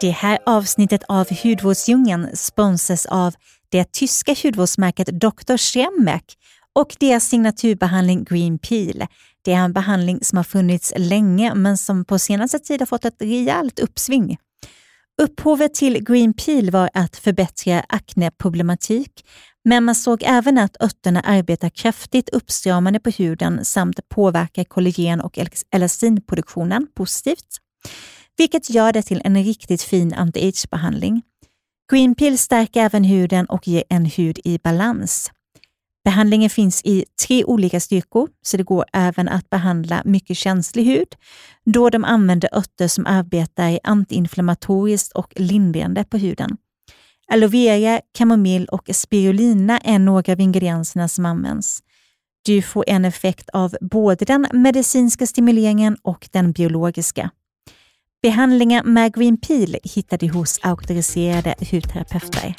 Det 0.00 0.10
här 0.10 0.38
avsnittet 0.46 1.02
av 1.08 1.26
Hudvårdsdjungeln 1.42 2.28
sponsras 2.36 3.06
av 3.06 3.34
det 3.68 3.92
tyska 3.92 4.34
hudvårdsmärket 4.42 5.06
Dr. 5.20 5.56
Schembeck 5.56 6.24
och 6.72 6.96
deras 7.00 7.24
signaturbehandling 7.24 8.24
Green 8.24 8.58
Peel. 8.58 9.06
Det 9.44 9.52
är 9.52 9.56
en 9.64 9.72
behandling 9.72 10.18
som 10.22 10.36
har 10.36 10.44
funnits 10.44 10.92
länge 10.96 11.54
men 11.54 11.78
som 11.78 12.04
på 12.04 12.18
senaste 12.18 12.58
tid 12.58 12.80
har 12.80 12.86
fått 12.86 13.04
ett 13.04 13.16
rejält 13.22 13.78
uppsving. 13.78 14.36
Upphovet 15.22 15.74
till 15.74 16.04
Green 16.04 16.32
Peel 16.32 16.70
var 16.70 16.90
att 16.94 17.16
förbättra 17.16 17.84
akneproblematik, 17.88 19.26
men 19.64 19.84
man 19.84 19.94
såg 19.94 20.22
även 20.22 20.58
att 20.58 20.82
örterna 20.82 21.20
arbetar 21.20 21.68
kraftigt 21.68 22.28
uppstramande 22.28 23.00
på 23.00 23.10
huden 23.10 23.64
samt 23.64 24.08
påverkar 24.08 24.64
kollagen 24.64 25.20
och 25.20 25.38
elastinproduktionen 25.70 26.86
positivt 26.94 27.60
vilket 28.40 28.70
gör 28.70 28.92
det 28.92 29.02
till 29.02 29.22
en 29.24 29.44
riktigt 29.44 29.82
fin 29.82 30.14
anti-age-behandling. 30.14 31.22
Green 31.92 32.14
Peel 32.14 32.38
stärker 32.38 32.80
även 32.80 33.04
huden 33.04 33.46
och 33.46 33.68
ger 33.68 33.84
en 33.88 34.04
hud 34.04 34.38
i 34.44 34.58
balans. 34.58 35.30
Behandlingen 36.04 36.50
finns 36.50 36.82
i 36.84 37.04
tre 37.26 37.44
olika 37.44 37.80
styrkor, 37.80 38.28
så 38.42 38.56
det 38.56 38.62
går 38.62 38.84
även 38.92 39.28
att 39.28 39.50
behandla 39.50 40.02
mycket 40.04 40.36
känslig 40.36 40.84
hud, 40.84 41.08
då 41.64 41.90
de 41.90 42.04
använder 42.04 42.58
örter 42.58 42.88
som 42.88 43.06
arbetar 43.06 43.78
antiinflammatoriskt 43.84 45.12
och 45.12 45.32
lindrande 45.36 46.04
på 46.04 46.16
huden. 46.16 46.56
Aloe 47.32 47.48
vera, 47.48 48.00
kamomill 48.18 48.66
och 48.66 48.90
spirulina 48.92 49.78
är 49.78 49.98
några 49.98 50.32
av 50.32 50.40
ingredienserna 50.40 51.08
som 51.08 51.26
används. 51.26 51.80
Du 52.44 52.62
får 52.62 52.84
en 52.86 53.04
effekt 53.04 53.50
av 53.50 53.76
både 53.80 54.24
den 54.24 54.46
medicinska 54.52 55.26
stimuleringen 55.26 55.96
och 56.02 56.28
den 56.32 56.52
biologiska. 56.52 57.30
Behandlingar 58.22 58.82
med 58.82 59.14
Green 59.14 59.36
Peel 59.40 59.76
hittar 59.82 60.18
du 60.18 60.28
hos 60.28 60.60
auktoriserade 60.62 61.54
hudterapeuter. 61.70 62.54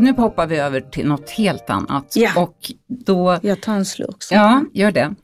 Nu 0.00 0.12
hoppar 0.12 0.46
vi 0.46 0.56
över 0.58 0.80
till 0.80 1.06
något 1.08 1.30
helt 1.30 1.70
annat. 1.70 2.12
Ja. 2.16 2.42
Och 2.42 2.72
då, 2.86 3.38
Jag 3.42 3.60
tar 3.60 3.74
en 3.74 3.84
slurk. 3.84 4.16
ja, 4.30 4.64
gör 4.72 4.92
det. 4.92 5.14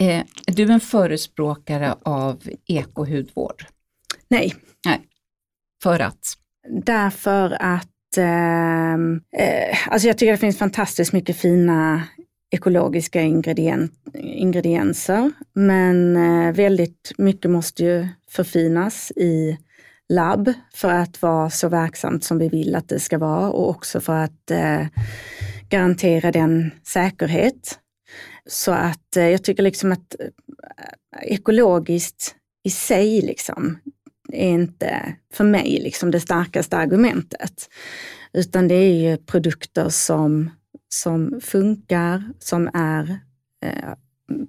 Eh, 0.00 0.18
är 0.46 0.52
du 0.52 0.72
en 0.72 0.80
förespråkare 0.80 1.94
av 2.02 2.42
ekohudvård? 2.66 3.64
Nej, 4.28 4.54
För 5.82 6.00
att? 6.00 6.18
därför 6.84 7.56
att 7.60 8.16
ehm, 8.16 9.20
eh, 9.38 9.76
alltså 9.88 10.08
jag 10.08 10.18
tycker 10.18 10.32
det 10.32 10.38
finns 10.38 10.58
fantastiskt 10.58 11.12
mycket 11.12 11.36
fina 11.36 12.02
ekologiska 12.50 13.20
ingredien 13.22 13.90
ingredienser. 14.14 15.30
Men 15.54 16.16
eh, 16.16 16.52
väldigt 16.54 17.12
mycket 17.18 17.50
måste 17.50 17.84
ju 17.84 18.08
förfinas 18.30 19.10
i 19.16 19.58
labb 20.08 20.52
för 20.74 20.92
att 20.92 21.22
vara 21.22 21.50
så 21.50 21.68
verksamt 21.68 22.24
som 22.24 22.38
vi 22.38 22.48
vill 22.48 22.74
att 22.74 22.88
det 22.88 23.00
ska 23.00 23.18
vara 23.18 23.50
och 23.50 23.70
också 23.70 24.00
för 24.00 24.24
att 24.24 24.50
eh, 24.50 24.86
garantera 25.68 26.32
den 26.32 26.70
säkerhet. 26.82 27.78
Så 28.46 28.72
att 28.72 29.16
eh, 29.16 29.28
jag 29.28 29.44
tycker 29.44 29.62
liksom 29.62 29.92
att 29.92 30.16
eh, 30.20 30.28
ekologiskt 31.22 32.34
i 32.64 32.70
sig 32.70 33.22
liksom 33.22 33.78
är 34.32 34.48
inte 34.48 35.16
för 35.32 35.44
mig 35.44 35.80
liksom 35.82 36.10
det 36.10 36.20
starkaste 36.20 36.76
argumentet. 36.76 37.68
Utan 38.32 38.68
det 38.68 38.74
är 38.74 39.10
ju 39.10 39.16
produkter 39.16 39.88
som, 39.88 40.50
som 40.88 41.40
funkar, 41.42 42.32
som 42.38 42.70
är 42.74 43.18
eh, 43.64 43.94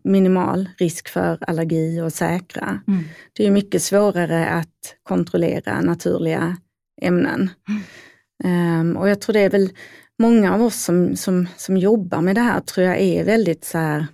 minimal 0.04 0.70
risk 0.78 1.10
för 1.10 1.38
allergi 1.42 2.02
och 2.02 2.14
säkra. 2.14 2.82
Mm. 2.88 3.04
Det 3.34 3.48
är 3.48 3.52
mycket 3.52 3.84
svårare 3.84 4.50
att 4.50 4.96
kontrollera 5.04 5.82
naturliga 5.82 6.58
ämnen. 7.02 7.50
Ehm, 8.44 8.98
och 8.98 9.10
jag 9.10 9.22
tror 9.22 9.34
det 9.34 9.40
är 9.40 9.50
väl 9.50 9.70
många 10.20 10.54
av 10.54 10.62
oss 10.62 10.84
som, 10.84 11.16
som, 11.16 11.48
som 11.58 11.78
jobbar 11.78 12.22
med 12.22 12.36
det 12.36 12.42
här 12.42 12.60
tror 12.60 12.88
jag 12.88 13.00
är 13.00 13.26
väldigt 13.26 13.66
så 13.66 13.78
här 13.78 14.08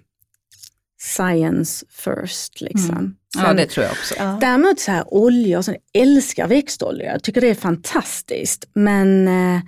science 0.98 1.86
first. 1.90 2.62
Liksom. 2.62 2.98
Mm. 2.98 3.16
Ja, 3.44 3.54
det 3.54 3.66
tror 3.66 3.84
jag 3.84 3.92
också. 3.92 4.14
Ja. 4.18 4.38
Däremot 4.42 4.80
så 4.80 4.92
här 4.92 5.04
oljor, 5.14 5.62
så 5.62 5.72
jag 5.72 6.02
älskar 6.02 6.48
växtolja, 6.48 7.12
jag 7.12 7.24
tycker 7.24 7.42
det 7.42 7.50
är 7.50 7.56
fantastiskt. 7.56 8.66
Men, 8.74 9.28
eh, 9.28 9.62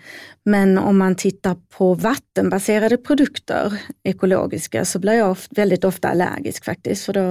men 0.45 0.77
om 0.77 0.97
man 0.97 1.15
tittar 1.15 1.55
på 1.77 1.93
vattenbaserade 1.93 2.97
produkter, 2.97 3.73
ekologiska, 4.03 4.85
så 4.85 4.99
blir 4.99 5.13
jag 5.13 5.37
väldigt 5.49 5.83
ofta 5.83 6.07
allergisk 6.09 6.65
faktiskt. 6.65 7.05
För 7.05 7.13
då, 7.13 7.21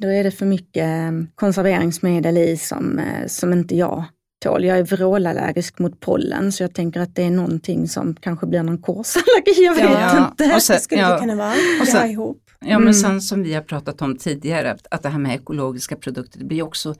då 0.00 0.08
är 0.08 0.24
det 0.24 0.30
för 0.30 0.46
mycket 0.46 0.82
eh, 0.84 1.10
konserveringsmedel 1.34 2.38
i 2.38 2.56
som, 2.56 2.98
eh, 2.98 3.26
som 3.26 3.52
inte 3.52 3.76
jag 3.76 4.04
tål. 4.44 4.64
Jag 4.64 4.78
är 4.78 4.82
vrålallergisk 4.82 5.78
mot 5.78 6.00
pollen 6.00 6.52
så 6.52 6.62
jag 6.62 6.74
tänker 6.74 7.00
att 7.00 7.14
det 7.14 7.22
är 7.22 7.30
någonting 7.30 7.88
som 7.88 8.14
kanske 8.20 8.46
blir 8.46 8.62
någon 8.62 8.78
korsallergi, 8.82 9.64
jag 9.64 9.74
vet 9.74 9.82
Ja, 9.84 10.28
inte. 10.28 10.54
och 10.54 10.62
sen- 10.62 10.76
Det 10.76 10.80
skulle 10.82 11.00
ja, 11.00 11.12
det 11.14 11.20
kunna 11.20 11.34
vara. 11.34 11.54
och 11.80 11.88
sen- 11.88 12.10
ihop. 12.10 12.42
Ja 12.60 12.78
men 12.78 12.82
Mm. 12.88 12.94
sen 12.94 13.20
som 13.20 13.42
vi 13.42 13.54
har 13.54 13.62
pratat 13.62 14.02
om 14.02 14.16
tidigare, 14.16 14.76
att- 14.90 15.02
det 15.02 15.08
här 15.08 15.18
med 15.18 15.34
ekologiska 15.34 15.96
produkter, 15.96 16.38
det 16.38 16.44
blir 16.44 16.62
också, 16.62 16.94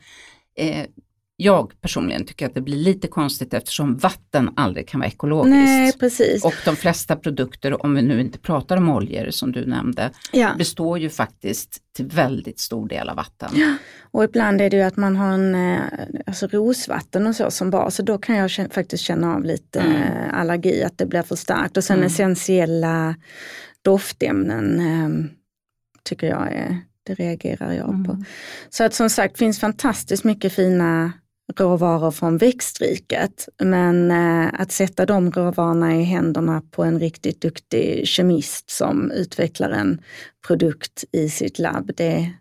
eh, 0.57 0.87
jag 1.41 1.73
personligen 1.81 2.25
tycker 2.27 2.47
att 2.47 2.55
det 2.55 2.61
blir 2.61 2.77
lite 2.77 3.09
konstigt 3.09 3.55
eftersom 3.55 3.97
vatten 3.97 4.51
aldrig 4.57 4.89
kan 4.89 5.01
vara 5.01 5.09
ekologiskt. 5.09 5.55
Nej, 5.55 5.93
precis. 5.99 6.45
Och 6.45 6.55
de 6.65 6.77
flesta 6.77 7.17
produkter, 7.17 7.85
om 7.87 7.95
vi 7.95 8.03
nu 8.03 8.21
inte 8.21 8.39
pratar 8.39 8.77
om 8.77 8.89
oljor 8.89 9.31
som 9.31 9.53
du 9.53 9.67
nämnde, 9.67 10.11
ja. 10.33 10.55
består 10.59 10.99
ju 10.99 11.11
faktiskt 11.11 11.79
till 11.93 12.07
väldigt 12.07 12.61
stor 12.61 12.89
del 12.89 13.09
av 13.09 13.17
vatten. 13.17 13.51
Och 14.11 14.25
ibland 14.25 14.61
är 14.61 14.71
det 14.71 14.77
ju 14.77 14.83
att 14.83 14.97
man 14.97 15.17
har 15.17 15.29
en, 15.33 15.55
eh, 15.55 15.81
alltså 16.27 16.47
rosvatten 16.47 17.27
och 17.27 17.37
så 17.37 17.51
som 17.51 17.71
bas, 17.71 17.95
så 17.95 18.03
då 18.03 18.19
kan 18.19 18.37
jag 18.37 18.49
kä- 18.49 18.73
faktiskt 18.73 19.05
känna 19.05 19.35
av 19.35 19.45
lite 19.45 19.81
Mm. 19.81 19.93
eh, 20.03 20.41
allergi, 20.41 20.83
att 20.85 20.99
det 20.99 21.07
blir 21.07 21.23
för 21.23 21.37
starkt. 21.37 21.77
Och 21.77 21.85
sen 21.85 21.97
Mm. 21.97 22.07
essentiella 22.07 23.15
doftämnen 23.83 24.81
eh, 24.81 25.31
tycker 26.09 26.27
jag 26.27 26.53
är, 26.53 26.79
det 27.03 27.15
reagerar 27.15 27.73
jag 27.73 27.87
på. 27.87 28.13
Mm. 28.13 28.25
Så 28.71 28.85
att 28.85 28.95
som 28.95 29.11
sagt, 29.11 29.39
finns 29.39 29.61
fantastiskt 29.61 30.25
mycket 30.25 30.53
fina 30.53 31.13
råvaror 31.57 32.11
från 32.11 32.39
växtriket. 32.39 33.49
Men 33.63 34.11
eh, 34.11 34.61
att 34.61 34.73
sätta 34.73 35.07
de 35.07 35.31
råvarorna 35.33 35.97
i 35.97 36.03
händerna 36.03 36.63
på 36.71 36.85
en 36.85 37.01
riktigt 37.01 37.41
duktig 37.41 38.09
kemist 38.09 38.71
som 38.71 39.11
utvecklar 39.11 39.71
en 39.71 40.03
produkt 40.47 41.05
i 41.13 41.29
sitt 41.29 41.59
labb, 41.59 41.91
det, 41.97 42.33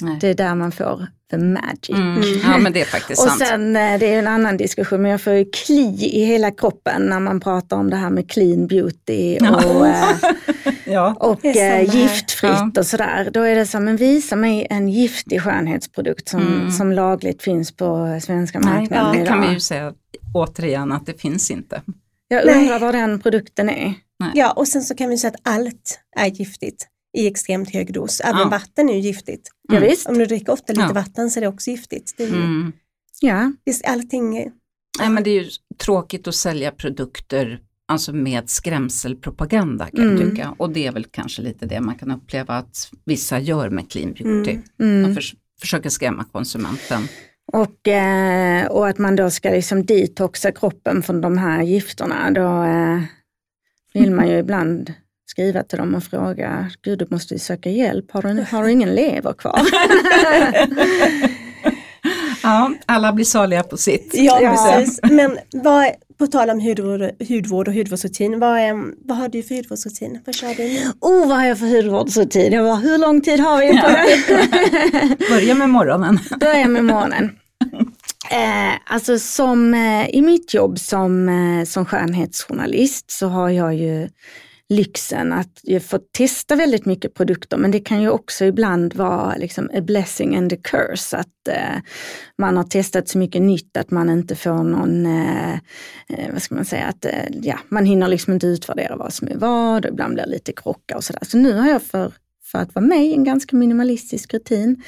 Nej. 0.00 0.18
det 0.20 0.28
är 0.28 0.34
där 0.34 0.54
man 0.54 0.72
får 0.72 1.06
the 1.30 1.38
magic. 1.38 1.88
Mm. 1.90 2.22
Ja 2.42 2.58
men 2.58 2.72
det 2.72 2.80
är 2.80 2.84
faktiskt 2.84 3.22
Och 3.22 3.28
sant. 3.28 3.46
sen, 3.46 3.76
eh, 3.76 3.98
det 3.98 4.14
är 4.14 4.18
en 4.18 4.26
annan 4.26 4.56
diskussion, 4.56 5.02
men 5.02 5.10
jag 5.10 5.20
får 5.20 5.32
ju 5.32 5.44
kli 5.52 6.06
i 6.12 6.24
hela 6.24 6.50
kroppen 6.50 7.02
när 7.02 7.20
man 7.20 7.40
pratar 7.40 7.76
om 7.76 7.90
det 7.90 7.96
här 7.96 8.10
med 8.10 8.30
clean 8.30 8.66
beauty 8.66 9.38
och, 9.38 9.86
eh, 9.86 10.14
ja. 10.84 11.14
och 11.20 11.38
Det 11.42 11.48
eh, 11.60 11.64
här. 11.64 11.80
giftfritt 11.82 12.78
och 12.78 12.86
sådär. 12.86 13.30
Då 13.32 13.40
är 13.42 13.54
det 13.54 13.66
som, 13.66 13.84
men 13.84 13.96
visa 13.96 14.36
mig 14.36 14.66
en 14.70 14.88
giftig 14.88 15.42
skönhetsprodukt 15.42 16.28
som, 16.28 16.40
Mm. 16.40 16.70
som 16.70 16.92
lagligt 16.92 17.42
finns 17.42 17.76
på 17.76 18.18
svenska 18.22 18.58
Nej, 18.60 18.74
marknaden 18.80 19.12
det 19.12 19.16
idag. 19.18 19.28
kan 19.28 19.40
vi 19.42 19.52
ju 19.54 19.60
säga 19.60 19.92
återigen 20.34 20.92
att 20.92 21.06
det 21.06 21.20
finns 21.20 21.50
inte. 21.50 21.82
Jag 22.28 22.46
Nej. 22.46 22.54
undrar 22.62 22.78
vad 22.78 22.94
den 22.94 23.20
produkten 23.20 23.70
är. 23.70 23.94
Ja, 24.34 24.50
och 24.52 24.68
sen 24.68 24.82
så 24.82 24.94
kan 24.94 25.08
vi 25.10 25.18
säga 25.18 25.32
att 25.34 25.54
allt 25.56 26.00
är 26.16 26.26
giftigt 26.26 26.86
i 27.18 27.26
extremt 27.26 27.70
hög 27.72 27.92
dos. 27.92 28.20
Även 28.20 28.40
Ja. 28.40 28.48
vatten 28.48 28.88
är 28.88 28.94
ju 28.94 29.00
giftigt. 29.00 29.48
Mm. 29.70 29.82
Ja, 29.82 29.88
visst. 29.90 30.06
Om 30.08 30.18
du 30.18 30.26
dricker 30.26 30.52
ofta 30.52 30.72
lite 30.72 30.82
Ja. 30.84 30.92
vatten 30.92 31.30
så 31.30 31.38
är 31.38 31.40
det 31.40 31.48
också 31.48 31.70
giftigt. 31.70 32.14
Det 32.16 32.22
är 32.24 32.28
ju, 32.28 32.34
Mm. 32.34 32.72
Ja. 33.20 33.52
visst, 33.64 33.84
allting 33.84 34.38
är, 34.38 34.52
Nej 34.98 35.10
men 35.10 35.22
det 35.22 35.30
är 35.30 35.42
ju 35.42 35.50
tråkigt 35.78 36.28
att 36.28 36.34
sälja 36.34 36.70
produkter 36.70 37.60
alltså 37.88 38.12
med 38.12 38.50
skrämselpropaganda 38.50 39.86
kan 39.86 40.04
jag 40.04 40.12
Mm. 40.12 40.30
tycka. 40.30 40.54
Och 40.58 40.70
det 40.70 40.86
är 40.86 40.92
väl 40.92 41.04
kanske 41.10 41.42
lite 41.42 41.66
det 41.66 41.80
man 41.80 41.94
kan 41.94 42.10
uppleva 42.10 42.54
att 42.54 42.90
vissa 43.04 43.38
gör 43.38 43.70
med 43.70 43.90
clean 43.90 44.12
beauty. 44.12 44.50
Mm. 44.50 44.62
Mm. 44.80 45.02
De 45.02 45.14
förs- 45.14 45.34
försöker 45.60 45.88
skrämma 45.90 46.24
konsumenten. 46.24 47.02
Och, 47.52 47.88
eh, 47.88 48.66
och 48.66 48.88
att 48.88 48.98
man 48.98 49.16
då 49.16 49.30
ska 49.30 49.50
liksom 49.50 49.84
detoxa 49.86 50.52
kroppen 50.52 51.02
från 51.02 51.20
de 51.20 51.38
här 51.38 51.62
gifterna. 51.62 52.30
Då 52.30 52.62
eh, 52.62 53.02
vill 53.92 54.10
man 54.12 54.28
ju 54.28 54.38
ibland 54.38 54.92
skriva 55.30 55.62
till 55.62 55.78
dem 55.78 55.94
och 55.94 56.04
fråga, 56.04 56.70
gud 56.82 56.98
du 56.98 57.06
måste 57.10 57.34
ju 57.34 57.38
söka 57.38 57.70
hjälp, 57.70 58.10
har 58.12 58.22
du, 58.22 58.46
har 58.50 58.62
du 58.64 58.70
ingen 58.76 58.94
lever 58.94 59.32
kvar? 59.32 59.60
Ja, 62.42 62.72
alla 62.86 63.12
blir 63.12 63.24
saliga 63.24 63.62
på 63.62 63.76
sitt. 63.76 64.10
Ja, 64.14 64.40
Ja. 64.42 64.50
precis. 64.76 65.00
Men 65.02 65.38
vad, 65.52 65.86
på 66.18 66.26
tal 66.26 66.50
om 66.50 66.60
hudvård, 66.60 67.10
hudvård 67.28 67.68
och 67.68 67.74
hudvårdsrutin, 67.74 68.40
vad, 68.40 68.58
är, 68.58 68.74
vad 69.08 69.16
har 69.18 69.28
du 69.28 69.42
för 69.42 69.54
hudvårdsrutin? 69.54 70.20
Vad 70.26 70.34
kör 70.34 70.54
du 70.54 70.62
nu? 70.62 70.78
oh, 71.00 71.28
vad 71.28 71.38
har 71.38 71.46
jag 71.46 71.58
för 71.58 71.66
hudvårdsrutin? 71.66 72.52
Jag 72.52 72.64
bara, 72.64 72.76
hur 72.76 72.98
lång 72.98 73.20
tid 73.20 73.40
har 73.40 73.58
vi 73.58 73.80
på 73.80 73.88
det? 73.88 75.16
Börja 75.30 75.54
med 75.54 75.70
morgonen. 75.70 76.18
Börja 76.40 76.68
med 76.68 76.84
morgonen. 76.84 77.30
Eh, 78.30 78.74
alltså 78.94 79.18
som 79.18 79.74
eh, 79.74 80.08
i 80.10 80.22
mitt 80.22 80.54
jobb 80.54 80.78
som, 80.78 81.28
eh, 81.28 81.64
som 81.64 81.84
skönhetsjournalist 81.86 83.10
så 83.10 83.26
har 83.28 83.50
jag 83.50 83.74
ju 83.74 84.08
lyxen 84.70 85.32
att 85.32 85.82
få 85.82 85.98
testa 85.98 86.56
väldigt 86.56 86.86
mycket 86.86 87.14
produkter 87.14 87.56
men 87.56 87.70
det 87.70 87.80
kan 87.80 88.02
ju 88.02 88.10
också 88.10 88.44
ibland 88.44 88.94
vara 88.94 89.36
liksom 89.36 89.70
a 89.74 89.80
blessing 89.80 90.36
and 90.36 90.52
a 90.52 90.56
curse 90.62 91.16
att 91.16 91.48
eh, 91.48 91.82
man 92.38 92.56
har 92.56 92.64
testat 92.64 93.08
så 93.08 93.18
mycket 93.18 93.42
nytt 93.42 93.76
att 93.76 93.90
man 93.90 94.10
inte 94.10 94.36
får 94.36 94.64
någon, 94.64 95.06
eh, 95.06 95.54
eh, 96.08 96.32
vad 96.32 96.42
ska 96.42 96.54
man 96.54 96.64
säga, 96.64 96.86
att 96.86 97.04
eh, 97.04 97.24
ja, 97.42 97.58
man 97.68 97.84
hinner 97.84 98.08
liksom 98.08 98.32
inte 98.32 98.46
utvärdera 98.46 98.96
vad 98.96 99.12
som 99.12 99.28
är 99.28 99.36
vad 99.36 99.84
och 99.84 99.92
ibland 99.92 100.14
blir 100.14 100.24
det 100.24 100.30
lite 100.30 100.52
krockar 100.52 100.96
och 100.96 101.04
sådär. 101.04 101.22
Så 101.24 101.38
nu 101.38 101.52
har 101.52 101.68
jag 101.68 101.82
för 101.82 102.12
för 102.50 102.58
att 102.58 102.74
vara 102.74 102.84
med 102.84 103.06
i 103.06 103.12
en 103.12 103.24
ganska 103.24 103.56
minimalistisk 103.56 104.34
rutin. 104.34 104.82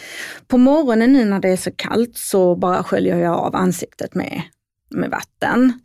På 0.47 0.59
morgonen 0.59 1.13
nu 1.13 1.25
när 1.25 1.41
det 1.41 1.49
är 1.49 1.57
så 1.57 1.71
kallt 1.77 2.17
så 2.17 2.57
bara 2.57 2.83
sköljer 2.85 3.17
jag 3.17 3.35
av 3.35 3.57
ansiktet 3.57 4.15
med, 4.15 4.43
med 4.91 5.11
vatten. 5.11 5.81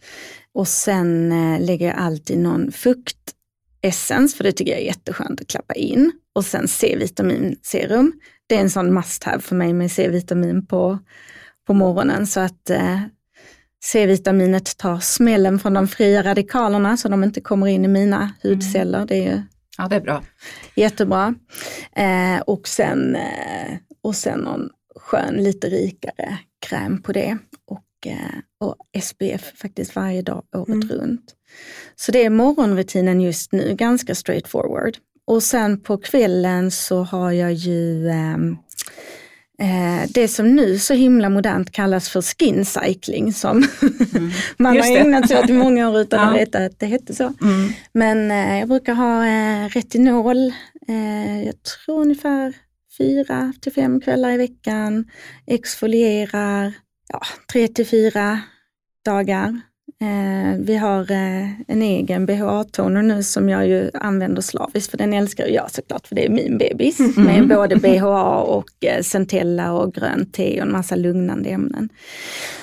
Och 0.54 0.68
sen 0.68 1.32
eh, 1.32 1.66
lägger 1.66 1.88
jag 1.88 1.98
alltid 1.98 2.38
någon 2.38 2.72
fukt 2.72 3.18
fuktessens, 3.82 4.36
för 4.36 4.44
det 4.44 4.52
tycker 4.52 4.72
jag 4.72 4.82
är 4.82 4.86
jätteskönt 4.86 5.42
att 5.42 5.48
klappa 5.48 5.74
in. 5.74 6.12
Och 6.36 6.46
sen 6.46 6.68
C-vitaminserum. 6.68 8.14
Det 8.48 8.56
är 8.56 8.62
en 8.62 8.70
sån 8.70 8.94
must 8.94 9.24
have 9.24 9.42
för 9.42 9.56
mig 9.56 9.74
med 9.74 9.92
C-vitamin 9.92 10.66
på, 10.66 11.00
på 11.68 11.74
morgonen. 11.74 12.28
Så 12.28 12.40
att 12.40 12.70
eh, 12.70 13.02
C-vitaminet 13.84 14.78
tar 14.78 15.00
smällen 15.00 15.60
från 15.60 15.74
de 15.74 15.88
fria 15.88 16.24
radikalerna 16.24 16.98
så 16.98 17.10
de 17.10 17.24
inte 17.24 17.42
kommer 17.42 17.68
in 17.68 17.86
i 17.86 17.88
mina 17.88 18.32
hudceller. 18.44 19.06
Det 19.06 19.16
är 19.16 19.32
ju 19.32 19.42
Ja, 19.78 19.88
det 19.88 19.96
är 19.96 20.02
bra. 20.02 20.24
Jättebra. 20.76 21.36
Eh, 21.96 22.42
och, 22.48 22.68
sen, 22.68 23.16
eh, 23.16 23.78
och 24.04 24.16
sen 24.16 24.40
någon 24.40 24.70
skön, 24.96 25.36
lite 25.36 25.68
rikare 25.68 26.38
kräm 26.70 27.02
på 27.02 27.12
det. 27.12 27.38
Och, 28.00 28.08
eh, 28.08 28.18
och 28.60 28.76
SPF 29.04 29.52
faktiskt 29.62 29.96
varje 29.96 30.22
dag 30.22 30.44
året 30.56 30.68
Mm. 30.70 30.90
runt. 30.90 31.36
Så 31.96 32.12
det 32.12 32.26
är 32.26 32.30
morgonrutinen 32.30 33.22
just 33.22 33.52
nu, 33.52 33.76
ganska 33.76 34.16
straightforward. 34.16 34.98
Och 35.28 35.44
sen 35.44 35.80
på 35.80 35.98
kvällen 35.98 36.72
så 36.72 37.04
har 37.04 37.32
jag 37.32 37.54
ju 37.54 38.10
ehm, 38.10 38.58
eh, 39.62 40.10
det 40.10 40.28
som 40.28 40.56
nu 40.56 40.80
så 40.80 40.94
himla 40.94 41.30
modernt 41.30 41.72
kallas 41.72 42.10
för 42.10 42.22
skin 42.22 42.66
cycling 42.66 43.34
som 43.34 43.58
man 44.58 44.76
Just 44.76 44.88
har 44.90 44.96
det. 44.96 45.02
ägnat 45.02 45.28
sig 45.28 45.40
åt 45.40 45.50
i 45.50 45.54
många 45.54 45.90
år 45.90 46.00
utan 46.00 46.20
att 46.30 46.34
Ja. 46.34 46.40
veta 46.40 46.66
att 46.66 46.80
det 46.80 46.86
hette 46.86 47.16
så. 47.16 47.34
Mm. 47.42 47.70
Men 47.94 48.32
eh, 48.32 48.60
jag 48.60 48.68
brukar 48.70 48.94
ha 48.94 49.26
eh, 49.28 49.70
retinol, 49.70 50.38
eh, 50.88 51.44
jag 51.46 51.56
tror 51.64 52.02
ungefär 52.02 52.54
fyra 52.98 53.54
till 53.62 53.72
fem 53.74 54.02
kvällar 54.02 54.32
i 54.32 54.38
veckan. 54.38 55.06
Exfolierar 55.48 56.74
ja, 57.08 57.22
tre 57.52 57.68
till 57.68 57.88
fyra 57.88 58.42
dagar. 59.06 59.62
Eh, 60.02 60.60
vi 60.60 60.76
har 60.76 61.12
eh, 61.12 61.62
en 61.68 61.82
egen 61.82 62.26
BHA-toner 62.26 63.02
nu 63.02 63.24
som 63.24 63.50
jag 63.50 63.68
ju 63.68 63.92
använder 63.94 64.42
slaviskt 64.42 64.92
för 64.92 64.98
den 64.98 65.14
älskar 65.14 65.48
jag 65.48 65.72
såklart 65.72 66.08
för 66.08 66.16
det 66.16 66.26
är 66.26 66.30
min 66.30 66.58
bebis. 66.58 67.18
Med 67.18 67.48
både 67.48 67.76
BHA 67.76 68.38
och 68.38 68.86
eh, 68.86 69.02
centella 69.02 69.74
och 69.74 69.94
grönt 69.94 70.34
te 70.34 70.62
och 70.62 70.68
en 70.68 70.72
massa 70.72 70.96
lugnande 70.96 71.50
ämnen. 71.50 71.90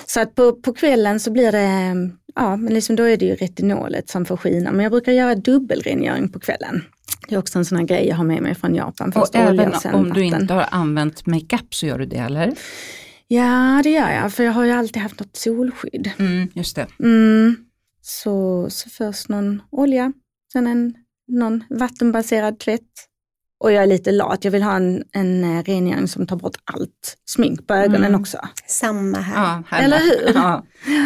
Så 0.05 0.21
att 0.21 0.35
på, 0.35 0.53
på 0.53 0.73
kvällen 0.73 1.19
så 1.19 1.31
blir 1.31 1.51
det, 1.51 1.95
ja 2.35 2.55
men 2.55 2.73
liksom 2.73 2.95
då 2.95 3.03
är 3.03 3.17
det 3.17 3.25
ju 3.25 3.35
retinolet 3.35 4.09
som 4.09 4.25
får 4.25 4.37
skina. 4.37 4.71
Men 4.71 4.83
jag 4.83 4.91
brukar 4.91 5.11
göra 5.11 5.35
dubbelrengöring 5.35 6.29
på 6.29 6.39
kvällen. 6.39 6.83
Det 7.27 7.35
är 7.35 7.39
också 7.39 7.59
en 7.59 7.65
sån 7.65 7.77
här 7.77 7.85
grej 7.85 8.07
jag 8.07 8.15
har 8.15 8.23
med 8.23 8.41
mig 8.41 8.55
från 8.55 8.75
Japan. 8.75 9.13
Och 9.15 9.35
även 9.35 9.73
om 9.93 10.03
du 10.03 10.09
vatten. 10.09 10.41
inte 10.41 10.53
har 10.53 10.67
använt 10.71 11.25
makeup 11.25 11.75
så 11.75 11.85
gör 11.85 11.99
du 11.99 12.05
det 12.05 12.17
eller? 12.17 12.53
Ja 13.27 13.81
det 13.83 13.89
gör 13.89 14.11
jag, 14.11 14.33
för 14.33 14.43
jag 14.43 14.51
har 14.51 14.65
ju 14.65 14.71
alltid 14.71 15.01
haft 15.01 15.19
något 15.19 15.35
solskydd. 15.35 16.11
Mm, 16.19 16.49
just 16.53 16.75
det. 16.75 16.87
Mm. 16.99 17.55
Så, 18.01 18.67
så 18.69 18.89
först 18.89 19.29
någon 19.29 19.61
olja, 19.71 20.13
sen 20.53 20.67
en, 20.67 20.93
någon 21.27 21.63
vattenbaserad 21.69 22.59
tvätt 22.59 22.91
och 23.65 23.71
jag 23.71 23.83
är 23.83 23.87
lite 23.87 24.11
lat. 24.11 24.43
Jag 24.45 24.51
vill 24.51 24.63
ha 24.63 24.75
en, 24.75 25.03
en 25.11 25.43
eh, 25.57 25.63
rengöring 25.63 26.07
som 26.07 26.27
tar 26.27 26.35
bort 26.35 26.55
allt 26.63 27.17
smink 27.25 27.67
på 27.67 27.73
ögonen 27.73 28.05
Mm. 28.05 28.21
också. 28.21 28.37
Samma 28.67 29.17
här. 29.19 29.63
Ja, 29.71 29.77
Eller 29.77 29.99
hur? 29.99 30.31
Ja, 30.35 30.65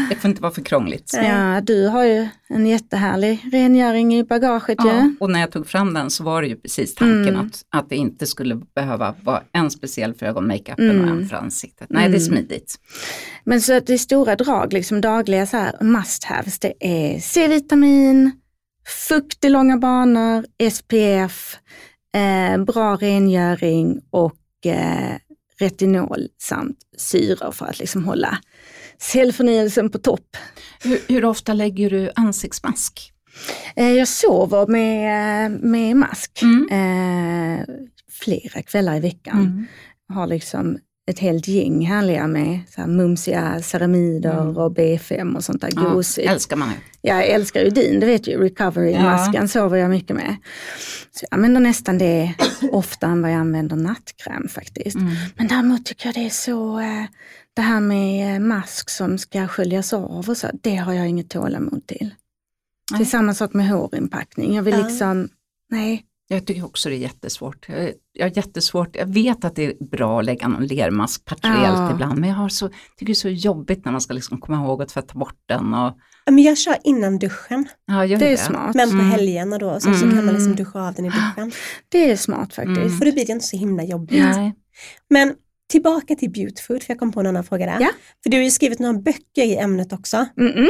det 0.10 0.16
får 0.16 0.30
inte 0.30 0.42
vara 0.42 0.52
för 0.52 0.62
krångligt. 0.62 1.12
Ja, 1.14 1.62
du 1.62 1.88
har 1.88 2.04
ju 2.04 2.28
en 2.50 2.68
jättehärlig 2.68 3.46
rengöring 3.52 4.16
i 4.16 4.24
bagaget 4.24 4.78
Ja, 4.84 4.94
ju. 5.04 5.16
och 5.20 5.30
när 5.32 5.40
jag 5.40 5.52
tog 5.52 5.68
fram 5.68 5.94
den 5.94 6.10
så 6.10 6.24
var 6.24 6.42
det 6.42 6.48
ju 6.48 6.56
precis 6.56 6.96
tanken 6.96 7.36
Mm. 7.36 7.46
att, 7.48 7.62
att 7.70 7.90
det 7.90 7.96
inte 7.96 8.26
skulle 8.28 8.56
behöva 8.76 9.16
vara 9.24 9.42
en 9.54 9.72
speciell 9.72 10.14
för 10.14 10.26
ögonmakeupen 10.26 10.90
och 10.90 10.96
Mm. 11.08 11.10
en 11.20 11.30
för 11.30 11.36
ansiktet. 11.36 11.88
Nej, 11.90 12.10
det 12.10 12.18
är 12.18 12.28
Mm. 12.28 12.28
smidigt. 12.28 12.76
Men 13.44 13.62
så 13.62 13.74
att 13.78 13.88
det 13.88 13.94
är 13.94 13.98
stora 13.98 14.36
drag, 14.36 14.74
liksom 14.74 15.02
dagliga 15.02 15.46
så 15.48 15.58
här 15.58 15.76
must 15.84 16.24
haves, 16.24 16.60
det 16.60 16.74
är 16.80 17.20
C-vitamin, 17.20 18.32
fukt 19.08 19.46
i 19.46 19.50
långa 19.50 19.78
banor, 19.78 20.46
SPF, 20.72 21.58
eh, 22.16 22.58
bra 22.64 22.96
rengöring 22.96 24.02
och 24.10 24.66
eh, 24.66 25.16
retinol 25.60 26.28
samt 26.38 26.78
syror 26.98 27.52
för 27.52 27.66
att 27.66 27.80
liksom 27.80 28.04
hålla 28.04 28.38
cellförnyelsen 28.98 29.90
på 29.90 29.98
topp. 29.98 30.38
Hur, 30.84 31.00
hur 31.08 31.26
ofta 31.26 31.54
lägger 31.54 31.90
du 31.90 32.12
ansiktsmask? 32.16 33.14
Eh, 33.76 33.92
jag 33.92 34.08
sover 34.08 34.68
med, 34.68 35.52
med 35.52 35.96
mask 35.96 36.42
Mm. 36.42 36.68
eh, 36.72 37.66
flera 38.12 38.62
kvällar 38.62 38.96
i 38.96 39.00
veckan. 39.00 39.40
Mm. 39.40 39.66
har 40.14 40.28
liksom 40.28 40.78
ett 41.10 41.20
helt 41.20 41.48
gäng 41.48 41.86
härliga 41.86 42.28
med 42.28 42.60
så 42.70 42.82
här 42.82 42.88
mumsiga 42.88 43.62
ceramider 43.62 44.42
Mm. 44.42 44.58
och 44.58 44.72
B5 44.72 45.36
och 45.36 45.44
sånt 45.44 45.62
där 45.62 45.70
Ja, 45.76 45.82
gosigt. 45.90 46.30
älskar 46.30 46.56
man 46.56 46.70
ju. 46.70 46.76
Jag 47.02 47.28
älskar 47.28 47.62
ju 47.64 47.70
din, 47.70 48.00
det 48.00 48.06
vet 48.06 48.28
ju, 48.28 48.38
recovery-masken 48.44 49.48
sover 49.50 49.78
jag 49.78 49.90
mycket 49.90 50.16
med. 50.16 50.36
Så 51.12 51.26
jag 51.30 51.36
använder 51.38 51.62
nästan 51.62 51.98
det 51.98 52.34
oftare 52.72 53.12
än 53.12 53.22
vad 53.22 53.32
jag 53.32 53.38
använder 53.40 53.76
nattkräm 53.76 54.48
faktiskt. 54.48 54.96
Mm. 54.98 55.14
Men 55.36 55.48
däremot 55.48 55.86
tycker 55.86 56.08
jag 56.08 56.16
det 56.16 56.26
är 56.26 56.30
så, 56.30 56.80
eh, 56.80 57.06
det 57.54 57.62
här 57.62 57.80
med 57.82 58.36
eh, 58.36 58.40
mask 58.40 58.90
som 58.90 59.18
ska 59.18 59.48
sköljas 59.48 59.94
av 59.94 60.26
och 60.30 60.38
så, 60.38 60.48
det 60.62 60.76
har 60.76 60.94
jag 60.94 61.08
inget 61.08 61.30
tålamod 61.30 61.88
till. 61.88 62.16
Det 62.92 62.96
är 62.96 63.00
Nej. 63.00 63.06
samma 63.06 63.34
sak 63.34 63.54
med 63.54 63.68
hårinpackning. 63.70 64.56
Jag 64.56 64.64
vill 64.64 64.74
Ja. 64.80 64.88
liksom, 64.88 65.30
nej. 65.70 66.04
Jag 66.32 66.46
tycker 66.48 66.66
också 66.66 66.90
det 66.90 66.96
är 66.96 67.00
jättesvårt. 67.00 67.66
Jag, 67.70 67.92
jag, 68.14 68.26
har 68.30 68.38
jättesvårt. 68.38 68.96
jag 68.96 69.06
vet 69.14 69.46
att 69.46 69.56
det 69.56 69.66
är 69.66 69.84
bra 69.86 70.20
att 70.20 70.26
lägga 70.26 70.48
någon 70.48 70.66
lermask 70.68 71.26
partiellt 71.26 71.58
Ja. 71.80 71.92
ibland, 71.94 72.20
men 72.20 72.30
jag 72.30 72.36
har 72.36 72.50
så, 72.50 72.68
tycker 72.70 73.06
det 73.06 73.12
är 73.12 73.14
så 73.14 73.30
jobbigt 73.30 73.86
när 73.86 73.92
man 73.92 74.02
ska 74.02 74.14
liksom 74.14 74.38
komma 74.42 74.58
ihåg 74.66 74.82
att 74.82 74.90
tvätta 74.90 75.14
bort 75.20 75.40
den. 75.46 75.74
Och, 75.74 75.98
Ja, 76.26 76.32
Men 76.32 76.44
jag 76.44 76.58
kör 76.58 76.78
innan 76.84 77.20
duschen, 77.20 77.68
ja, 77.86 78.08
Det 78.18 78.32
är 78.34 78.38
smart. 78.38 78.76
men 78.76 78.90
på 78.90 78.96
Mm. 78.96 79.10
helgerna 79.12 79.58
då, 79.58 79.80
så, 79.80 79.94
så 79.94 80.06
kan 80.10 80.26
man 80.26 80.34
liksom 80.36 80.56
duscha 80.56 80.88
av 80.88 80.94
den 80.94 81.06
i 81.06 81.10
duschen. 81.10 81.52
Det 81.90 82.12
är 82.12 82.16
smart 82.16 82.54
faktiskt. 82.54 82.78
Mm. 82.80 82.98
För 82.98 83.06
då 83.06 83.12
blir 83.12 83.26
det 83.26 83.32
inte 83.32 83.46
så 83.46 83.58
himla 83.58 83.84
jobbigt. 83.84 84.24
Nej. 84.36 84.54
Men 85.10 85.34
tillbaka 85.70 86.16
till 86.16 86.32
Beautyfood, 86.32 86.84
för 86.84 86.92
jag 86.92 87.00
kom 87.00 87.12
på 87.12 87.20
en 87.20 87.28
annan 87.28 87.44
fråga 87.44 87.66
där. 87.66 87.78
Ja. 87.80 87.90
För 88.24 88.30
du 88.30 88.38
har 88.38 88.44
ju 88.44 88.52
skrivit 88.52 88.80
några 88.80 88.94
böcker 89.00 89.44
i 89.44 89.56
ämnet 89.58 89.94
också. 89.94 90.26
Mm-mm. 90.38 90.70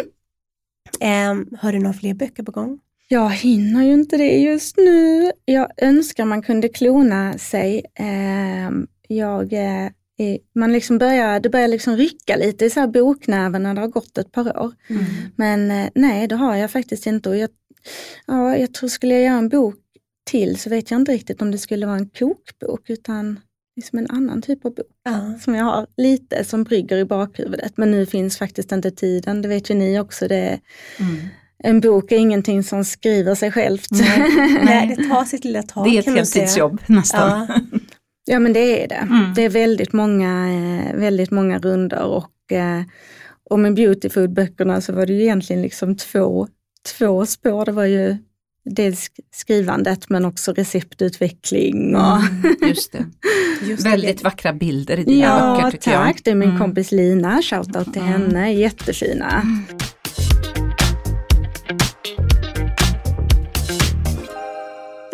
Ehm, 1.00 1.48
har 1.62 1.72
du 1.72 1.80
några 1.80 1.94
fler 1.94 2.14
böcker 2.14 2.44
på 2.44 2.52
gång? 2.52 2.80
Jag 3.12 3.30
hinner 3.30 3.84
ju 3.86 3.94
inte 3.94 4.18
det 4.18 4.38
just 4.40 4.78
nu. 4.78 5.32
Jag 5.46 5.68
önskar 5.78 6.26
man 6.26 6.42
kunde 6.42 6.70
klona 6.70 7.38
sig. 7.38 7.86
Ehm, 7.96 8.88
Jag, 9.08 9.54
eh, 9.54 9.90
man 10.56 10.74
liksom 10.74 10.98
börjar, 10.98 11.40
det 11.40 11.50
börjar 11.50 11.68
liksom 11.68 11.98
rycka 11.98 12.36
lite 12.36 12.66
i 12.66 12.70
så 12.70 12.80
här 12.80 12.88
boknäven 12.88 13.64
när 13.64 13.74
det 13.74 13.82
har 13.82 13.88
gått 13.88 14.18
ett 14.18 14.32
par 14.32 14.60
år. 14.60 14.74
Mm. 14.90 15.04
Men 15.36 15.72
eh, 15.72 15.90
nej, 15.96 16.28
det 16.28 16.36
har 16.36 16.56
jag 16.56 16.72
faktiskt 16.72 17.06
inte. 17.08 17.30
Och 17.30 17.38
jag, 17.38 17.50
ja, 18.28 18.58
jag 18.58 18.74
tror, 18.74 18.90
skulle 18.90 19.14
jag 19.14 19.24
göra 19.24 19.38
en 19.38 19.50
bok 19.50 19.76
till 20.32 20.60
så 20.60 20.70
vet 20.70 20.92
jag 20.92 21.00
inte 21.02 21.12
riktigt 21.12 21.42
om 21.42 21.52
det 21.52 21.58
skulle 21.58 21.86
vara 21.86 21.98
en 21.98 22.10
kokbok 22.10 22.90
utan 22.90 23.40
liksom 23.76 24.00
en 24.00 24.08
annan 24.10 24.42
typ 24.42 24.66
av 24.66 24.74
bok 24.76 24.86
Ja. 25.04 25.40
som 25.42 25.56
jag 25.56 25.64
har 25.66 25.88
lite 25.98 26.44
som 26.44 26.64
brygger 26.64 26.98
i 26.98 27.06
bakhuvudet. 27.06 27.78
Men 27.78 27.92
nu 27.92 28.06
finns 28.06 28.38
faktiskt 28.38 28.72
inte 28.72 28.92
tiden, 28.92 29.42
det 29.42 29.48
vet 29.48 29.70
ju 29.70 29.74
ni 29.76 30.00
också. 30.00 30.28
Det, 30.28 30.60
Mm. 31.00 31.18
En 31.64 31.80
bok 31.80 32.12
är 32.12 32.18
ingenting 32.18 32.64
som 32.64 32.86
skriver 32.86 33.36
sig 33.36 33.52
självt. 33.52 33.88
Nej, 34.64 34.96
det 34.98 35.04
tar 35.10 35.26
sitt 35.26 35.46
lilla 35.46 35.64
tag 35.64 35.86
Det 35.86 35.90
är 35.98 36.00
ett 36.00 36.06
heltidsjobb 36.06 36.82
nästan. 36.88 37.48
Ja. 37.50 37.60
Ja 38.26 38.40
men 38.40 38.54
det 38.54 38.84
är 38.84 38.88
det. 38.88 38.96
Mm. 38.96 39.34
Det 39.36 39.42
är 39.46 39.50
väldigt 39.50 39.94
många, 39.94 40.48
eh, 40.50 40.96
väldigt 40.96 41.32
många 41.32 41.60
runder 41.60 42.02
och, 42.04 42.52
eh, 42.52 42.82
och 43.50 43.60
med 43.60 43.74
beautyfood-böckerna 43.74 44.82
så 44.82 44.94
var 44.94 45.06
det 45.06 45.14
ju 45.14 45.22
egentligen 45.22 45.62
liksom 45.62 45.96
två, 45.98 46.48
två 46.98 47.26
spår. 47.26 47.66
Det 47.66 47.72
var 47.72 47.86
ju 47.86 48.18
dels 48.66 49.08
skrivandet 49.36 50.10
men 50.10 50.26
också 50.26 50.54
receptutveckling. 50.54 51.96
Och, 51.96 52.18
Mm, 52.18 52.56
just 52.70 52.92
det. 52.92 53.06
Just 53.64 53.84
det. 53.84 53.90
Väldigt 53.90 54.24
vackra 54.24 54.54
bilder 54.54 55.00
i 55.00 55.04
dina 55.04 55.26
Ja 55.26 55.56
böcker 55.56 55.72
tycker 55.72 55.92
jag. 55.92 56.04
tack, 56.06 56.22
det 56.24 56.32
är 56.32 56.36
min 56.36 56.50
Mm. 56.50 56.62
kompis 56.62 56.92
Lina, 56.92 57.42
shoutout 57.42 57.94
till 57.94 58.02
Mm. 58.02 58.14
henne, 58.14 58.54
jättefina. 58.54 59.44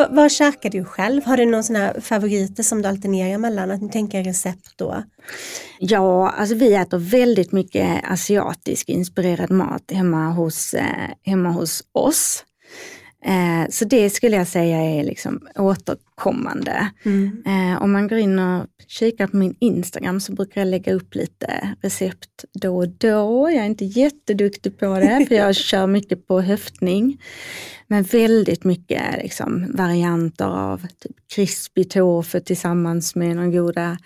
Vad 0.10 0.32
käkar 0.32 0.70
du 0.70 0.86
själv? 0.86 1.26
Har 1.26 1.38
du 1.38 1.45
någon 1.45 1.64
sån 1.64 1.76
här 1.76 1.99
favoriter 1.99 2.64
som 2.64 2.82
du 2.82 2.89
alternerar 2.89 3.38
mellan? 3.38 3.72
Att 3.72 3.82
ni 3.82 3.89
tänker 3.89 4.24
recept 4.24 4.74
då? 4.76 5.03
Ja, 5.80 6.30
alltså 6.30 6.56
vi 6.56 6.74
äter 6.74 6.97
väldigt 6.97 7.51
mycket 7.51 8.03
asiatisk 8.12 8.89
inspirerad 8.89 9.51
mat 9.51 9.91
hemma 9.91 10.32
hos, 10.32 10.74
eh, 10.74 11.10
hemma 11.26 11.49
hos 11.49 11.84
oss. 11.91 12.45
Eh, 13.28 13.69
så 13.69 13.86
det 13.86 14.09
skulle 14.09 14.36
jag 14.36 14.47
säga 14.47 14.78
är 14.78 15.03
liksom 15.03 15.47
återkommande. 15.55 16.91
Eh, 17.45 17.82
om 17.82 17.91
man 17.91 18.07
går 18.07 18.17
in 18.17 18.39
och 18.39 18.67
kikar 18.88 19.28
på 19.28 19.38
min 19.38 19.55
Instagram 19.59 20.19
så 20.19 20.34
brukar 20.34 20.61
jag 20.61 20.67
lägga 20.67 20.93
upp 20.93 21.15
lite 21.15 21.76
recept 21.82 22.45
då 22.53 22.78
och 22.78 22.88
då. 22.88 23.49
Jag 23.49 23.55
är 23.55 23.65
inte 23.65 23.86
jätteduktig 23.86 24.80
på 24.80 24.99
det 24.99 25.26
för 25.28 25.36
jag 25.36 25.55
kör 25.55 25.88
mycket 25.88 26.28
på 26.28 26.41
höftning. 26.41 27.21
Men 27.88 28.03
väldigt 28.03 28.63
mycket 28.63 29.01
liksom, 29.23 29.71
varianter 29.73 30.45
av 30.45 30.82
typ 30.99 31.15
crispy 31.36 31.84
tofu 31.84 32.39
tillsammans 32.39 33.15
med 33.15 33.36
några 33.36 33.49
goda 33.49 33.97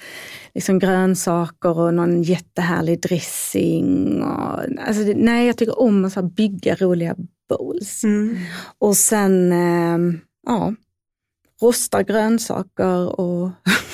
liksom, 0.54 0.80
grönsaker 0.80 1.80
och 1.80 1.94
någon 1.94 2.24
jättehärlig 2.24 3.02
dressing. 3.02 4.22
Och, 4.24 4.60
alltså, 4.88 5.14
nej, 5.16 5.48
jag 5.48 5.58
tycker 5.58 5.80
om 5.80 6.06
att 6.06 6.14
så 6.14 6.22
bygga 6.22 6.76
roliga 6.76 7.16
bowls. 7.50 8.04
Mm. 8.04 8.38
Och 8.80 8.98
sen, 8.98 9.52
eh, 9.52 10.20
ja, 10.48 10.74
rosta 11.62 12.04
grönsaker 12.04 13.20
och 13.20 13.50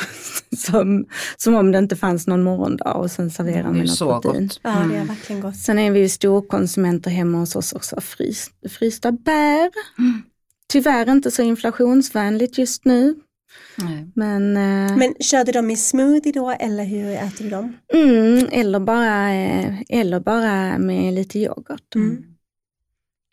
som, 0.58 1.06
som 1.38 1.56
om 1.56 1.72
det 1.72 1.78
inte 1.80 1.96
fanns 1.96 2.28
någon 2.28 2.44
morgondag 2.44 2.94
och 2.94 3.12
sen 3.12 3.32
servera 3.32 3.64
Det 3.64 3.70
är 3.70 3.72
med 3.72 3.86
något 3.86 3.98
så 3.98 4.22
protein. 4.22 4.48
gott. 4.48 4.60
Ja, 4.64 4.70
det 4.70 4.76
är 4.78 4.84
Mm. 4.84 5.08
verkligen 5.08 5.42
gott. 5.42 5.58
Sen 5.58 5.80
är 5.80 5.92
vi 5.92 6.00
ju 6.00 6.10
storkonsumenter 6.10 7.12
hemma 7.12 7.38
hos 7.38 7.56
oss 7.56 7.74
också 7.74 7.96
av 7.96 8.02
frys, 8.02 8.52
frysta 8.70 9.12
bär. 9.12 9.72
Mm. 10.00 10.22
Tyvärr 10.68 11.10
inte 11.10 11.32
så 11.32 11.42
inflationsvänligt 11.42 12.58
just 12.58 12.86
nu. 12.86 13.16
Nej. 13.78 14.12
Men, 14.16 14.58
eh, 14.58 14.98
Men 14.98 15.14
kör 15.20 15.44
du 15.46 15.52
dem 15.52 15.72
i 15.72 15.76
smoothie 15.78 16.32
då 16.32 16.52
eller 16.52 16.84
hur 16.84 17.10
äter 17.14 17.44
du 17.44 17.50
dem? 17.50 17.78
mm, 17.94 18.48
eller, 18.52 18.80
bara, 18.80 19.34
eh, 19.34 19.74
eller 19.90 20.20
bara 20.20 20.78
med 20.78 21.14
lite 21.14 21.40
yoghurt. 21.40 21.96
Mm. 21.96 22.24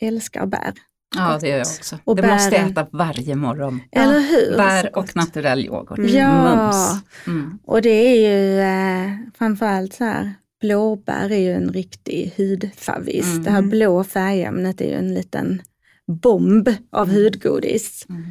Älskar 0.02 0.46
bär. 0.46 0.72
Ja, 1.16 1.38
det 1.40 1.48
gör 1.48 1.56
jag 1.56 1.66
också. 1.78 1.98
Och 2.04 2.16
det 2.16 2.28
måste 2.28 2.56
jag 2.56 2.70
äta 2.70 2.86
varje 2.92 3.34
morgon. 3.34 3.80
Eller 3.92 4.20
hur? 4.20 4.56
Bär 4.56 4.96
och 4.96 5.16
naturell 5.16 5.66
yoghurt. 5.66 5.98
Mm. 5.98 6.10
Ja. 6.14 6.56
Mums. 6.56 7.02
Mm. 7.26 7.58
Och 7.64 7.82
det 7.82 7.90
är 7.90 8.30
ju 8.30 8.60
eh, 8.60 9.16
framförallt 9.38 9.94
så 9.94 10.04
här, 10.04 10.34
blåbär 10.60 11.32
är 11.32 11.38
ju 11.38 11.52
en 11.52 11.72
riktig 11.72 12.32
hudfavvis. 12.36 13.26
Mm. 13.26 13.42
Det 13.42 13.50
här 13.50 13.62
blå 13.62 14.04
färgämnet 14.04 14.80
är 14.80 14.88
ju 14.88 14.94
en 14.94 15.14
liten 15.14 15.62
bomb 16.22 16.68
av 16.90 17.10
hudgodis. 17.10 18.06
Mm. 18.08 18.22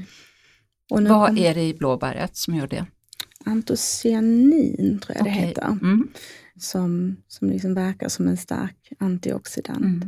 Nu 1.03 1.09
Vad 1.09 1.37
är 1.37 1.55
det 1.55 1.61
i 1.61 1.73
blåbäret 1.73 2.37
som 2.37 2.55
gör 2.55 2.67
det? 2.67 2.85
Antocyanin 3.45 4.99
tror 4.99 5.17
jag 5.17 5.25
det 5.25 5.31
Okej. 5.31 5.47
heter. 5.47 5.65
Mm. 5.65 6.07
Som, 6.59 7.17
som 7.27 7.49
liksom 7.49 7.73
verkar 7.73 8.09
som 8.09 8.27
en 8.27 8.37
stark 8.37 8.93
antioxidant. 8.99 10.03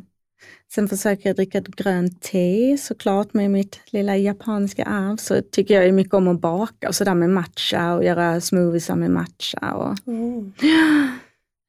Mm. 0.78 0.88
Sen 0.90 0.98
försöker 0.98 1.30
jag 1.30 1.36
dricka 1.36 1.58
ett 1.58 1.68
grönt 1.76 2.22
te 2.22 2.78
såklart 2.78 3.34
med 3.34 3.52
mitt 3.52 3.80
lilla 3.86 4.18
japanska 4.18 4.84
arv. 4.86 5.18
Så 5.18 5.42
tycker 5.52 5.82
jag 5.82 5.94
mycket 5.94 6.14
om 6.14 6.28
att 6.28 6.42
baka 6.42 6.88
och 6.88 6.96
sådär 6.96 7.14
med 7.16 7.30
matcha 7.30 7.94
och 7.94 8.04
göra 8.04 8.42
smoothiesar 8.42 8.96
med 8.96 9.12
matcha. 9.12 9.74
Och, 9.74 10.08
Mm. 10.08 10.54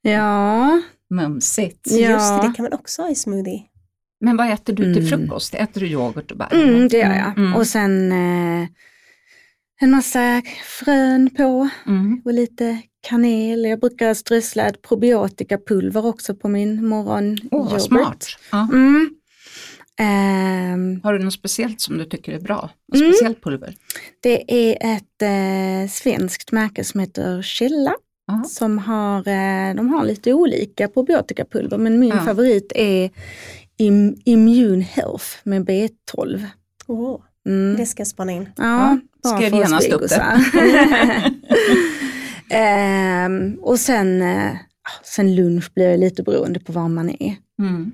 ja, 0.03 0.81
Mumsigt. 1.11 1.81
Ja. 1.91 2.11
Just 2.11 2.29
det, 2.43 2.49
det 2.49 2.53
kan 2.57 2.63
man 2.63 2.73
också 2.73 3.03
ha 3.03 3.11
i 3.11 3.15
smoothie. 3.15 3.63
Men 4.21 4.37
vad 4.37 4.51
äter 4.53 4.73
du 4.73 4.95
till 4.95 5.07
Mm. 5.15 5.19
frukost? 5.29 5.55
Äter 5.55 5.81
du 5.81 5.87
yoghurt 5.87 6.31
och 6.31 6.37
bär? 6.37 6.49
mm, 6.55 6.89
det 6.89 6.97
gör 6.99 7.15
jag. 7.15 7.39
Mm. 7.39 7.55
Och 7.55 7.67
sen 7.67 8.13
eh, 8.13 8.69
en 9.81 9.91
massa 9.91 10.43
frön 10.85 11.31
på 11.37 11.69
Mm. 11.87 12.23
och 12.25 12.33
lite 12.35 12.79
kanel. 13.09 13.65
Jag 13.65 13.81
brukar 13.81 14.15
strössla 14.15 14.67
ett 14.69 14.83
probiotikapulver 14.83 16.07
också 16.07 16.35
på 16.35 16.49
min 16.49 16.87
morgon 16.87 17.37
Åh, 17.51 17.71
vad 17.73 17.83
smart. 17.83 18.27
Ja. 18.53 18.69
Mm. 18.73 19.11
Ehm, 20.01 21.01
Har 21.03 21.13
du 21.13 21.25
något 21.25 21.33
speciellt 21.35 21.81
som 21.81 21.99
du 21.99 22.05
tycker 22.05 22.33
är 22.33 22.41
bra? 22.41 22.71
Något 22.93 23.01
Mm. 23.01 23.13
speciellt 23.13 23.43
pulver? 23.43 23.75
det 24.21 24.55
är 24.73 24.95
ett 24.97 25.23
eh, 25.23 25.91
svenskt 25.91 26.53
märke 26.53 26.85
som 26.85 27.01
heter 27.01 27.43
Källa. 27.43 27.95
Ja. 28.27 28.45
Som 28.49 28.79
har, 28.79 29.19
eh, 29.19 29.75
de 29.75 29.89
har 29.89 30.05
lite 30.05 30.33
olika 30.33 30.89
probiotikapulver 30.89 31.79
men 31.79 31.99
min 32.01 32.09
Ja. 32.11 32.21
favorit 32.25 32.73
är 32.75 33.11
Im- 33.79 34.23
Immune 34.25 34.83
Health 34.85 35.25
med 35.45 35.65
B12. 35.69 36.45
Åh, 36.87 37.21
Mm. 37.47 37.77
det 37.77 37.87
ska 37.87 38.01
jag 38.01 38.07
spana 38.09 38.33
in. 38.33 38.49
Ja, 38.57 38.99
för 39.29 39.45
oss 39.45 39.53
genast 39.53 39.93
upp 39.93 40.09
det. 40.09 41.31
Ehm, 42.51 43.55
och 43.63 43.81
sen, 43.81 44.23
eh, 44.23 44.57
sen 45.05 45.35
lunch 45.35 45.73
blir 45.75 45.89
det 45.89 45.97
lite 45.97 46.23
beroende 46.23 46.61
på 46.61 46.73
var 46.73 46.89
man 46.89 47.11
är. 47.11 47.37
Mm. 47.59 47.93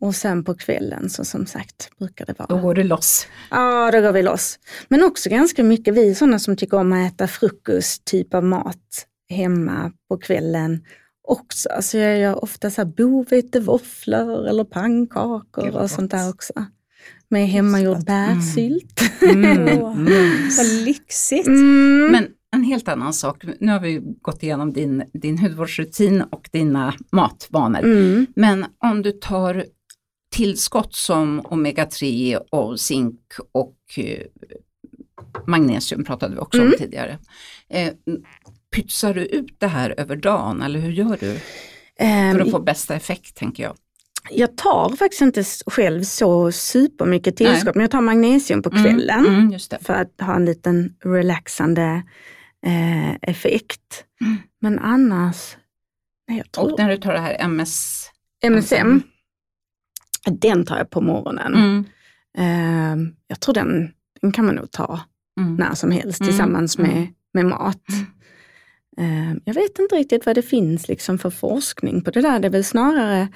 Och 0.00 0.14
sen 0.14 0.44
på 0.44 0.54
kvällen 0.54 1.10
så 1.10 1.24
som 1.24 1.46
sagt 1.46 1.90
brukar 1.98 2.26
det 2.26 2.34
Då 2.38 2.44
vara. 2.48 2.62
går 2.62 2.74
det 2.74 2.84
loss. 2.84 3.26
Ja, 3.50 3.90
då 3.90 4.00
går 4.00 4.12
vi 4.12 4.22
loss. 4.22 4.58
Men 4.88 5.04
också 5.04 5.30
ganska 5.30 5.64
mycket 5.64 5.94
vi 5.94 6.10
är 6.10 6.14
sådana 6.14 6.38
som 6.38 6.56
tycker 6.56 6.76
om 6.76 6.92
att 6.92 7.12
äta 7.12 7.28
frukost, 7.28 8.04
typ 8.04 8.34
av 8.34 8.44
mat 8.44 9.06
hemma 9.30 9.92
på 10.08 10.18
kvällen 10.18 10.84
också. 11.28 11.68
Så 11.80 11.96
jag 11.96 12.18
gör 12.18 12.44
ofta 12.44 12.70
så 12.70 12.80
här 12.80 12.86
bovetevåfflor 12.86 14.48
eller 14.48 14.64
pannkakor 14.64 15.76
och 15.76 15.90
sånt 15.90 16.10
där 16.10 16.30
också. 16.30 16.52
Med 17.30 17.48
hemmagjord 17.48 18.04
bärsylt. 18.04 19.00
Mm. 19.22 19.78
Åh. 19.82 19.92
Mm. 19.96 20.48
Vad 20.56 20.66
lyxigt. 20.84 21.46
Mm. 21.46 22.08
Men 22.12 22.28
en 22.56 22.64
helt 22.64 22.88
annan 22.88 23.12
sak, 23.12 23.44
nu 23.60 23.72
har 23.72 23.80
vi 23.80 24.00
gått 24.22 24.42
igenom 24.42 24.72
din, 24.72 25.02
din 25.12 25.38
hudvårdsrutin 25.38 26.22
och 26.22 26.48
dina 26.52 26.94
matvanor. 27.12 27.84
Mm. 27.84 28.26
Men 28.36 28.64
om 28.84 29.02
du 29.02 29.12
tar 29.12 29.64
tillskott 30.32 30.94
som 30.94 31.40
omega-3 31.40 32.36
och 32.50 32.80
zink 32.80 33.20
och 33.52 33.76
eh, 33.96 34.22
magnesium 35.46 36.04
pratade 36.04 36.34
vi 36.34 36.40
också 36.40 36.60
om 36.60 36.66
Mm. 36.66 36.78
tidigare. 36.78 37.18
Eh, 37.68 37.92
pytsar 38.74 39.14
du 39.14 39.26
ut 39.26 39.54
det 39.60 39.66
här 39.66 39.94
över 39.98 40.16
dagen 40.16 40.62
eller 40.62 40.80
hur 40.80 40.92
gör 40.92 41.16
du 41.20 41.40
Ehm, 42.00 42.34
för 42.36 42.40
att 42.44 42.50
få 42.50 42.58
bästa 42.60 42.94
effekt 42.94 43.34
tänker 43.36 43.62
jag? 43.62 43.76
Jag 44.30 44.56
tar 44.56 44.96
faktiskt 44.96 45.22
inte 45.22 45.44
själv 45.66 46.02
så 46.02 46.52
supermycket 46.52 47.36
tillskott, 47.36 47.64
Nej. 47.64 47.72
men 47.74 47.80
jag 47.80 47.90
tar 47.90 48.00
magnesium 48.00 48.62
på 48.62 48.70
kvällen 48.70 49.26
Mm, 49.26 49.40
mm, 49.40 49.58
för 49.80 49.94
att 49.94 50.20
ha 50.20 50.34
en 50.34 50.44
liten 50.44 50.94
relaxande 51.04 52.02
eh, 52.66 53.14
effekt. 53.22 54.04
Mm. 54.20 54.36
Men 54.60 54.78
annars, 54.78 55.56
nej, 56.28 56.38
jag 56.38 56.52
tror 56.52 56.72
Och 56.72 56.78
när 56.78 56.88
du 56.88 56.96
tar 56.96 57.12
det 57.12 57.20
här 57.20 57.36
MS... 57.40 58.04
MSM, 58.44 59.00
den 60.30 60.64
tar 60.66 60.78
jag 60.78 60.90
på 60.90 61.00
morgonen. 61.00 61.54
Mm, 61.54 61.84
Eh, 62.38 62.96
jag 63.26 63.40
tror 63.40 63.54
den, 63.54 63.90
den 64.20 64.32
kan 64.32 64.46
man 64.46 64.54
nog 64.54 64.70
ta 64.70 65.00
mm. 65.40 65.54
när 65.54 65.74
som 65.74 65.90
helst 65.90 66.20
Mm, 66.20 66.28
tillsammans 66.28 66.78
mm. 66.78 66.90
med, 66.90 67.06
med 67.32 67.46
mat. 67.46 67.82
Eh, 68.98 69.32
jag 69.44 69.54
vet 69.54 69.78
inte 69.78 69.96
riktigt 69.96 70.26
vad 70.26 70.34
det 70.34 70.42
finns 70.42 70.88
liksom 70.88 71.18
för 71.18 71.30
forskning 71.30 72.02
på 72.02 72.10
det 72.10 72.20
där. 72.20 72.38
Det 72.38 72.48
är 72.48 72.52
väl 72.52 72.64
snarare 72.64 73.28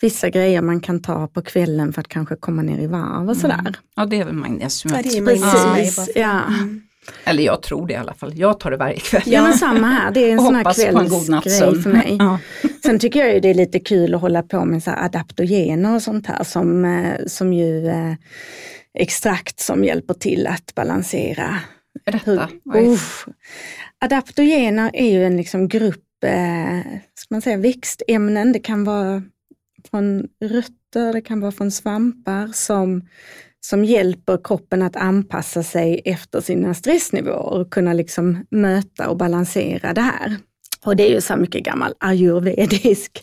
vissa 0.00 0.30
grejer 0.30 0.62
man 0.62 0.80
kan 0.80 1.02
ta 1.02 1.26
på 1.26 1.42
kvällen 1.42 1.92
för 1.92 2.00
att 2.00 2.08
kanske 2.08 2.36
komma 2.36 2.62
ner 2.62 2.78
i 2.78 2.86
varv 2.86 3.28
och 3.28 3.36
sådär. 3.36 3.76
Ja 3.96 4.06
det 4.06 4.20
är 4.20 4.24
väl 4.24 4.34
magnesium. 4.34 4.94
Ja, 4.96 5.02
det 5.02 5.18
är 5.18 5.22
magnesium 5.22 6.12
ja. 6.14 6.40
Mm. 6.46 6.82
Eller 7.24 7.42
jag 7.42 7.62
tror 7.62 7.86
det 7.86 7.92
i 7.92 7.96
alla 7.96 8.14
fall. 8.14 8.32
Jag 8.38 8.60
tar 8.60 8.70
det 8.70 8.76
varje 8.76 8.96
kväll. 8.96 9.22
Ja 9.26 9.42
men 9.42 9.58
samma 9.58 9.86
här, 9.86 10.10
det 10.10 10.20
är 10.20 10.32
en 10.32 10.38
sån 10.44 10.54
här 10.54 10.74
kvällsgrej 10.74 11.82
för 11.82 11.90
mig. 11.90 12.16
Ja. 12.18 12.38
Sen 12.82 12.98
tycker 12.98 13.20
jag 13.20 13.34
ju 13.34 13.40
det 13.40 13.48
är 13.50 13.54
lite 13.54 13.78
kul 13.78 14.14
att 14.14 14.20
hålla 14.20 14.42
på 14.42 14.64
med 14.64 14.82
så 14.82 14.90
här 14.90 15.04
adaptogener 15.04 15.94
och 15.94 16.02
sånt 16.02 16.26
här 16.26 16.44
som, 16.44 16.84
eh, 16.84 17.26
som 17.26 17.52
ju 17.52 17.88
eh, 17.88 18.14
extrakt 18.98 19.60
som 19.60 19.84
hjälper 19.84 20.14
till 20.14 20.46
att 20.46 20.74
balansera. 20.74 21.58
Berätta. 22.06 22.48
vad 22.64 22.82
är-. 22.82 22.98
Adaptogener 23.98 24.90
är 24.94 25.12
ju 25.12 25.24
en 25.24 25.36
liksom 25.36 25.68
grupp 25.68 26.24
eh, 26.24 26.80
ska 27.14 27.34
man 27.34 27.42
säga, 27.42 27.56
växtämnen. 27.56 28.52
Det 28.52 28.58
kan 28.58 28.84
vara 28.84 29.22
från 29.90 30.28
rötter, 30.40 31.12
det 31.12 31.20
kan 31.20 31.40
vara 31.40 31.52
från 31.52 31.70
svampar 31.70 32.50
som, 32.52 33.08
som 33.60 33.84
hjälper 33.84 34.40
kroppen 34.44 34.82
att 34.82 34.96
anpassa 34.96 35.62
sig 35.62 36.02
efter 36.04 36.40
sina 36.40 36.74
stressnivåer 36.74 37.60
och 37.60 37.72
kunna 37.72 37.92
liksom 37.92 38.46
möta 38.50 39.08
och 39.08 39.16
balansera 39.16 39.92
det 39.92 40.00
här. 40.00 40.36
Och 40.84 40.96
det 40.96 41.10
är 41.10 41.14
ju 41.14 41.20
så 41.20 41.36
mycket 41.36 41.64
gammal 41.64 41.94
ayurvedisk, 41.98 43.22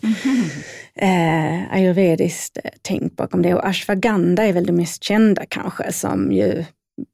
eh, 0.96 1.74
ayurvediskt 1.74 2.58
eh, 2.64 2.72
tänk 2.82 3.16
bakom 3.16 3.42
det. 3.42 3.54
Och 3.54 3.68
ashwagandha 3.68 4.44
är 4.44 4.54
väl 4.54 4.66
det 4.66 4.74
mest 4.74 5.04
kända 5.04 5.46
kanske 5.46 5.92
som 5.92 6.32
ju 6.32 6.66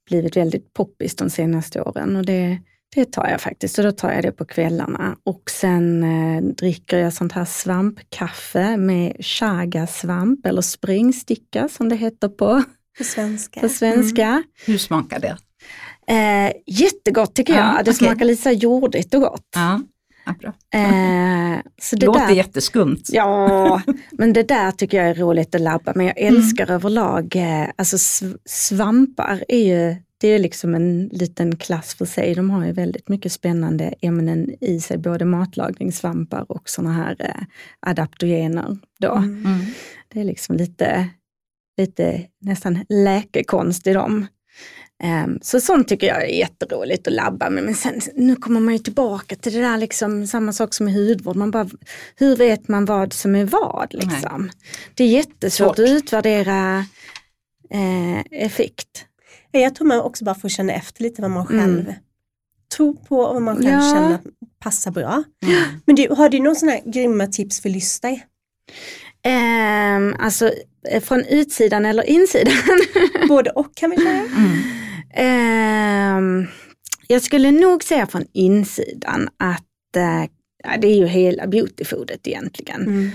blivit 0.10 0.38
väldigt 0.38 0.74
poppis 0.74 1.16
de 1.16 1.30
senaste 1.30 1.82
åren. 1.82 2.16
Och 2.16 2.26
det, 2.26 2.60
det 2.96 3.12
tar 3.12 3.28
jag 3.30 3.42
faktiskt 3.42 3.78
och 3.78 3.84
då 3.86 3.92
tar 3.92 4.12
jag 4.12 4.24
det 4.24 4.32
på 4.32 4.46
kvällarna. 4.46 5.18
Och 5.26 5.50
sen 5.50 6.04
eh, 6.04 6.44
dricker 6.44 6.98
jag 6.98 7.14
sånt 7.14 7.32
här 7.32 7.46
svampkaffe 7.46 8.78
med 8.78 9.16
chagasvamp 9.20 10.46
eller 10.46 10.62
springsticka 10.62 11.70
som 11.70 11.90
det 11.90 11.96
heter 11.96 12.28
på, 12.30 12.64
På 12.98 13.04
svenska. 13.04 13.60
på 13.60 13.70
svenska. 13.70 14.44
Hur 14.66 14.78
smakar 14.78 15.20
det? 15.20 15.38
Eh, 16.08 16.52
jättegott 16.68 17.36
tycker 17.36 17.54
jag. 17.54 17.66
Ja, 17.66 17.74
det 17.76 17.82
okej. 17.82 17.94
smakar 17.94 18.26
lite 18.26 18.50
jordigt 18.50 19.14
och 19.14 19.22
gott. 19.22 19.48
Ja, 19.56 19.82
ja 20.26 20.34
bra. 20.40 20.54
Eh, 20.82 21.60
så 21.82 21.96
det 21.96 22.06
Låter 22.06 22.28
där, 22.28 22.34
jätteskumt. 22.36 23.02
Ja, 23.10 23.82
men 24.12 24.34
det 24.34 24.44
där 24.44 24.72
tycker 24.72 24.98
jag 24.98 25.08
är 25.08 25.16
roligt 25.16 25.56
att 25.56 25.62
labba 25.62 25.92
med. 25.96 26.06
Jag 26.06 26.18
älskar 26.18 26.72
överlag, 26.72 27.36
eh, 27.36 27.68
alltså 27.76 27.96
sv- 27.98 28.38
svampar 28.46 29.44
är 29.48 29.60
ju, 29.68 29.96
det 30.24 30.28
är 30.28 30.40
liksom 30.40 30.76
en 30.76 31.08
liten 31.08 31.56
klass 31.56 31.96
för 31.96 32.06
sig. 32.06 32.36
De 32.36 32.50
har 32.50 32.66
ju 32.66 32.72
väldigt 32.72 33.10
mycket 33.10 33.32
spännande 33.32 33.94
ämnen 34.02 34.56
i 34.62 34.80
sig, 34.80 34.98
både 34.98 35.26
matlagningssvampar 35.26 36.52
och 36.52 36.70
sådana 36.70 36.94
här 36.94 37.16
eh, 37.20 37.44
adaptogener. 37.80 38.78
Då. 39.00 39.16
Mm. 39.16 39.46
Mm. 39.46 39.66
Det 40.08 40.20
är 40.20 40.24
liksom 40.24 40.56
lite, 40.56 41.10
lite 41.78 42.22
nästan 42.42 42.86
läkekonst 42.90 43.88
i 43.88 43.94
dem. 43.94 44.28
Ehm, 45.04 45.40
så 45.42 45.60
sånt 45.60 45.88
tycker 45.88 46.08
jag 46.08 46.24
är 46.24 46.36
jätteroligt 46.36 47.08
att 47.08 47.14
labba 47.14 47.50
med. 47.50 47.64
Men 47.64 47.76
sen, 47.76 48.02
nu 48.16 48.36
kommer 48.36 48.60
man 48.60 48.74
ju 48.74 48.80
tillbaka 48.80 49.36
till 49.36 49.54
det 49.54 49.62
där, 49.62 49.78
liksom, 49.78 50.28
samma 50.28 50.54
sak 50.54 50.74
som 50.74 50.86
med 50.86 50.96
hudvård. 50.96 51.36
Man 51.36 51.52
bara, 51.52 51.70
hur 52.16 52.36
vet 52.36 52.68
man 52.68 52.86
vad 52.86 53.14
som 53.14 53.36
är 53.36 53.46
vad? 53.46 53.88
Liksom? 53.94 54.52
Det 54.94 55.04
är 55.04 55.08
jättesvårt 55.08 55.76
Svårt. 55.76 55.80
att 55.80 55.90
utvärdera 55.90 56.86
eh, 57.70 58.20
effekt. 58.32 59.06
Ja, 59.56 59.60
Jag 59.60 59.76
tror 59.76 59.88
man 59.88 60.00
också 60.00 60.24
bara 60.26 60.36
får 60.36 60.50
känna 60.50 60.74
efter 60.74 61.04
lite 61.04 61.22
vad 61.22 61.32
man 61.32 61.46
själv 61.46 61.80
Mm. 61.80 61.94
tror 62.76 62.94
på 62.94 63.18
och 63.20 63.34
vad 63.34 63.42
man 63.42 63.56
själv 63.56 63.70
Ja. 63.70 63.94
känner 63.94 64.20
passar 64.60 64.92
bra. 64.92 65.24
Mm. 65.46 65.64
Men 65.86 65.96
du, 65.96 66.08
har 66.10 66.30
du 66.30 66.40
några 66.40 66.56
sådana 66.56 66.72
här 66.78 66.92
grymma 66.92 67.28
tips 67.28 67.62
för 67.62 67.70
lyssnare? 67.70 68.20
Ehm, 69.26 70.16
alltså 70.20 70.52
eh, 70.90 71.02
från 71.04 71.26
utsidan 71.26 71.86
eller 71.86 72.04
insidan? 72.10 72.54
Både 73.28 73.50
och 73.50 73.76
kan 73.76 73.90
vi 73.90 73.98
säga. 73.98 74.26
Mm. 74.38 74.58
Ehm, 75.14 76.48
jag 77.08 77.22
skulle 77.22 77.52
nog 77.52 77.84
säga 77.84 78.08
från 78.08 78.26
insidan 78.34 79.30
att 79.38 79.66
ja, 80.64 80.78
det 80.82 80.88
är 80.88 80.96
ju 80.96 81.06
hela 81.08 81.48
beautyfoodet 81.48 82.28
egentligen. 82.28 82.82
Mm. 82.82 83.10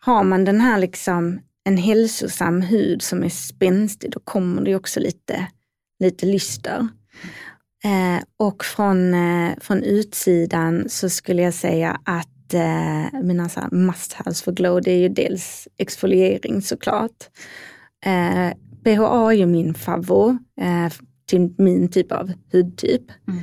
Har 0.00 0.24
man 0.24 0.44
den 0.44 0.60
här 0.60 0.78
liksom 0.78 1.40
en 1.64 1.76
hälsosam 1.76 2.62
hud 2.62 3.02
som 3.02 3.22
är 3.22 3.28
spänstig, 3.28 4.10
då 4.10 4.20
kommer 4.20 4.62
det 4.62 4.76
också 4.76 5.00
lite, 5.00 5.46
lite 6.00 6.26
lyster. 6.26 6.88
Eh, 7.84 8.22
och 8.36 8.64
från, 8.64 9.14
eh, 9.14 9.52
från 9.60 9.82
utsidan 9.82 10.88
så 10.88 11.10
skulle 11.10 11.42
jag 11.42 11.54
säga 11.54 12.00
att 12.04 12.54
eh, 12.54 13.20
mina 13.22 13.48
så 13.48 13.60
här 13.60 13.68
must-haves 13.68 14.44
för 14.44 14.52
glow, 14.52 14.82
det 14.82 14.92
är 14.92 14.98
ju 14.98 15.08
dels 15.08 15.68
exfoliering 15.78 16.62
såklart. 16.62 17.28
Eh, 18.06 18.56
BHA 18.84 19.32
är 19.32 19.36
ju 19.36 19.46
min 19.46 19.74
favvo 19.74 20.38
eh, 20.60 20.92
till 21.26 21.54
min 21.58 21.88
typ 21.90 22.12
av 22.12 22.32
hudtyp. 22.52 23.02
Mm. 23.28 23.42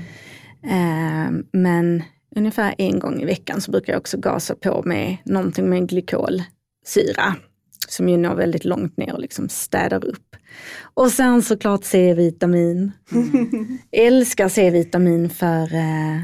Eh, 0.64 1.44
men 1.52 2.04
ungefär 2.36 2.76
en 2.78 3.00
gång 3.00 3.22
i 3.22 3.26
veckan 3.26 3.62
så 3.62 3.72
brukar 3.72 3.94
jag 3.94 4.00
också 4.00 4.18
gasa 4.18 4.56
på 4.56 4.82
med 4.86 5.18
någonting 5.26 5.70
med 5.70 5.90
glykolsyra 5.90 7.36
som 7.88 8.10
ju 8.10 8.18
når 8.18 8.36
väldigt 8.36 8.66
långt 8.66 8.98
ner 8.98 9.14
och 9.14 9.20
liksom 9.22 9.50
städar 9.50 10.06
upp. 10.06 10.36
Och 10.94 11.12
sen 11.12 11.42
såklart 11.42 11.84
C-vitamin. 11.84 12.92
Älskar 13.92 14.50
C-vitamin 14.50 15.30
för 15.30 15.76
eh, 15.76 16.22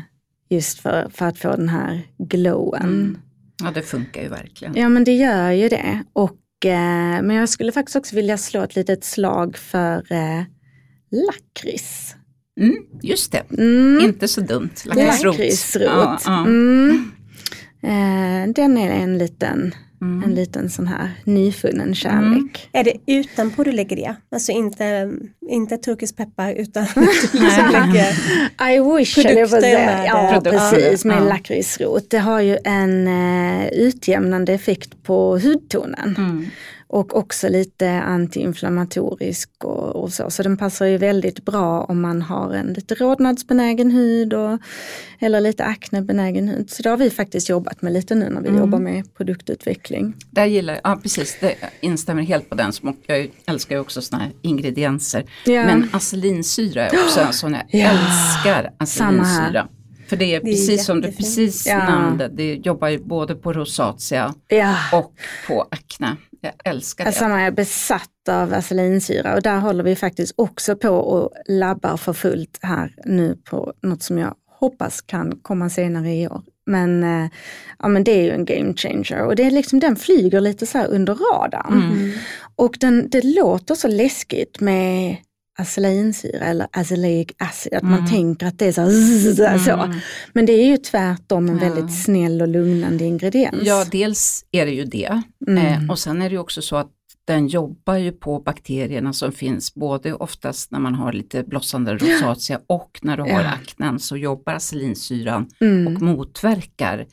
just 0.49 0.80
för, 0.80 1.09
för 1.09 1.26
att 1.26 1.38
få 1.38 1.51
den 1.55 1.70
här 1.70 2.01
glowen. 2.18 2.84
Mm. 2.84 3.18
Ja 3.64 3.72
det 3.72 3.82
funkar 3.82 4.22
ju 4.22 4.28
verkligen. 4.30 4.76
Ja 4.76 4.89
men 4.89 5.03
det 5.03 5.11
gör 5.14 5.51
ju 5.51 5.70
det. 5.70 6.03
Och, 6.14 6.66
eh, 6.66 7.22
men 7.22 7.36
jag 7.36 7.49
skulle 7.49 7.72
faktiskt 7.72 7.95
också 7.95 8.16
vilja 8.16 8.38
slå 8.38 8.61
ett 8.61 8.76
litet 8.76 9.03
slag 9.03 9.57
för 9.57 10.11
eh, 10.11 10.43
lakrits. 11.11 12.16
Mm, 12.59 12.76
just 13.01 13.32
det, 13.32 13.43
Mm. 13.57 13.99
inte 14.05 14.28
så 14.28 14.41
dumt. 14.41 14.70
Lakritsrot. 14.86 15.24
Lakritsrot. 15.38 15.84
Ja, 15.86 16.20
ja. 16.26 16.45
Mm. 16.45 17.11
Den 18.53 18.78
är 18.78 18.91
en 18.91 19.18
liten 19.18 19.76
en 20.26 20.36
liten 20.36 20.70
sån 20.70 20.88
här 20.88 21.12
nyfunnen 21.24 21.95
kärlek. 21.95 22.70
Är 22.72 22.84
det 22.84 22.93
utanpå 23.08 23.64
du 23.64 23.72
lägger 23.72 23.95
det? 23.95 24.16
Alltså 24.32 24.51
inte, 24.51 25.12
inte 25.49 25.78
turkisk 25.78 26.18
peppar 26.18 26.54
utan 26.54 26.86
du 26.95 27.01
liksom 27.34 27.70
lägger 27.72 28.12
I 28.74 28.97
wish, 28.97 29.16
Produkter 29.16 30.06
Ja, 30.06 30.36
eh, 30.36 30.41
precis, 30.41 31.06
med 31.06 31.18
ja. 31.18 31.24
lakritsrot. 31.24 32.10
Det 32.10 32.20
har 32.20 32.39
ju 32.39 32.58
en 32.64 33.08
eh, 33.08 33.68
utjämnande 33.68 34.54
effekt 34.54 35.04
på 35.04 35.38
hudtonen. 35.38 36.16
Mm. 36.93 36.99
Och 36.99 37.15
också 37.15 37.49
lite 37.49 37.89
antiinflammatorisk 37.91 39.49
och, 39.63 39.95
och 39.95 40.13
så. 40.13 40.29
Så 40.29 40.43
den 40.43 40.57
passar 40.57 40.85
ju 40.85 40.97
väldigt 40.97 41.45
bra 41.45 41.81
om 41.83 42.01
man 42.01 42.21
har 42.21 42.53
en 42.53 42.73
lite 42.73 42.95
rodnadsbenägen 42.95 43.91
hud 43.91 44.33
och, 44.33 44.59
eller 45.19 45.41
lite 45.41 45.63
aknebenägen 45.63 46.47
hud. 46.47 46.69
Så 46.69 46.83
det 46.83 46.89
har 46.89 46.97
vi 46.97 47.09
faktiskt 47.09 47.49
jobbat 47.49 47.81
med 47.81 47.93
lite 47.93 48.15
nu 48.15 48.29
när 48.29 48.41
vi 48.41 48.57
jobbar 48.57 48.79
med 48.79 49.15
produktutveckling. 49.15 50.13
Där 50.31 50.45
gillar 50.45 50.79
ja 50.83 50.99
precis, 51.03 51.37
det, 51.39 51.55
instämmer 51.81 52.23
helt 52.23 52.49
på 52.49 52.55
den. 52.55 52.71
Jag 53.05 53.29
älskar 53.45 53.75
ju 53.75 53.81
också 53.81 54.01
sådana 54.01 54.23
här 54.23 54.33
ingredienser. 54.41 55.25
Ja. 55.45 55.65
Men 55.65 55.89
acelinsyra 55.93 56.87
är 56.87 57.03
också 57.05 57.19
en 57.19 57.33
sån, 57.33 57.53
jag 57.53 57.65
Ja, 57.69 57.89
älskar 57.89 58.73
acelinsyra. 58.77 59.67
För 60.14 60.20
det 60.20 60.26
är 60.36 60.39
Det 60.41 60.49
är 60.49 60.51
precis 60.51 60.86
som 60.86 61.01
du 61.01 61.11
precis 61.11 61.68
Ja. 61.68 61.78
nämnde, 61.89 62.28
det 62.28 62.53
jobbar 62.55 62.88
ju 62.88 62.99
både 63.03 63.36
på 63.36 63.53
rosacea 63.53 64.34
Ja. 64.47 64.76
och 64.93 65.14
på 65.47 65.68
akne. 65.72 66.16
Jag 66.41 66.53
älskar 66.66 67.05
det. 67.05 67.11
Samma 67.11 67.41
är 67.41 67.51
besatt 67.51 68.09
av 68.30 68.49
vaselinsyra 68.49 69.36
och 69.36 69.41
där 69.41 69.57
håller 69.59 69.84
vi 69.84 69.95
faktiskt 69.95 70.34
också 70.38 70.76
på 70.76 70.89
och 70.89 71.32
labbar 71.47 71.97
för 71.97 72.14
fullt 72.14 72.59
här 72.61 72.95
nu 73.05 73.38
på 73.49 73.74
något 73.82 74.03
som 74.03 74.18
jag 74.18 74.34
hoppas 74.59 75.01
kan 75.01 75.39
komma 75.41 75.70
senare 75.70 76.14
i 76.14 76.28
år. 76.28 76.41
Men, 76.66 77.03
eh, 77.03 77.30
ja, 77.80 77.88
men 77.88 78.03
det 78.03 78.11
är 78.11 78.24
ju 78.24 78.32
en 78.32 78.45
game 78.45 78.74
changer 78.74 79.22
och 79.22 79.36
det 79.36 79.43
är 79.43 79.51
liksom, 79.51 79.80
den 79.80 79.95
flyger 79.95 80.41
lite 80.41 80.66
så 80.66 80.84
under 80.84 81.16
radarn. 81.16 81.74
Mm. 81.74 82.11
Och 82.55 82.78
den, 82.80 83.09
det 83.09 83.22
låter 83.26 83.76
så 83.76 83.88
läskigt 83.88 84.59
med 84.61 85.18
acelinsyra 85.60 86.45
eller 86.45 86.68
azelaic 86.72 87.28
acid, 87.38 87.74
att 87.74 87.84
man 87.84 87.93
Mm. 87.93 88.06
tänker 88.10 88.45
att 88.47 88.60
det 88.60 88.66
är 88.66 88.72
så, 88.72 89.60
så. 89.66 89.72
Mm. 89.82 89.97
Men 90.34 90.45
det 90.45 90.54
är 90.54 90.66
ju 90.66 90.78
tvärtom 90.78 91.49
en 91.49 91.60
Ja. 91.60 91.70
väldigt 91.70 92.04
snäll 92.04 92.41
och 92.41 92.47
lugnande 92.47 93.04
ingrediens. 93.06 93.56
Ja, 93.64 93.86
dels 93.91 94.45
är 94.51 94.66
det 94.66 94.72
ju 94.72 94.86
det. 94.86 95.22
Mm. 95.47 95.66
Eh, 95.84 95.91
och 95.91 95.99
sen 95.99 96.22
är 96.22 96.30
det 96.30 96.34
ju 96.34 96.39
också 96.39 96.62
så 96.62 96.76
att 96.76 96.91
den 97.26 97.47
jobbar 97.47 97.95
ju 97.95 98.12
på 98.12 98.39
bakterierna 98.39 99.14
som 99.14 99.32
finns 99.32 99.74
både 99.76 100.14
oftast 100.14 100.72
när 100.72 100.80
man 100.80 100.95
har 100.95 101.14
lite 101.14 101.43
blossande 101.43 101.93
rosacea 101.97 102.60
och 102.68 102.99
när 103.01 103.18
du 103.18 103.24
har 103.24 103.30
Ja. 103.30 103.49
aknen 103.64 103.99
så 103.99 104.18
jobbar 104.18 104.54
acelinsyran 104.54 105.49
Mm. 105.62 105.95
och 105.95 106.01
motverkar, 106.01 107.06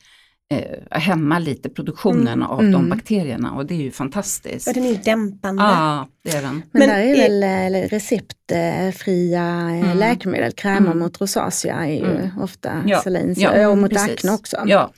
eh, 0.51 0.99
hämmar 0.99 1.39
lite 1.39 1.69
produktionen 1.69 2.27
Mm. 2.27 2.47
av 2.47 2.59
Mm. 2.59 2.71
de 2.71 2.89
bakterierna 2.89 3.51
och 3.51 3.65
det 3.65 3.73
är 3.73 3.81
ju 3.81 3.91
fantastiskt. 3.91 4.67
och 4.67 4.73
den 4.73 4.83
är 4.83 4.89
ju 4.89 4.95
dämpande. 4.95 5.63
Ja, 5.63 6.07
det 6.23 6.29
är 6.31 6.41
den. 6.41 6.55
Men, 6.55 6.63
Men 6.71 6.89
där 6.89 6.99
är 6.99 7.15
väl 7.17 7.43
eller 7.43 7.87
receptfria 7.87 9.41
eh, 9.41 9.81
Mm. 9.81 9.97
läkemedel, 9.97 10.51
krämer 10.51 10.77
Mm. 10.91 10.99
mot 10.99 11.21
rosacea 11.21 11.75
är 11.85 11.93
ju 11.93 12.11
Mm. 12.15 12.41
ofta 12.41 12.83
Ja, 12.85 13.01
salinsyra 13.01 13.57
ja, 13.61 13.69
och 13.69 13.77
mot 13.77 13.97
akne 13.97 14.31
också. 14.31 14.57
Ja, 14.65 14.91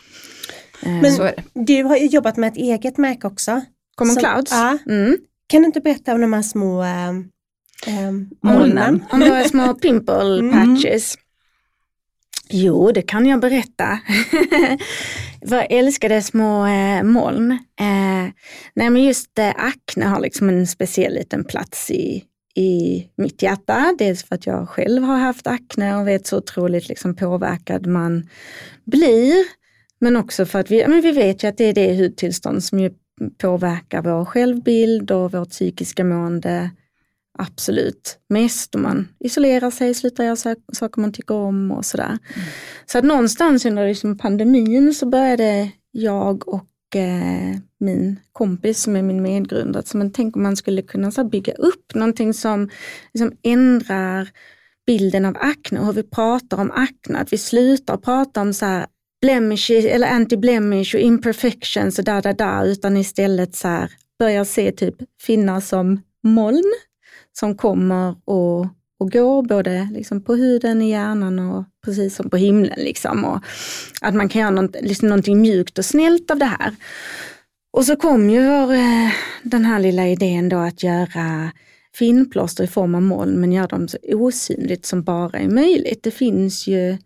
Eh, 0.86 0.91
Men-. 0.91 1.66
Du 1.66 1.84
har 1.84 1.97
ju 1.97 2.06
jobbat 2.08 2.38
med 2.38 2.47
ett 2.47 2.58
eget 2.58 2.97
märke 2.97 3.28
också. 3.28 3.62
Common 3.95 4.14
som- 4.14 4.24
Clouds. 4.24 4.51
Ja. 4.51 4.78
Mm. 4.89 5.18
Kan 5.47 5.62
du 5.62 5.66
inte 5.66 5.82
berätta 5.82 6.14
om 6.14 6.22
de 6.22 6.34
här 6.34 6.41
små 6.41 6.84
äh, 6.84 7.10
äh, 7.88 8.12
Molnen. 8.41 9.04
Om 9.12 9.20
våra 9.20 9.43
små 9.43 9.74
pimple 9.74 10.39
Mm. 10.39 10.76
patches. 10.76 11.16
Jo, 12.56 12.91
det 12.91 13.01
kan 13.01 13.26
jag 13.26 13.39
berätta. 13.39 13.99
Vad 15.41 15.68
älskade 15.70 16.22
små 16.22 16.66
eh, 16.66 17.04
moln. 17.04 17.51
Eh, 17.80 18.34
nej 18.74 18.89
men 18.89 19.04
just 19.04 19.39
eh, 19.39 19.49
akne 19.58 20.06
har 20.06 20.20
liksom 20.20 20.49
en 20.49 20.68
speciell 20.68 21.14
liten 21.14 21.43
plats 21.43 21.91
i, 21.91 22.24
i 22.56 23.04
mitt 23.16 23.41
hjärta. 23.41 23.95
Dels 23.99 24.24
för 24.24 24.36
att 24.36 24.45
jag 24.45 24.70
själv 24.70 25.04
har 25.04 25.18
haft 25.18 25.47
akne 25.47 25.97
och 25.97 26.08
vet 26.08 26.28
så 26.28 26.38
otroligt 26.38 26.89
liksom 26.89 27.16
påverkad 27.16 27.86
man 27.86 28.30
blir. 28.86 29.34
Men 29.99 30.16
också 30.16 30.45
för 30.45 30.60
att 30.60 30.72
vi, 30.72 30.88
men 30.88 31.01
vi 31.01 31.12
vet 31.12 31.43
ju 31.43 31.47
att 31.47 31.58
det 31.58 31.66
är 31.66 31.74
det 31.74 31.97
hudtillstånd 31.97 32.64
som 32.64 32.80
ju 32.80 32.91
påverkar 33.38 34.01
vår 34.01 34.26
självbild 34.26 35.12
och 35.12 35.32
vårt 35.32 35.49
psykiska 35.49 36.04
mående 36.04 36.70
absolut 37.39 38.17
mest. 38.29 38.75
Om 38.75 38.81
man 38.81 39.07
isolerar 39.19 39.71
sig, 39.71 39.93
slutar 39.93 40.23
göra 40.23 40.36
sa- 40.36 40.55
saker 40.73 41.01
man 41.01 41.13
tycker 41.13 41.36
om 41.36 41.71
och 41.71 41.86
sådär. 41.86 42.17
Så 42.86 42.97
att 42.97 43.03
någonstans 43.03 43.65
under 43.65 43.88
liksom 43.88 44.17
pandemin 44.17 44.93
så 44.93 45.05
började 45.05 45.71
jag 45.91 46.47
och 46.47 46.95
eh, 46.95 47.57
min 47.79 48.19
kompis 48.31 48.81
som 48.81 48.95
är 48.95 49.01
min 49.01 49.21
medgrundare, 49.21 49.84
så 49.86 50.09
tänk 50.13 50.36
om 50.36 50.43
man 50.43 50.55
skulle 50.55 50.81
kunna 50.81 51.11
så 51.11 51.23
bygga 51.23 51.53
upp 51.53 51.95
någonting 51.95 52.34
som 52.34 52.69
liksom 53.13 53.38
ändrar 53.43 54.29
bilden 54.86 55.25
av 55.25 55.38
akne 55.39 55.79
och 55.79 55.86
hur 55.86 55.93
vi 55.93 56.03
pratar 56.03 56.57
om 56.57 56.71
akne. 56.71 57.19
Att 57.19 57.34
vi 57.34 57.38
slutar 57.38 57.97
prata 57.97 58.41
om 58.41 58.53
så 58.53 58.65
här 58.65 58.86
blemishes 59.21 59.86
eller 59.86 60.07
anti-blemish 60.07 60.95
och 60.95 61.01
imperfections 61.01 61.99
och 61.99 62.05
da 62.05 62.21
da 62.21 62.34
da 62.34 62.65
utan 62.65 62.97
istället 62.97 63.55
så 63.55 63.67
här 63.67 63.91
börjar 64.19 64.43
se 64.43 64.71
typ 64.71 64.95
finnar 65.21 65.59
som 65.59 66.01
moln 66.23 66.73
som 67.34 67.57
kommer 67.57 68.15
och, 68.25 68.59
och 68.99 69.11
går 69.11 69.43
både 69.43 69.89
liksom 69.91 70.21
på 70.21 70.36
huden, 70.36 70.81
i 70.81 70.89
hjärnan 70.89 71.39
och 71.39 71.63
precis 71.86 72.15
som 72.15 72.29
på 72.29 72.38
himlen. 72.38 72.79
Liksom. 72.79 73.25
Och 73.25 73.39
att 74.01 74.15
man 74.15 74.29
kan 74.29 74.41
göra 74.41 74.51
något, 74.51 74.75
liksom 74.81 75.09
någonting 75.09 75.41
mjukt 75.41 75.77
och 75.77 75.86
snällt 75.86 76.31
av 76.31 76.38
det 76.38 76.45
här. 76.45 76.75
Och 77.73 77.86
så 77.86 77.95
kom 77.95 78.29
ju 78.29 78.49
vår, 78.49 78.73
eh, 78.73 79.11
den 79.43 79.65
här 79.65 79.79
lilla 79.79 80.07
idén 80.07 80.49
då 80.49 80.57
att 80.57 80.84
göra 80.84 81.51
finplåster 81.95 82.63
i 82.63 82.67
form 82.67 82.95
av 82.95 83.01
moln 83.01 83.31
men 83.31 83.51
göra 83.51 83.67
dem 83.67 83.88
så 83.88 83.97
osynligt 84.03 84.86
som 84.86 85.03
bara 85.03 85.39
är 85.39 85.49
möjligt. 85.49 86.03
Det 86.03 86.11
finns 86.11 86.67
ju 86.67 86.97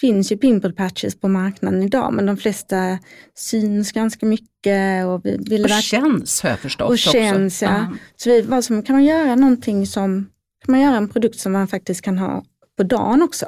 finns 0.00 0.32
ju 0.32 0.36
pimple 0.36 0.72
patches 0.72 1.20
på 1.20 1.28
marknaden 1.28 1.82
idag 1.82 2.12
men 2.12 2.26
de 2.26 2.36
flesta 2.36 2.98
syns 3.34 3.92
ganska 3.92 4.26
mycket. 4.26 5.06
Och 5.06 5.20
vi 5.24 5.36
ville 5.36 5.64
Och 5.64 5.70
verkligen- 5.70 6.04
känns 6.04 6.42
har 6.42 6.50
jag 6.50 6.58
förstått 6.58 6.88
och 6.90 6.98
känns, 6.98 7.62
ja. 7.62 7.86
Så 8.16 8.30
vi, 8.30 8.40
vad 8.42 8.64
som, 8.64 8.82
kan 8.82 8.94
man 8.96 9.04
göra 9.04 9.34
någonting 9.34 9.86
som, 9.86 10.30
kan 10.64 10.72
man 10.72 10.80
göra 10.80 10.96
en 10.96 11.08
produkt 11.08 11.38
som 11.40 11.52
man 11.52 11.68
faktiskt 11.68 12.02
kan 12.02 12.18
ha 12.18 12.44
på 12.76 12.82
dagen 12.82 13.22
också. 13.22 13.46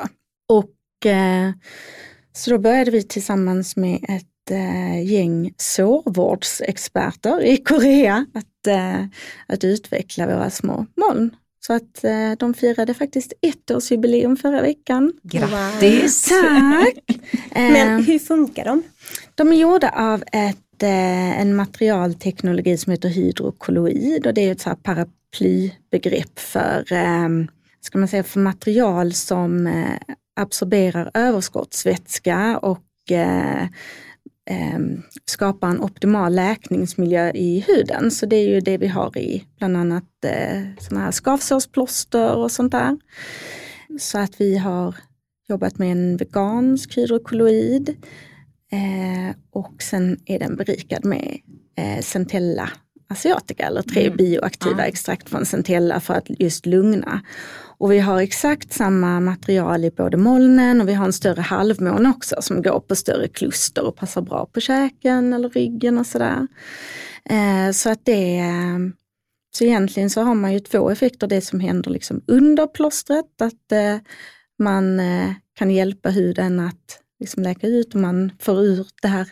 Och 0.49 1.07
eh, 1.07 1.51
så 2.32 2.51
då 2.51 2.59
började 2.59 2.90
vi 2.90 3.03
tillsammans 3.03 3.76
med 3.76 4.05
ett 4.09 4.51
eh, 4.51 5.05
gäng 5.12 5.53
sårvårdsexperter 5.57 7.40
i 7.44 7.57
Korea 7.57 8.26
att, 8.34 8.66
eh, 8.66 9.05
att 9.46 9.64
utveckla 9.64 10.26
våra 10.26 10.51
små 10.51 10.86
moln. 10.96 11.30
Så 11.61 11.72
att 11.72 12.04
eh, 12.04 12.32
de 12.38 12.54
firade 12.54 12.94
faktiskt 12.94 13.32
ettårsjubileum 13.42 14.36
förra 14.36 14.62
veckan. 14.62 15.12
Grattis! 15.22 16.28
Tack! 16.28 16.94
Eh, 17.52 17.72
Men 17.72 18.04
hur 18.04 18.18
funkar 18.18 18.64
de? 18.64 18.82
de 19.34 19.52
är 19.52 19.56
gjorda 19.56 19.90
av 19.90 20.24
ett, 20.32 20.82
eh, 20.82 21.40
en 21.40 21.56
materialteknologi 21.56 22.78
som 22.78 22.90
heter 22.90 23.09
hydrokolloid 23.09 24.26
och 24.26 24.34
det 24.34 24.40
är 24.48 24.52
ett 24.52 24.61
så 24.61 24.68
här 24.68 24.76
paraplybegrepp 24.76 26.38
för, 26.38 26.92
eh, 26.92 27.28
ska 27.80 27.98
man 27.98 28.09
säga, 28.09 28.22
för 28.24 28.40
material 28.40 29.12
som 29.12 29.66
eh, 29.66 30.14
absorberar 30.40 31.11
överskottsvätska 31.14 32.59
och 32.59 32.82
eh, 34.51 34.78
skapar 35.24 35.68
en 35.68 35.80
optimal 35.80 36.34
läkningsmiljö 36.34 37.30
i 37.34 37.64
huden. 37.68 38.11
Så 38.11 38.26
det 38.26 38.36
är 38.36 38.49
ju 38.49 38.61
det 38.61 38.78
vi 38.78 38.86
har 38.86 39.18
i 39.18 39.44
bland 39.59 39.76
annat 39.76 40.24
eh, 40.24 40.62
såna 40.80 41.01
här 41.01 41.11
skavsårsplåster 41.12 42.34
och 42.36 42.53
sånt 42.53 42.72
där. 42.72 42.99
Så 44.01 44.18
att 44.18 44.40
vi 44.40 44.57
har 44.59 44.94
jobbat 45.49 45.78
med 45.78 45.92
en 45.92 46.16
vegansk 46.16 46.96
hydrokolloid 46.96 47.96
Eh, 48.72 49.36
och 49.51 49.82
sen 49.82 50.18
är 50.26 50.38
den 50.38 50.57
berikad 50.57 51.05
med 51.05 51.38
eh, 51.78 52.03
Centella 52.03 52.70
asiatica 53.09 53.66
eller 53.66 53.82
tre 53.82 54.05
Mm. 54.05 54.16
bioaktiva 54.16 54.78
Ja. 54.78 54.84
extrakt 54.84 55.28
från 55.28 55.46
Centella 55.46 56.01
för 56.01 56.14
att 56.14 56.26
just 56.38 56.66
lugna. 56.66 57.22
Och 57.79 57.93
vi 57.93 57.99
har 57.99 58.20
exakt 58.20 58.72
samma 58.72 59.20
material 59.20 59.85
i 59.85 59.91
både 59.91 60.16
molnen 60.16 60.81
och 60.81 60.89
vi 60.89 60.95
har 60.95 61.05
en 61.05 61.12
större 61.12 61.41
halvmåne 61.41 62.11
också 62.11 62.37
som 62.41 62.62
går 62.62 62.81
på 62.81 62.97
större 62.97 63.29
kluster 63.29 63.87
och 63.87 63.97
passar 63.97 64.22
bra 64.22 64.47
på 64.47 64.61
käken 64.61 65.33
eller 65.33 65.49
ryggen 65.49 65.99
och 65.99 66.07
sådär. 66.07 66.47
Eh, 67.24 67.72
så 67.72 67.91
att 67.91 68.05
det 68.05 68.43
så 69.51 69.64
egentligen 69.64 70.11
så 70.11 70.22
har 70.22 70.35
man 70.35 70.53
ju 70.53 70.61
två 70.61 70.91
effekter, 70.91 71.26
det 71.26 71.41
som 71.41 71.61
händer 71.61 71.91
liksom 71.91 72.22
under 72.26 72.66
plåstret, 72.66 73.43
att 73.43 73.72
eh, 73.72 73.97
man 74.59 75.01
eh, 75.01 75.31
kan 75.55 75.70
hjälpa 75.70 76.11
huden 76.11 76.61
att 76.61 77.01
liksom 77.20 77.43
läka 77.43 77.66
ut 77.66 77.95
och 77.95 78.01
man 78.01 78.33
får 78.41 78.61
ur 78.61 78.87
det 79.03 79.09
här 79.09 79.29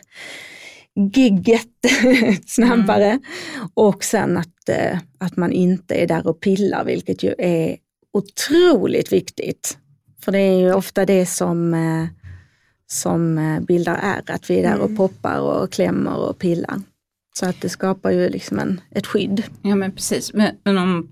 gigget 1.13 1.67
snabbare. 2.47 3.19
Och 3.73 4.03
sen 4.03 4.37
att, 4.37 4.69
att 5.17 5.37
man 5.37 5.51
inte 5.51 5.95
är 5.95 6.07
där 6.07 6.27
och 6.27 6.39
pillar, 6.39 6.85
vilket 6.85 7.23
ju 7.23 7.33
är 7.37 7.77
otroligt 8.17 9.11
viktigt. 9.13 9.77
För 10.21 10.31
det 10.31 10.39
är 10.39 10.59
ju 10.59 10.73
ofta 10.73 11.05
det 11.05 11.25
som, 11.25 11.73
eh, 11.73 12.07
som 12.87 13.37
eh, 13.37 13.59
bildar 13.59 13.99
ärr, 14.03 14.23
att 14.35 14.49
vi 14.49 14.59
är 14.59 14.63
där 14.63 14.77
och 14.79 14.85
Mm. 14.85 14.97
poppar 14.97 15.39
och 15.39 15.71
klämmer 15.71 16.15
och 16.15 16.39
pillar. 16.39 16.81
Så 17.39 17.45
att 17.45 17.61
det 17.61 17.69
skapar 17.69 18.11
ju 18.11 18.29
liksom 18.29 18.59
en, 18.59 18.81
ett 18.91 19.07
skydd. 19.07 19.43
Ja 19.61 19.75
men 19.75 19.91
precis. 19.91 20.33
Men, 20.33 20.55
men 20.63 20.77
om, 20.77 21.07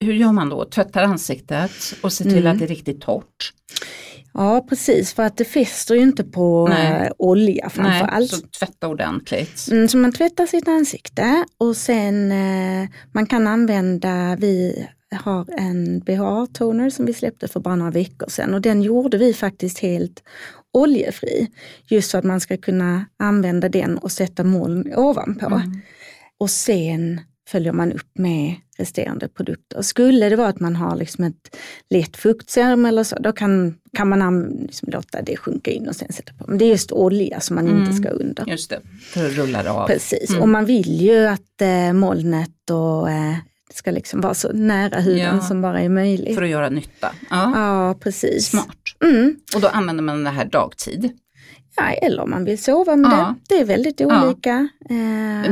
hur 0.00 0.12
gör 0.12 0.32
man 0.32 0.48
då? 0.48 0.64
Tvättar 0.64 1.02
ansiktet 1.02 1.70
och 2.02 2.12
ser 2.12 2.24
till 2.24 2.38
Mm. 2.38 2.52
att 2.52 2.58
det 2.58 2.64
är 2.64 2.68
riktigt 2.68 3.00
torrt? 3.00 3.52
Ja 4.32 4.66
precis, 4.68 5.12
för 5.14 5.22
att 5.22 5.36
det 5.36 5.44
fäster 5.44 5.94
ju 5.94 6.00
inte 6.00 6.24
på 6.24 6.68
Nej. 6.68 7.06
eh, 7.06 7.12
olja 7.18 7.68
framför 7.70 8.06
allt. 8.06 8.30
så 8.30 8.36
tvätta 8.58 8.88
ordentligt. 8.88 9.68
Mm, 9.70 9.88
så 9.88 9.96
man 9.98 10.12
tvättar 10.12 10.46
sitt 10.46 10.68
ansikte 10.68 11.44
och 11.58 11.76
sen 11.76 12.32
eh, 12.32 12.88
man 13.12 13.26
kan 13.26 13.46
använda, 13.46 14.36
vi 14.40 14.86
har 15.14 15.46
en 15.58 16.00
BHA-toner 16.00 16.90
som 16.90 17.06
vi 17.06 17.12
släppte 17.14 17.48
för 17.48 17.60
bara 17.60 17.76
några 17.76 17.90
veckor 17.90 18.28
sedan 18.30 18.54
och 18.54 18.60
den 18.60 18.82
gjorde 18.82 19.18
vi 19.18 19.34
faktiskt 19.34 19.78
helt 19.78 20.22
oljefri. 20.72 21.46
Just 21.88 22.10
så 22.10 22.18
att 22.18 22.24
man 22.24 22.40
ska 22.40 22.56
kunna 22.56 23.04
använda 23.16 23.68
den 23.68 23.98
och 23.98 24.12
sätta 24.12 24.44
moln 24.44 24.92
ovanpå. 24.96 25.46
Mm. 25.46 25.78
Och 26.38 26.50
sen 26.50 27.20
följer 27.48 27.72
man 27.72 27.92
upp 27.92 28.18
med 28.18 28.54
resterande 28.78 29.28
produkter. 29.28 29.82
Skulle 29.82 30.28
det 30.28 30.36
vara 30.36 30.48
att 30.48 30.60
man 30.60 30.76
har 30.76 30.96
liksom 30.96 31.24
ett 31.24 31.56
lätt 31.90 32.16
fuktserum 32.16 32.84
eller 32.86 33.04
så, 33.04 33.16
då 33.18 33.32
kan, 33.32 33.74
kan 33.96 34.08
man 34.08 34.22
an- 34.22 34.58
liksom 34.62 34.88
låta 34.92 35.22
det 35.22 35.36
sjunka 35.36 35.70
in 35.70 35.88
och 35.88 35.96
sen 35.96 36.12
sätta 36.12 36.32
på. 36.32 36.44
Men 36.48 36.58
det 36.58 36.64
är 36.64 36.68
just 36.68 36.92
olja 36.92 37.40
som 37.40 37.56
man 37.56 37.68
inte 37.68 37.90
Mm. 37.90 38.02
ska 38.02 38.08
under. 38.08 38.44
Just 38.46 38.70
det, 38.70 38.80
för 39.02 39.26
att 39.26 39.32
rulla 39.32 39.62
det 39.62 39.70
av. 39.70 39.86
Precis, 39.86 40.30
Mm. 40.30 40.42
och 40.42 40.48
man 40.48 40.64
vill 40.64 41.00
ju 41.02 41.26
att 41.26 41.62
eh, 41.62 41.92
molnet 41.92 42.70
och, 42.70 43.10
eh, 43.10 43.34
ska 43.74 43.90
liksom 43.90 44.20
vara 44.20 44.34
så 44.34 44.52
nära 44.52 45.00
huden 45.00 45.18
Ja. 45.36 45.40
som 45.40 45.62
bara 45.62 45.80
är 45.80 45.88
möjligt. 45.88 46.34
För 46.34 46.42
att 46.42 46.48
göra 46.48 46.68
nytta. 46.68 47.12
Ja. 47.30 47.52
Ja, 47.54 47.94
precis. 48.00 48.46
Smart. 48.50 48.76
Mm. 49.04 49.36
Och 49.54 49.60
då 49.60 49.68
använder 49.68 50.02
man 50.02 50.24
det 50.24 50.30
här 50.30 50.44
dagtid. 50.44 51.10
Ja, 51.76 51.84
eller 51.90 52.22
om 52.22 52.30
man 52.30 52.44
vill 52.44 52.62
sova 52.62 52.96
med 52.96 53.10
Ja. 53.10 53.34
det. 53.48 53.54
Det 53.54 53.60
är 53.60 53.64
väldigt 53.64 54.00
Ja. 54.00 54.26
olika. 54.26 54.68
Eh, 54.90 54.96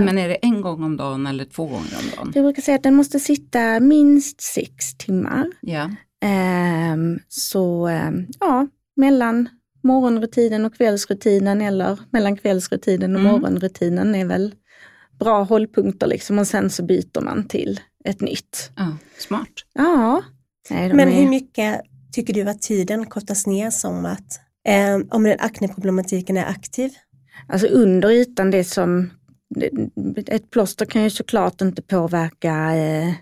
Men 0.04 0.18
är 0.18 0.28
det 0.28 0.34
en 0.34 0.60
gång 0.60 0.82
om 0.84 0.96
dagen 0.96 1.26
eller 1.26 1.44
två 1.44 1.62
gånger 1.66 1.96
om 2.02 2.16
dagen? 2.16 2.32
jag 2.34 2.44
brukar 2.44 2.62
säga 2.62 2.74
att 2.76 2.82
den 2.82 2.94
måste 2.94 3.20
sitta 3.20 3.80
minst 3.80 4.40
sex 4.40 4.96
timmar. 4.98 5.50
Ja. 5.60 5.90
Ehm, 6.24 7.18
så 7.28 7.86
ehm, 7.86 8.26
ja, 8.40 8.66
mellan 8.96 9.48
morgonrutinen 9.82 10.64
och 10.64 10.74
kvällsrutinen 10.76 11.60
eller 11.60 11.98
mellan 12.10 12.36
kvällsrutinen 12.36 13.14
och 13.14 13.20
Mm. 13.20 13.32
morgonrutinen 13.32 14.14
är 14.14 14.24
väl 14.24 14.54
bra 15.18 15.42
hållpunkter 15.42 16.06
liksom 16.06 16.38
och 16.38 16.46
sen 16.46 16.70
så 16.70 16.82
byter 16.82 17.20
man 17.20 17.48
till 17.48 17.80
ett 18.08 18.20
nytt. 18.20 18.70
ja. 18.76 18.96
Smart. 19.18 19.48
Ja. 19.74 20.22
Nej, 20.70 20.92
Men 20.92 21.08
är, 21.08 21.12
hur 21.12 21.28
mycket 21.28 21.80
tycker 22.12 22.34
du 22.34 22.42
att 22.42 22.62
tiden 22.62 23.06
kortas 23.06 23.46
ner 23.46 23.70
som 23.70 24.06
att 24.06 24.40
eh, 24.68 24.98
om 25.10 25.22
den 25.22 25.40
akneproblematiken 25.40 26.36
är 26.36 26.44
aktiv? 26.44 26.92
Alltså 27.48 27.66
under 27.66 28.10
ytan, 28.10 28.50
det 28.50 28.64
som 28.64 29.10
ett 30.26 30.50
plåster 30.50 30.86
kan 30.86 31.02
ju 31.02 31.10
såklart 31.10 31.60
inte 31.60 31.82
påverka 31.82 32.74
eh, 32.74 33.12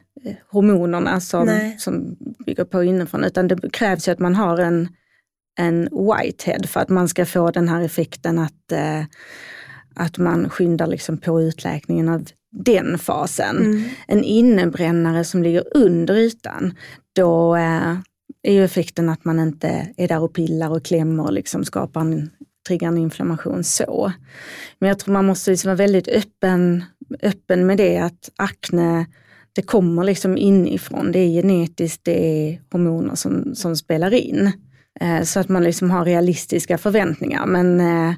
hormonerna 0.50 1.20
som, 1.20 1.46
Nej. 1.46 1.76
som 1.78 2.16
bygger 2.46 2.64
på 2.64 2.84
inifrån 2.84 3.24
utan 3.24 3.48
det 3.48 3.72
krävs 3.72 4.08
ju 4.08 4.12
att 4.12 4.18
man 4.18 4.34
har 4.34 4.58
en, 4.58 4.88
en 5.58 5.82
whitehead 5.82 6.62
för 6.66 6.80
att 6.80 6.88
man 6.88 7.08
ska 7.08 7.26
få 7.26 7.50
den 7.50 7.68
här 7.68 7.82
effekten 7.82 8.38
att, 8.38 8.72
eh, 8.72 9.04
att 9.94 10.18
man 10.18 10.50
skyndar 10.50 10.86
liksom 10.86 11.18
på 11.18 11.42
utläkningen 11.42 12.08
av 12.08 12.24
den 12.52 12.98
fasen. 12.98 13.56
Mm. 13.56 13.84
En 14.06 14.24
innebrännare 14.24 15.24
som 15.24 15.42
ligger 15.42 15.64
under 15.74 16.14
ytan, 16.14 16.74
då 17.12 17.56
eh, 17.56 17.96
är 18.42 18.52
ju 18.52 18.64
effekten 18.64 19.08
att 19.08 19.24
man 19.24 19.40
inte 19.40 19.88
är 19.96 20.08
där 20.08 20.22
och 20.22 20.34
pillar 20.34 20.70
och 20.70 20.84
klämmer 20.84 21.24
och 21.24 21.32
liksom 21.32 21.64
skapar 21.64 22.00
en, 22.00 22.30
triggar 22.68 22.88
en 22.88 22.98
inflammation 22.98 23.64
så. 23.64 24.12
Men 24.78 24.88
jag 24.88 24.98
tror 24.98 25.12
man 25.12 25.26
måste 25.26 25.50
liksom 25.50 25.68
vara 25.68 25.76
väldigt 25.76 26.08
öppen, 26.08 26.84
öppen 27.22 27.66
med 27.66 27.78
det 27.78 27.98
att 27.98 28.30
akne, 28.36 29.06
det 29.52 29.62
kommer 29.62 30.04
liksom 30.04 30.38
inifrån. 30.38 31.12
Det 31.12 31.18
är 31.18 31.42
genetiskt, 31.42 32.04
det 32.04 32.24
är 32.24 32.60
hormoner 32.70 33.14
som, 33.14 33.54
som 33.54 33.76
spelar 33.76 34.14
in. 34.14 34.52
Eh, 35.00 35.22
så 35.22 35.40
att 35.40 35.48
man 35.48 35.64
liksom 35.64 35.90
har 35.90 36.04
realistiska 36.04 36.78
förväntningar. 36.78 37.46
Men 37.46 37.80
eh, 37.80 38.14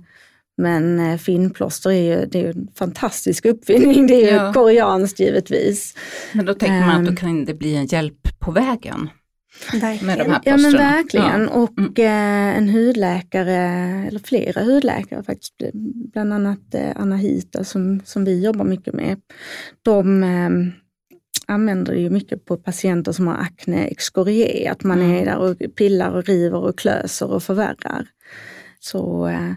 men 0.57 0.99
eh, 1.01 1.17
finnplåster 1.19 1.91
är 1.91 2.19
ju, 2.21 2.27
det 2.27 2.39
är 2.39 2.43
ju 2.43 2.51
en 2.51 2.69
fantastisk 2.79 3.45
uppfinning. 3.47 4.07
Det 4.07 4.15
är 4.15 4.31
ju 4.31 4.37
Ja. 4.37 4.53
koreanskt 4.53 5.21
givetvis. 5.21 5.95
Men 6.33 6.47
då 6.47 6.55
tänker 6.55 6.81
man 6.87 6.91
att 6.97 7.05
då 7.05 7.11
Ehm. 7.11 7.17
kan 7.17 7.45
det 7.45 7.55
bli 7.55 7.75
en 7.77 7.87
hjälp 7.87 8.39
på 8.39 8.51
vägen 8.51 9.09
med 9.73 9.81
de 9.81 10.07
Verkligen. 10.07 10.31
här 10.31 10.41
Ja 10.45 10.57
men 10.57 10.73
verkligen. 10.73 11.43
Ja. 11.43 11.49
Och 11.49 11.99
eh, 11.99 12.57
en 12.59 12.69
hudläkare, 12.69 13.57
eller 14.09 14.19
flera 14.21 14.63
hudläkare 14.65 15.23
faktiskt, 15.23 15.55
bland 16.13 16.33
annat 16.33 16.75
eh, 16.75 16.91
Anna 16.97 17.17
Hita 17.17 17.65
som, 17.65 18.01
som 18.05 18.25
vi 18.25 18.45
jobbar 18.45 18.65
mycket 18.65 18.95
med. 18.95 19.17
De 19.83 20.23
eh, 20.23 20.51
använder 21.47 21.93
det 21.95 22.01
ju 22.01 22.11
mycket 22.11 22.45
på 22.45 22.57
patienter 22.57 23.13
som 23.13 23.27
har 23.27 23.35
akne 23.35 23.85
excorié, 23.87 24.69
att 24.69 24.83
man 24.85 25.01
Mm. 25.01 25.13
är 25.17 25.25
där 25.25 25.37
och 25.39 25.57
pillar 25.77 26.11
och 26.11 26.25
river 26.25 26.59
och 26.59 26.79
klöser 26.79 27.31
och 27.31 27.43
förvärrar. 27.43 28.07
Så, 28.85 29.27
eh, 29.29 29.53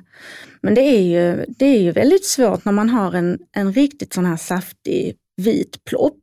men 0.61 0.73
det 0.75 0.82
är, 0.82 1.01
ju, 1.01 1.45
det 1.47 1.65
är 1.65 1.80
ju 1.80 1.91
väldigt 1.91 2.25
svårt 2.25 2.65
när 2.65 2.71
man 2.71 2.89
har 2.89 3.13
en, 3.13 3.39
en 3.55 3.73
riktigt 3.73 4.13
sån 4.13 4.25
här 4.25 4.38
saftig 4.38 5.15
vit 5.38 5.84
plopp. 5.86 6.19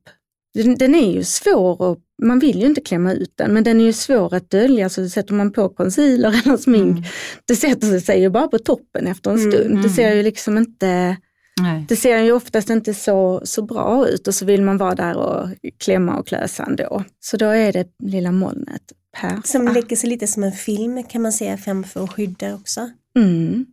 Den, 0.54 0.74
den 0.74 0.94
är 0.94 1.12
ju 1.12 1.24
svår 1.24 1.92
att, 1.92 1.98
man 2.22 2.38
vill 2.38 2.60
ju 2.60 2.66
inte 2.66 2.80
klämma 2.80 3.12
ut 3.12 3.32
den, 3.36 3.52
men 3.54 3.64
den 3.64 3.80
är 3.80 3.84
ju 3.84 3.92
svår 3.92 4.34
att 4.34 4.50
dölja 4.50 4.88
så 4.88 5.08
sätter 5.08 5.34
man 5.34 5.52
på 5.52 5.68
concealer 5.68 6.40
eller 6.44 6.56
smink, 6.56 6.98
Mm. 6.98 7.02
det 7.46 7.56
sätter 7.56 8.00
sig 8.00 8.20
ju 8.20 8.30
bara 8.30 8.48
på 8.48 8.58
toppen 8.58 9.06
efter 9.06 9.30
en 9.30 9.38
Mm, 9.38 9.52
stund. 9.52 9.70
Det 9.74 9.78
mm. 9.78 9.90
ser 9.90 10.14
ju 10.14 10.22
liksom 10.22 10.58
inte, 10.58 11.16
Nej. 11.60 11.84
det 11.88 11.96
ser 11.96 12.18
ju 12.22 12.32
oftast 12.32 12.70
inte 12.70 12.94
så, 12.94 13.40
så 13.44 13.62
bra 13.62 14.08
ut 14.08 14.28
och 14.28 14.34
så 14.34 14.44
vill 14.44 14.62
man 14.62 14.78
vara 14.78 14.94
där 14.94 15.16
och 15.16 15.48
klämma 15.84 16.18
och 16.18 16.26
klösa 16.26 16.64
ändå. 16.64 17.04
Så 17.20 17.36
då 17.36 17.46
är 17.46 17.72
det 17.72 17.86
lilla 18.02 18.32
molnet 18.32 18.82
perfekt. 19.20 19.48
Som 19.48 19.64
lägger 19.68 19.96
sig 19.96 20.08
lite 20.10 20.26
som 20.26 20.42
en 20.44 20.52
film 20.52 21.02
kan 21.02 21.22
man 21.22 21.32
säga 21.32 21.56
framför 21.56 22.02
och 22.02 22.12
skyddar 22.12 22.54
också. 22.54 22.90
Mm. 23.18 23.66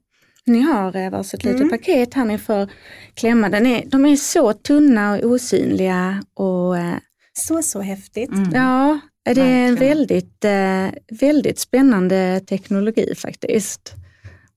Ni 0.46 0.62
har 0.62 0.96
eh, 0.96 1.10
varsitt 1.10 1.44
litet 1.44 1.60
Mm. 1.62 1.70
paket 1.70 2.14
här 2.14 2.26
ni 2.26 2.38
får 2.38 2.70
klämma. 3.14 3.50
Den 3.50 3.66
är, 3.66 3.84
de 3.86 4.06
är 4.06 4.16
så 4.16 4.54
tunna 4.54 5.14
och 5.14 5.24
osynliga 5.24 6.24
och 6.34 6.78
eh, 6.78 6.96
Så, 7.34 7.62
så 7.62 7.82
häftigt. 7.82 8.30
Mm. 8.30 8.50
ja, 8.54 9.00
det 9.26 9.42
är 9.42 9.68
en 9.68 9.76
väldigt, 9.76 10.46
eh, 10.46 10.88
väldigt 11.20 11.60
spännande 11.60 12.40
teknologi 12.48 13.14
faktiskt. 13.18 13.94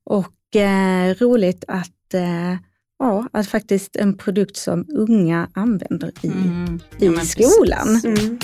Och 0.05 0.57
eh, 0.61 1.15
roligt 1.15 1.65
att, 1.69 2.15
eh, 2.15 2.55
ja, 2.99 3.29
att 3.33 3.47
faktiskt 3.49 3.97
en 3.97 4.17
produkt 4.17 4.57
som 4.57 4.87
unga 4.89 5.49
använder 5.55 6.13
i, 6.23 6.27
Mm. 6.27 6.81
i 7.01 7.07
Ja, 7.07 7.21
skolan. 7.25 8.01
Mm. 8.05 8.39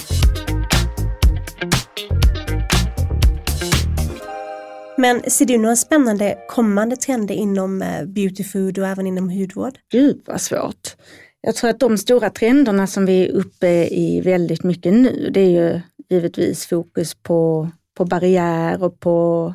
Men 5.01 5.31
ser 5.31 5.47
du 5.47 5.59
några 5.59 5.77
spännande 5.77 6.39
kommande 6.49 6.97
trender 6.97 7.35
inom 7.35 7.79
beautyfood 7.79 8.15
beauty 8.15 8.45
food 8.45 8.79
och 8.79 8.87
även 8.87 9.07
inom 9.07 9.31
hudvård? 9.31 9.79
Gud 9.93 10.23
vad 10.27 10.41
svårt. 10.41 10.97
Jag 11.41 11.55
tror 11.55 11.71
att 11.71 11.81
de 11.81 11.99
stora 11.99 12.31
trenderna 12.31 12.87
som 12.87 13.07
vi 13.07 13.29
är 13.29 13.33
uppe 13.33 13.69
i 13.85 14.21
väldigt 14.21 14.65
mycket 14.65 14.93
nu, 14.93 15.31
det 15.35 15.41
är 15.41 15.51
ju 15.51 15.81
givetvis 16.09 16.67
fokus 16.67 17.15
på, 17.15 17.71
på 17.97 18.05
barriär 18.05 18.83
och 18.83 19.01
på, 19.01 19.55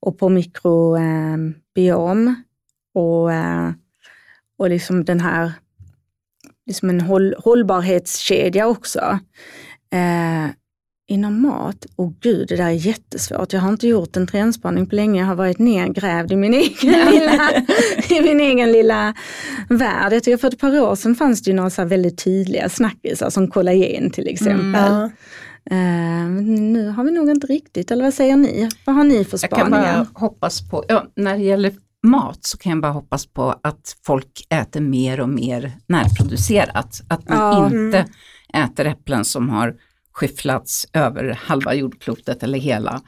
och 0.00 0.18
på 0.18 0.28
mikrobiom. 0.28 2.26
Ehm, 2.28 2.34
och, 2.94 3.32
eh, 3.32 3.70
och 4.58 4.70
liksom 4.70 5.04
den 5.04 5.20
här, 5.20 5.52
liksom 6.66 6.90
en 6.90 7.00
håll, 7.00 7.34
hållbarhetskedja 7.38 8.66
också. 8.66 9.18
Eh, 9.92 10.50
inom 11.10 11.42
mat, 11.42 11.86
och 11.96 12.14
gud 12.20 12.48
det 12.48 12.56
där 12.56 12.64
är 12.64 12.70
jättesvårt. 12.70 13.52
Jag 13.52 13.60
har 13.60 13.68
inte 13.68 13.88
gjort 13.88 14.16
en 14.16 14.26
trendspaning 14.26 14.86
på 14.86 14.94
länge, 14.94 15.20
jag 15.20 15.26
har 15.26 15.34
varit 15.34 15.58
nedgrävd 15.58 16.32
i 16.32 16.36
min 16.36 16.54
egen 16.64 17.10
lilla, 17.10 17.50
i 18.10 18.20
min 18.22 18.40
egen 18.40 18.72
lilla 18.72 19.14
värld. 19.68 20.12
Jag 20.12 20.22
tycker 20.24 20.36
för 20.36 20.48
ett 20.48 20.58
par 20.58 20.80
år 20.80 20.94
sedan 20.94 21.14
fanns 21.14 21.42
det 21.42 21.50
ju 21.50 21.56
några 21.56 21.70
så 21.70 21.82
här 21.82 21.88
väldigt 21.88 22.24
tydliga 22.24 22.68
snackisar 22.68 23.30
som 23.30 23.48
kollagen 23.50 24.10
till 24.10 24.28
exempel. 24.28 24.92
Eh, 25.70 25.76
men 26.28 26.72
nu 26.72 26.88
har 26.88 27.04
vi 27.04 27.10
nog 27.10 27.30
inte 27.30 27.46
riktigt, 27.46 27.90
eller 27.90 28.04
vad 28.04 28.14
säger 28.14 28.36
ni? 28.36 28.68
Vad 28.84 28.96
har 28.96 29.04
ni 29.04 29.24
för 29.24 29.38
Jag 29.42 29.50
kan 29.50 29.66
spaningar? 29.66 29.94
bara 29.94 30.06
hoppas 30.14 30.70
på, 30.70 30.84
ja, 30.88 31.06
när 31.16 31.36
det 31.38 31.42
gäller 31.44 31.72
mat 32.06 32.38
så 32.42 32.58
kan 32.58 32.70
jag 32.72 32.80
bara 32.80 32.92
hoppas 32.92 33.26
på 33.26 33.54
att 33.62 33.96
folk 34.06 34.46
äter 34.50 34.80
mer 34.80 35.20
och 35.20 35.28
mer 35.28 35.72
närproducerat. 35.86 37.00
Att 37.08 37.28
man 37.28 37.38
Ja. 37.38 37.66
inte 37.66 38.04
äter 38.54 38.86
äpplen 38.86 39.24
som 39.24 39.48
har 39.50 39.74
skyfflats 40.12 40.86
över 40.92 41.38
halva 41.44 41.74
jordklotet 41.74 42.42
eller 42.42 42.58
hela. 42.58 43.00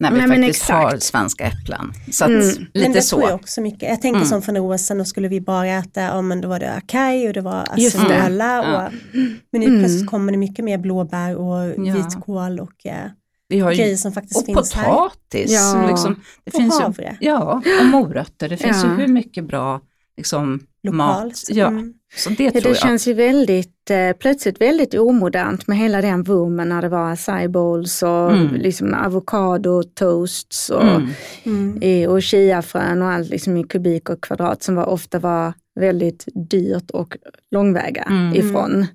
När 0.00 0.10
vi 0.12 0.16
men 0.18 0.28
faktiskt 0.28 0.70
har 0.70 0.96
svenska 0.96 1.44
äpplen. 1.44 1.92
Så 2.12 2.24
att, 2.24 2.30
Mm. 2.30 2.46
Men 2.46 2.66
lite 2.74 2.92
det 2.92 3.02
så. 3.02 3.16
tror 3.16 3.28
jag 3.30 3.34
också 3.40 3.60
mycket. 3.60 3.88
Jag 3.88 4.02
tänker 4.02 4.16
Mm. 4.16 4.28
som 4.28 4.42
för 4.42 4.52
några 4.52 4.68
år 4.74 4.76
sedan, 4.76 4.98
då 4.98 5.04
skulle 5.04 5.28
vi 5.28 5.40
bara 5.40 5.66
äta, 5.66 6.00
ja 6.00 6.22
men 6.22 6.40
då 6.40 6.48
var 6.48 6.60
det 6.60 6.72
acai 6.72 7.28
och 7.28 7.32
det 7.32 7.40
var 7.40 7.66
det. 7.76 7.86
acerola. 7.86 8.44
Ja. 8.64 8.86
Och, 8.86 8.92
men 9.52 9.60
nu 9.60 9.66
Mm. 9.66 9.78
plötsligt 9.80 10.06
kommer 10.10 10.32
det 10.32 10.38
mycket 10.38 10.64
mer 10.64 10.78
blåbär 10.78 11.36
och 11.36 11.86
Ja. 11.86 11.94
vitkål 11.94 12.60
och 12.60 12.86
eh, 12.86 12.94
Vi 13.48 13.58
har 13.60 13.70
ju, 13.72 13.76
grejer 13.78 13.96
som 13.96 14.12
faktiskt 14.12 14.40
och 14.40 14.46
finns 14.46 14.72
här. 14.74 14.84
potatis. 14.84 15.50
Ja. 15.52 15.86
Liksom, 15.88 16.14
det 16.44 16.50
Och 16.56 16.60
finns 16.62 16.78
ju, 16.80 16.82
havre. 16.82 17.16
ja, 17.20 17.62
och 17.80 17.86
morötter. 17.86 18.48
Det 18.48 18.56
finns 18.56 18.84
Ja. 18.84 18.90
ju 18.90 18.96
hur 18.96 19.08
mycket 19.08 19.44
bra 19.44 19.80
liksom, 20.16 20.60
Lokalt. 20.82 21.24
mat. 21.24 21.44
Ja, 21.48 21.66
Mm. 21.66 21.92
Så 22.16 22.30
det 22.30 22.44
Ja, 22.44 22.50
tror 22.50 22.60
det 22.62 22.68
jag. 22.68 22.76
känns 22.76 23.08
ju 23.08 23.12
väldigt, 23.14 23.90
eh, 23.90 24.12
plötsligt 24.18 24.60
väldigt 24.60 24.94
omodernt 24.94 25.66
med 25.66 25.78
hela 25.78 26.00
den 26.02 26.22
boomen 26.22 26.68
när 26.68 26.82
det 26.82 26.88
var 26.88 27.12
acai 27.12 27.48
bowls 27.48 28.02
och 28.02 28.32
Mm. 28.32 28.54
liksom 28.54 28.94
avokado 28.94 29.82
toasts 29.82 30.70
och, 30.70 30.82
Mm. 30.82 31.78
Mm. 31.82 32.10
och 32.10 32.22
chiafrön 32.22 33.02
och 33.02 33.08
allt 33.08 33.28
liksom 33.28 33.56
i 33.56 33.64
kubik 33.64 34.08
och 34.10 34.20
kvadrat 34.24 34.62
som 34.62 34.74
var, 34.74 34.86
ofta 34.86 35.18
var 35.18 35.52
väldigt 35.80 36.24
dyrt 36.50 36.90
och 36.90 37.16
långväga 37.50 38.02
Mm. 38.02 38.34
ifrån. 38.34 38.86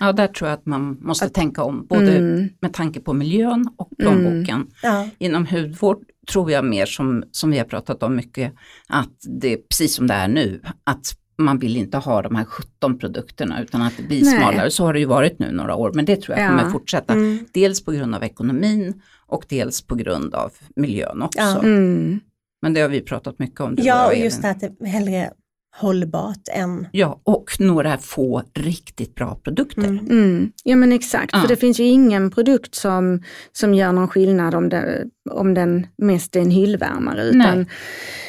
Ja, 0.00 0.12
där 0.12 0.26
tror 0.26 0.50
jag 0.50 0.58
att 0.58 0.66
man 0.66 0.96
måste 1.00 1.28
tänka 1.28 1.62
om, 1.62 1.86
både 1.86 2.16
Mm. 2.16 2.48
med 2.60 2.72
tanke 2.72 3.00
på 3.00 3.12
miljön 3.12 3.68
och 3.76 3.90
plånboken. 3.98 4.66
Ja. 4.82 5.08
Inom 5.18 5.46
hudvård 5.46 5.98
tror 6.32 6.50
jag 6.50 6.64
mer 6.64 6.86
som, 6.86 7.24
som 7.32 7.50
vi 7.50 7.58
har 7.58 7.64
pratat 7.64 8.02
om 8.02 8.16
mycket, 8.16 8.52
att 8.88 9.10
det 9.40 9.52
är 9.52 9.56
precis 9.56 9.94
som 9.94 10.06
det 10.06 10.14
är 10.14 10.28
nu, 10.28 10.60
att 10.84 11.06
man 11.44 11.58
vill 11.58 11.76
inte 11.76 11.98
ha 11.98 12.22
de 12.22 12.34
här 12.36 12.44
17 12.44 12.98
produkterna 12.98 13.62
utan 13.62 13.82
att 13.82 13.96
det 13.96 14.02
blir 14.02 14.24
Nej. 14.24 14.38
smalare. 14.38 14.70
Så 14.70 14.84
har 14.84 14.92
det 14.92 14.98
ju 15.00 15.06
varit 15.06 15.38
nu 15.38 15.52
några 15.52 15.74
år, 15.74 15.92
men 15.94 16.04
det 16.04 16.16
tror 16.16 16.38
jag 16.38 16.46
Ja. 16.46 16.48
kommer 16.58 16.70
fortsätta. 16.70 17.12
Mm. 17.12 17.38
Dels 17.52 17.84
på 17.84 17.92
grund 17.92 18.14
av 18.14 18.22
ekonomin 18.24 19.02
och 19.26 19.44
dels 19.48 19.82
på 19.82 19.94
grund 19.94 20.34
av 20.34 20.52
miljön 20.76 21.22
också. 21.22 21.40
Ja. 21.40 21.58
Mm. 21.58 22.20
Men 22.62 22.74
det 22.74 22.80
har 22.80 22.88
vi 22.88 23.00
pratat 23.00 23.38
mycket 23.38 23.60
om. 23.60 23.74
ja, 23.78 24.06
och 24.06 24.16
just 24.16 24.42
det 24.42 24.50
att 24.50 24.60
det 24.60 24.86
hellre 24.88 25.30
hållbart 25.76 26.48
än... 26.52 26.86
Ja, 26.92 27.20
och 27.24 27.50
några 27.58 27.98
få 27.98 28.42
riktigt 28.54 29.14
bra 29.14 29.34
produkter. 29.44 29.84
Mm. 29.84 30.06
Mm. 30.10 30.52
Ja 30.64 30.76
men 30.76 30.92
exakt, 30.92 31.30
Ja. 31.32 31.40
för 31.40 31.48
det 31.48 31.56
finns 31.56 31.80
ju 31.80 31.84
ingen 31.84 32.30
produkt 32.30 32.74
som, 32.74 33.22
som 33.52 33.74
gör 33.74 33.92
någon 33.92 34.08
skillnad 34.08 34.54
om, 34.54 34.68
det, 34.68 35.04
om 35.30 35.54
den 35.54 35.86
mest 35.98 36.36
är 36.36 36.40
en 36.40 36.50
hyllvärmare. 36.50 37.22
Utan 37.24 37.38
Nej. 37.58 37.66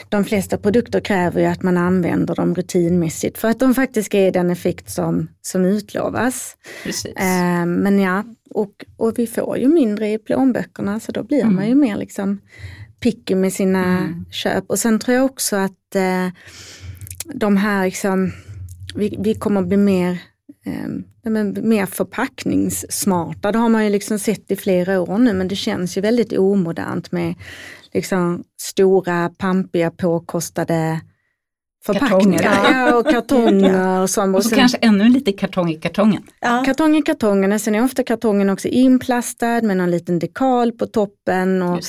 de 0.09 0.25
flesta 0.25 0.57
produkter 0.57 0.99
kräver 0.99 1.41
ju 1.41 1.47
att 1.47 1.63
man 1.63 1.77
använder 1.77 2.35
dem 2.35 2.55
rutinmässigt 2.55 3.37
för 3.37 3.47
att 3.47 3.59
de 3.59 3.75
faktiskt 3.75 4.13
är 4.15 4.31
den 4.31 4.49
effekt 4.49 4.89
som, 4.91 5.27
som 5.41 5.65
utlovas. 5.65 6.55
Precis. 6.83 7.15
Eh, 7.15 7.65
men 7.65 7.99
ja, 7.99 8.23
och, 8.49 8.85
och 8.97 9.19
vi 9.19 9.27
får 9.27 9.57
ju 9.57 9.67
mindre 9.67 10.11
i 10.11 10.17
plånböckerna 10.17 10.99
så 10.99 11.11
då 11.11 11.23
blir 11.23 11.41
Mm. 11.41 11.55
man 11.55 11.67
ju 11.67 11.75
mer 11.75 11.97
liksom 11.97 12.39
picky 12.99 13.35
med 13.35 13.53
sina 13.53 13.83
Mm. 13.97 14.25
köp. 14.31 14.63
Och 14.67 14.79
sen 14.79 14.99
tror 14.99 15.15
jag 15.17 15.25
också 15.25 15.55
att 15.55 15.95
eh, 15.95 16.27
de 17.35 17.57
här, 17.57 17.85
liksom, 17.85 18.31
vi, 18.95 19.17
vi 19.19 19.35
kommer 19.35 19.61
bli 19.61 19.77
mer 19.77 20.21
eh, 20.65 20.89
mer 21.23 21.85
förpackningssmarta. 21.85 23.51
Det 23.51 23.57
har 23.57 23.69
man 23.69 23.83
ju 23.83 23.89
liksom 23.89 24.19
sett 24.19 24.51
i 24.51 24.55
flera 24.55 25.01
år 25.01 25.17
nu 25.17 25.33
men 25.33 25.47
det 25.47 25.55
känns 25.55 25.97
ju 25.97 26.01
väldigt 26.01 26.33
omodernt 26.33 27.11
med 27.11 27.35
liksom 27.93 28.43
stora, 28.61 29.29
pampiga, 29.37 29.91
påkostade 29.91 31.01
förpackningar. 31.85 32.39
Kartonger. 32.39 32.87
Ja, 32.87 32.95
och 32.95 33.05
kartonger. 33.11 34.01
Och, 34.01 34.09
som, 34.09 34.35
och 34.35 34.43
så 34.43 34.49
sen- 34.49 34.57
kanske 34.57 34.77
ännu 34.77 35.09
lite 35.09 35.31
kartong 35.31 35.69
i 35.69 35.75
kartongen. 35.75 36.23
Ja. 36.39 36.63
Kartong 36.65 36.95
i 36.97 37.01
kartongen, 37.01 37.59
sen 37.59 37.75
är 37.75 37.83
ofta 37.83 38.03
kartongen 38.03 38.49
också 38.49 38.67
inplastad 38.67 39.61
med 39.61 39.77
någon 39.77 39.91
liten 39.91 40.19
dekal 40.19 40.71
på 40.71 40.85
toppen. 40.87 41.61
Och, 41.61 41.79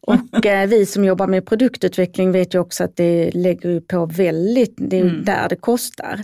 och 0.00 0.46
eh, 0.46 0.68
vi 0.68 0.86
som 0.86 1.04
jobbar 1.04 1.26
med 1.26 1.46
produktutveckling 1.46 2.32
vet 2.32 2.54
ju 2.54 2.58
också 2.58 2.84
att 2.84 2.96
det 2.96 3.30
lägger 3.34 3.80
på 3.80 4.06
väldigt, 4.06 4.74
det 4.76 4.96
är 4.98 5.02
Mm. 5.02 5.24
där 5.24 5.48
det 5.48 5.56
kostar. 5.56 6.20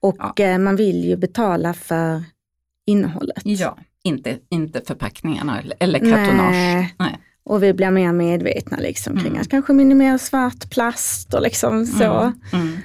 Och 0.00 0.40
eh, 0.40 0.58
man 0.58 0.76
vill 0.76 1.04
ju 1.04 1.16
betala 1.16 1.74
för 1.74 2.22
innehållet. 2.86 3.40
Ja, 3.44 3.76
inte, 4.02 4.36
inte 4.48 4.80
förpackningarna 4.86 5.60
eller, 5.60 5.76
eller 5.80 5.98
kartonage. 5.98 6.50
Nej. 6.52 6.94
Nej. 6.98 7.18
Och 7.44 7.62
vi 7.62 7.72
blir 7.72 7.90
mer 7.90 8.12
medvetna 8.12 8.76
liksom 8.76 9.16
kring 9.16 9.26
Mm. 9.26 9.40
att 9.40 9.48
kanske 9.48 9.72
minimera 9.72 10.18
svart 10.18 10.70
plast 10.70 11.34
och 11.34 11.42
liksom 11.42 11.86
så. 11.86 12.04
Mm. 12.12 12.32
Mm. 12.52 12.76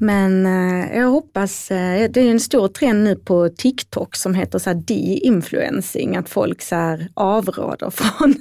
Men 0.00 0.46
eh, 0.46 0.98
jag 0.98 1.08
hoppas, 1.08 1.70
eh, 1.70 2.10
det 2.10 2.20
är 2.20 2.24
ju 2.24 2.30
en 2.30 2.40
stor 2.40 2.68
trend 2.68 3.04
nu 3.04 3.16
på 3.16 3.48
TikTok 3.48 4.16
som 4.16 4.34
heter 4.34 4.58
så 4.58 4.72
de-influencing, 4.72 6.16
att 6.16 6.28
folk 6.28 6.62
så 6.62 6.74
här 6.74 7.08
avråder 7.14 7.90
från 7.94 8.34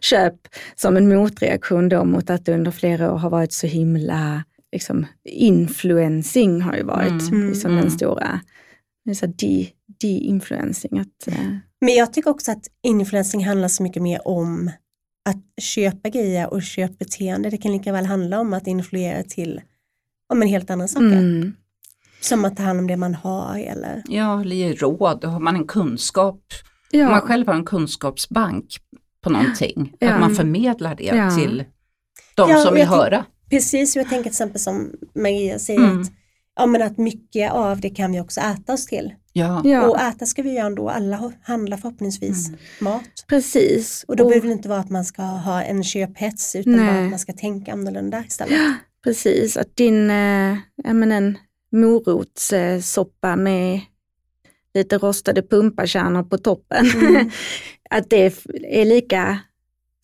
köp 0.00 0.34
som 0.74 0.96
en 0.96 1.08
motreaktion 1.08 1.88
då 1.88 2.04
mot 2.04 2.30
att 2.30 2.44
det 2.44 2.54
under 2.54 2.70
flera 2.70 3.12
år 3.12 3.18
har 3.18 3.30
varit 3.30 3.52
så 3.52 3.66
himla, 3.66 4.44
liksom 4.72 5.06
influencing 5.28 6.60
har 6.62 6.74
ju 6.76 6.82
varit 6.82 7.30
Mm, 7.30 7.48
liksom 7.48 7.70
mm. 7.70 7.82
den 7.82 7.90
stora, 7.90 8.40
så 9.14 9.26
här 9.26 9.34
de, 9.36 9.72
de-influencing. 10.00 10.98
Att, 10.98 11.28
eh, 11.28 11.48
Men 11.80 11.94
jag 11.94 12.12
tycker 12.12 12.30
också 12.30 12.52
att 12.52 12.66
influencing 12.82 13.46
handlar 13.46 13.68
så 13.68 13.82
mycket 13.82 14.02
mer 14.02 14.28
om 14.28 14.70
att 15.24 15.62
köpa 15.62 16.08
grejer 16.08 16.52
och 16.52 16.62
köpbeteende. 16.62 17.50
Det 17.50 17.56
kan 17.58 17.72
lika 17.72 17.92
väl 17.92 18.06
handla 18.06 18.40
om 18.40 18.52
att 18.52 18.66
influera 18.66 19.22
till 19.22 19.60
om 20.32 20.42
en 20.42 20.48
helt 20.48 20.70
andra 20.70 20.88
saker. 20.88 21.06
mm, 21.06 21.52
Som 22.20 22.44
att 22.44 22.56
ta 22.56 22.62
hand 22.62 22.78
om 22.80 22.86
det 22.86 22.96
man 22.96 23.14
har 23.14 23.58
eller 23.58 24.02
Ja, 24.08 24.40
eller 24.40 24.56
ge 24.56 24.72
råd. 24.74 25.24
Har 25.24 25.40
man 25.40 25.56
en 25.56 25.66
kunskap, 25.66 26.42
om 26.92 26.98
man 27.00 27.10
ja, 27.10 27.20
själv 27.20 27.46
har 27.46 27.54
en 27.54 27.64
kunskapsbank 27.64 28.76
på 29.20 29.30
någonting, 29.30 29.92
Ja. 29.98 30.12
att 30.14 30.20
man 30.20 30.34
förmedlar 30.34 30.94
det 30.94 31.04
Ja. 31.04 31.30
till 31.30 31.64
de 32.34 32.50
Ja, 32.50 32.56
som 32.64 32.74
vill 32.74 32.86
höra. 32.86 33.24
Precis, 33.50 33.96
och 33.96 34.00
jag 34.00 34.08
tänker 34.08 34.22
till 34.22 34.30
exempel 34.30 34.60
som 34.60 34.92
Maria 35.14 35.58
säger 35.58 35.80
Mm. 35.80 36.00
att, 36.00 36.08
ja, 36.58 36.66
men 36.66 36.82
att 36.82 36.98
mycket 36.98 37.52
av 37.52 37.80
det 37.80 37.90
kan 37.90 38.12
vi 38.12 38.20
också 38.20 38.40
äta 38.40 38.72
oss 38.72 38.86
till. 38.86 39.14
Ja. 39.32 39.62
ja, 39.64 39.88
Och 39.88 40.00
äta 40.00 40.26
ska 40.26 40.42
vi 40.42 40.52
göra 40.54 40.66
ändå, 40.66 40.88
alla 40.90 41.32
handlar 41.42 41.76
förhoppningsvis 41.76 42.48
Mm. 42.48 42.60
mat. 42.80 43.02
precis. 43.28 44.04
Och 44.08 44.16
då 44.16 44.24
Och- 44.24 44.30
behöver 44.30 44.46
det 44.48 44.52
inte 44.52 44.68
vara 44.68 44.80
att 44.80 44.90
man 44.90 45.04
ska 45.04 45.22
ha 45.22 45.62
en 45.62 45.84
köphets 45.84 46.56
utan 46.56 46.72
Nej. 46.76 46.86
bara 46.94 47.04
att 47.04 47.10
man 47.10 47.18
ska 47.18 47.32
tänka 47.32 47.72
annorlunda 47.72 48.24
istället. 48.28 48.58
Precis, 49.04 49.56
att 49.56 49.76
din, 49.76 50.08
ja 50.84 50.92
men 50.92 51.12
en 51.12 51.38
morotssoppa 51.72 53.36
med 53.36 53.80
lite 54.74 54.98
rostade 54.98 55.42
pumpakärnor 55.42 56.22
på 56.22 56.38
toppen, 56.38 56.86
Mm. 56.94 57.30
att 57.90 58.10
det 58.10 58.34
är 58.64 58.84
lika 58.84 59.38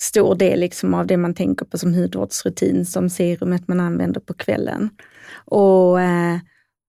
stor 0.04 0.34
del 0.34 0.60
liksom 0.60 0.94
av 0.94 1.06
det 1.06 1.16
man 1.16 1.34
tänker 1.34 1.66
på 1.66 1.78
som 1.78 1.94
hudvårdsrutin 1.94 2.86
som 2.86 3.10
serumet 3.10 3.68
man 3.68 3.80
använder 3.80 4.20
på 4.20 4.34
kvällen. 4.34 4.90
Och, 5.44 6.00
eh, 6.00 6.38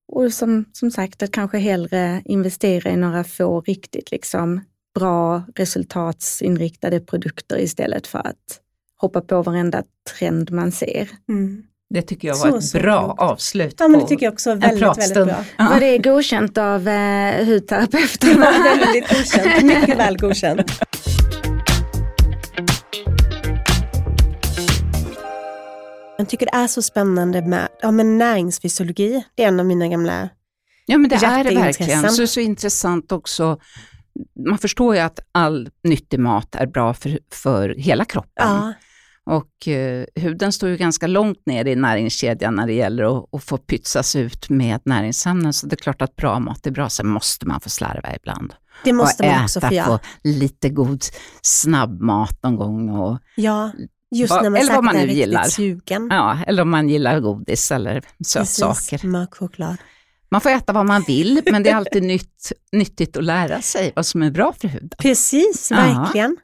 och 0.07 0.33
som, 0.33 0.65
som 0.73 0.91
sagt 0.91 1.23
att 1.23 1.31
kanske 1.31 1.57
hellre 1.57 2.21
investera 2.25 2.91
i 2.91 2.95
några 2.95 3.23
få 3.23 3.61
riktigt 3.61 4.11
liksom 4.11 4.61
bra 4.95 5.43
resultatsinriktade 5.55 6.99
produkter 6.99 7.59
istället 7.59 8.07
för 8.07 8.19
att 8.19 8.61
hoppa 8.97 9.21
på 9.21 9.41
varenda 9.41 9.83
trend 10.17 10.51
man 10.51 10.71
ser. 10.71 11.09
Mm. 11.29 11.63
Det 11.89 12.01
tycker 12.01 12.27
jag 12.27 12.37
Så, 12.37 12.51
var 12.51 12.57
ett 12.57 12.65
så 12.65 12.77
bra 12.77 13.03
klokt. 13.03 13.21
avslut 13.21 13.75
Ja 13.79 13.87
men 13.87 13.99
det 13.99 14.07
tycker 14.07 14.25
jag 14.25 14.33
också 14.33 14.55
väldigt, 14.55 14.97
väldigt 14.97 15.13
bra. 15.13 15.43
Ja. 15.57 15.69
Var 15.69 15.79
det 15.79 15.97
godkänt 15.97 16.57
av 16.57 16.87
eh, 16.87 17.47
var 17.47 18.63
väldigt 18.63 19.09
godkänt, 19.09 19.63
mycket 19.63 19.97
väl 19.97 20.17
godkänt. 20.17 20.71
Jag 26.17 26.29
tycker 26.29 26.45
det 26.45 26.57
är 26.57 26.67
så 26.67 26.81
spännande 26.81 27.41
med 27.41 27.67
ja, 27.81 27.91
men 27.91 28.17
näringsfysiologi. 28.17 29.23
Det 29.35 29.43
är 29.43 29.47
en 29.47 29.59
av 29.59 29.65
mina 29.65 29.87
gamla... 29.87 30.29
Ja 30.85 30.97
men 30.97 31.09
det 31.09 31.15
är 31.15 31.43
det 31.43 31.55
verkligen. 31.55 32.11
Så, 32.11 32.27
så 32.27 32.39
intressant 32.39 33.11
också. 33.11 33.59
Man 34.49 34.57
förstår 34.57 34.95
ju 34.95 35.01
att 35.01 35.19
all 35.31 35.69
nyttig 35.83 36.19
mat 36.19 36.55
är 36.55 36.67
bra 36.67 36.93
för, 36.93 37.19
för 37.31 37.69
hela 37.69 38.05
kroppen. 38.05 38.47
Ja, 38.47 38.73
Och 39.25 39.67
eh, 39.67 40.05
huden 40.15 40.51
står 40.51 40.69
ju 40.69 40.77
ganska 40.77 41.07
långt 41.07 41.45
ner 41.45 41.65
i 41.65 41.75
näringskedjan 41.75 42.55
när 42.55 42.67
det 42.67 42.73
gäller 42.73 43.17
att, 43.17 43.33
att 43.33 43.43
få 43.43 43.57
pytsas 43.57 44.15
ut 44.15 44.49
med 44.49 44.81
näringsämnen. 44.85 45.53
Så 45.53 45.67
det 45.67 45.73
är 45.75 45.77
klart 45.77 46.01
att 46.01 46.15
bra 46.15 46.39
mat 46.39 46.67
är 46.67 46.71
bra. 46.71 46.89
Sen 46.89 47.07
måste 47.07 47.45
man 47.45 47.61
få 47.61 47.69
slarva 47.69 48.15
ibland. 48.15 48.53
det 48.83 48.93
måste 48.93 49.23
och 49.23 49.29
man 49.33 49.43
också 49.43 49.59
äta 49.59 49.67
få 49.67 49.73
göra. 49.73 49.85
på 49.87 49.99
lite 50.23 50.69
god 50.69 51.03
snabbmat 51.41 52.43
någon 52.43 52.55
gång. 52.55 52.89
Och, 52.89 53.19
Ja, 53.35 53.71
just 54.15 54.31
Va- 54.31 54.41
när 54.41 54.49
man 54.49 54.61
eller 54.61 54.73
vad 54.73 54.83
man 54.83 54.95
nu 54.95 55.07
gillar. 55.11 55.43
sugen. 55.43 56.07
ja, 56.11 56.37
eller 56.47 56.61
om 56.61 56.69
man 56.69 56.89
gillar 56.89 57.19
godis 57.19 57.71
eller 57.71 58.03
sötsaker. 58.25 59.07
Mörk 59.07 59.33
choklad. 59.35 59.75
Man 60.29 60.41
får 60.41 60.49
äta 60.49 60.73
vad 60.73 60.85
man 60.85 61.03
vill, 61.07 61.41
men 61.45 61.63
det 61.63 61.69
är 61.69 61.75
alltid 61.75 62.03
nytt, 62.03 62.51
nyttigt 62.71 63.17
att 63.17 63.23
lära 63.23 63.61
sig 63.61 63.93
vad 63.95 64.05
som 64.05 64.21
är 64.21 64.31
bra 64.31 64.53
för 64.61 64.67
huden. 64.67 64.89
Precis, 64.97 65.71
verkligen. 65.71 66.37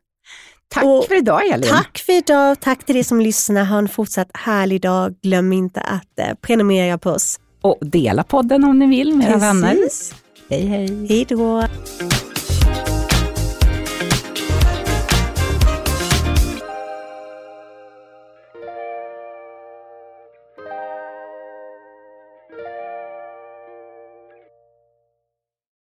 Tack 0.70 0.84
Och 0.84 1.06
för 1.08 1.16
idag 1.18 1.48
Elin. 1.48 1.70
Tack 1.70 1.98
för 2.06 2.14
idag, 2.14 2.60
tack 2.60 2.86
till 2.86 2.98
er 2.98 3.04
som 3.04 3.22
lyssnar. 3.22 3.66
Ha 3.66 3.78
en 3.78 3.88
fortsatt 3.88 4.30
härlig 4.34 4.82
dag. 4.82 5.16
Glöm 5.22 5.54
inte 5.54 5.82
att 5.82 6.20
eh, 6.20 6.34
prenumerera 6.42 6.98
på 6.98 7.10
oss. 7.10 7.40
Och 7.62 7.78
dela 7.82 8.24
podden 8.24 8.64
om 8.64 8.80
ni 8.80 8.88
vill 8.88 9.14
med 9.16 9.30
era 9.30 9.38
vänner. 9.38 9.78
Hej 10.50 10.66
hej. 10.66 11.06
Hej 11.10 11.26
då. 11.30 11.64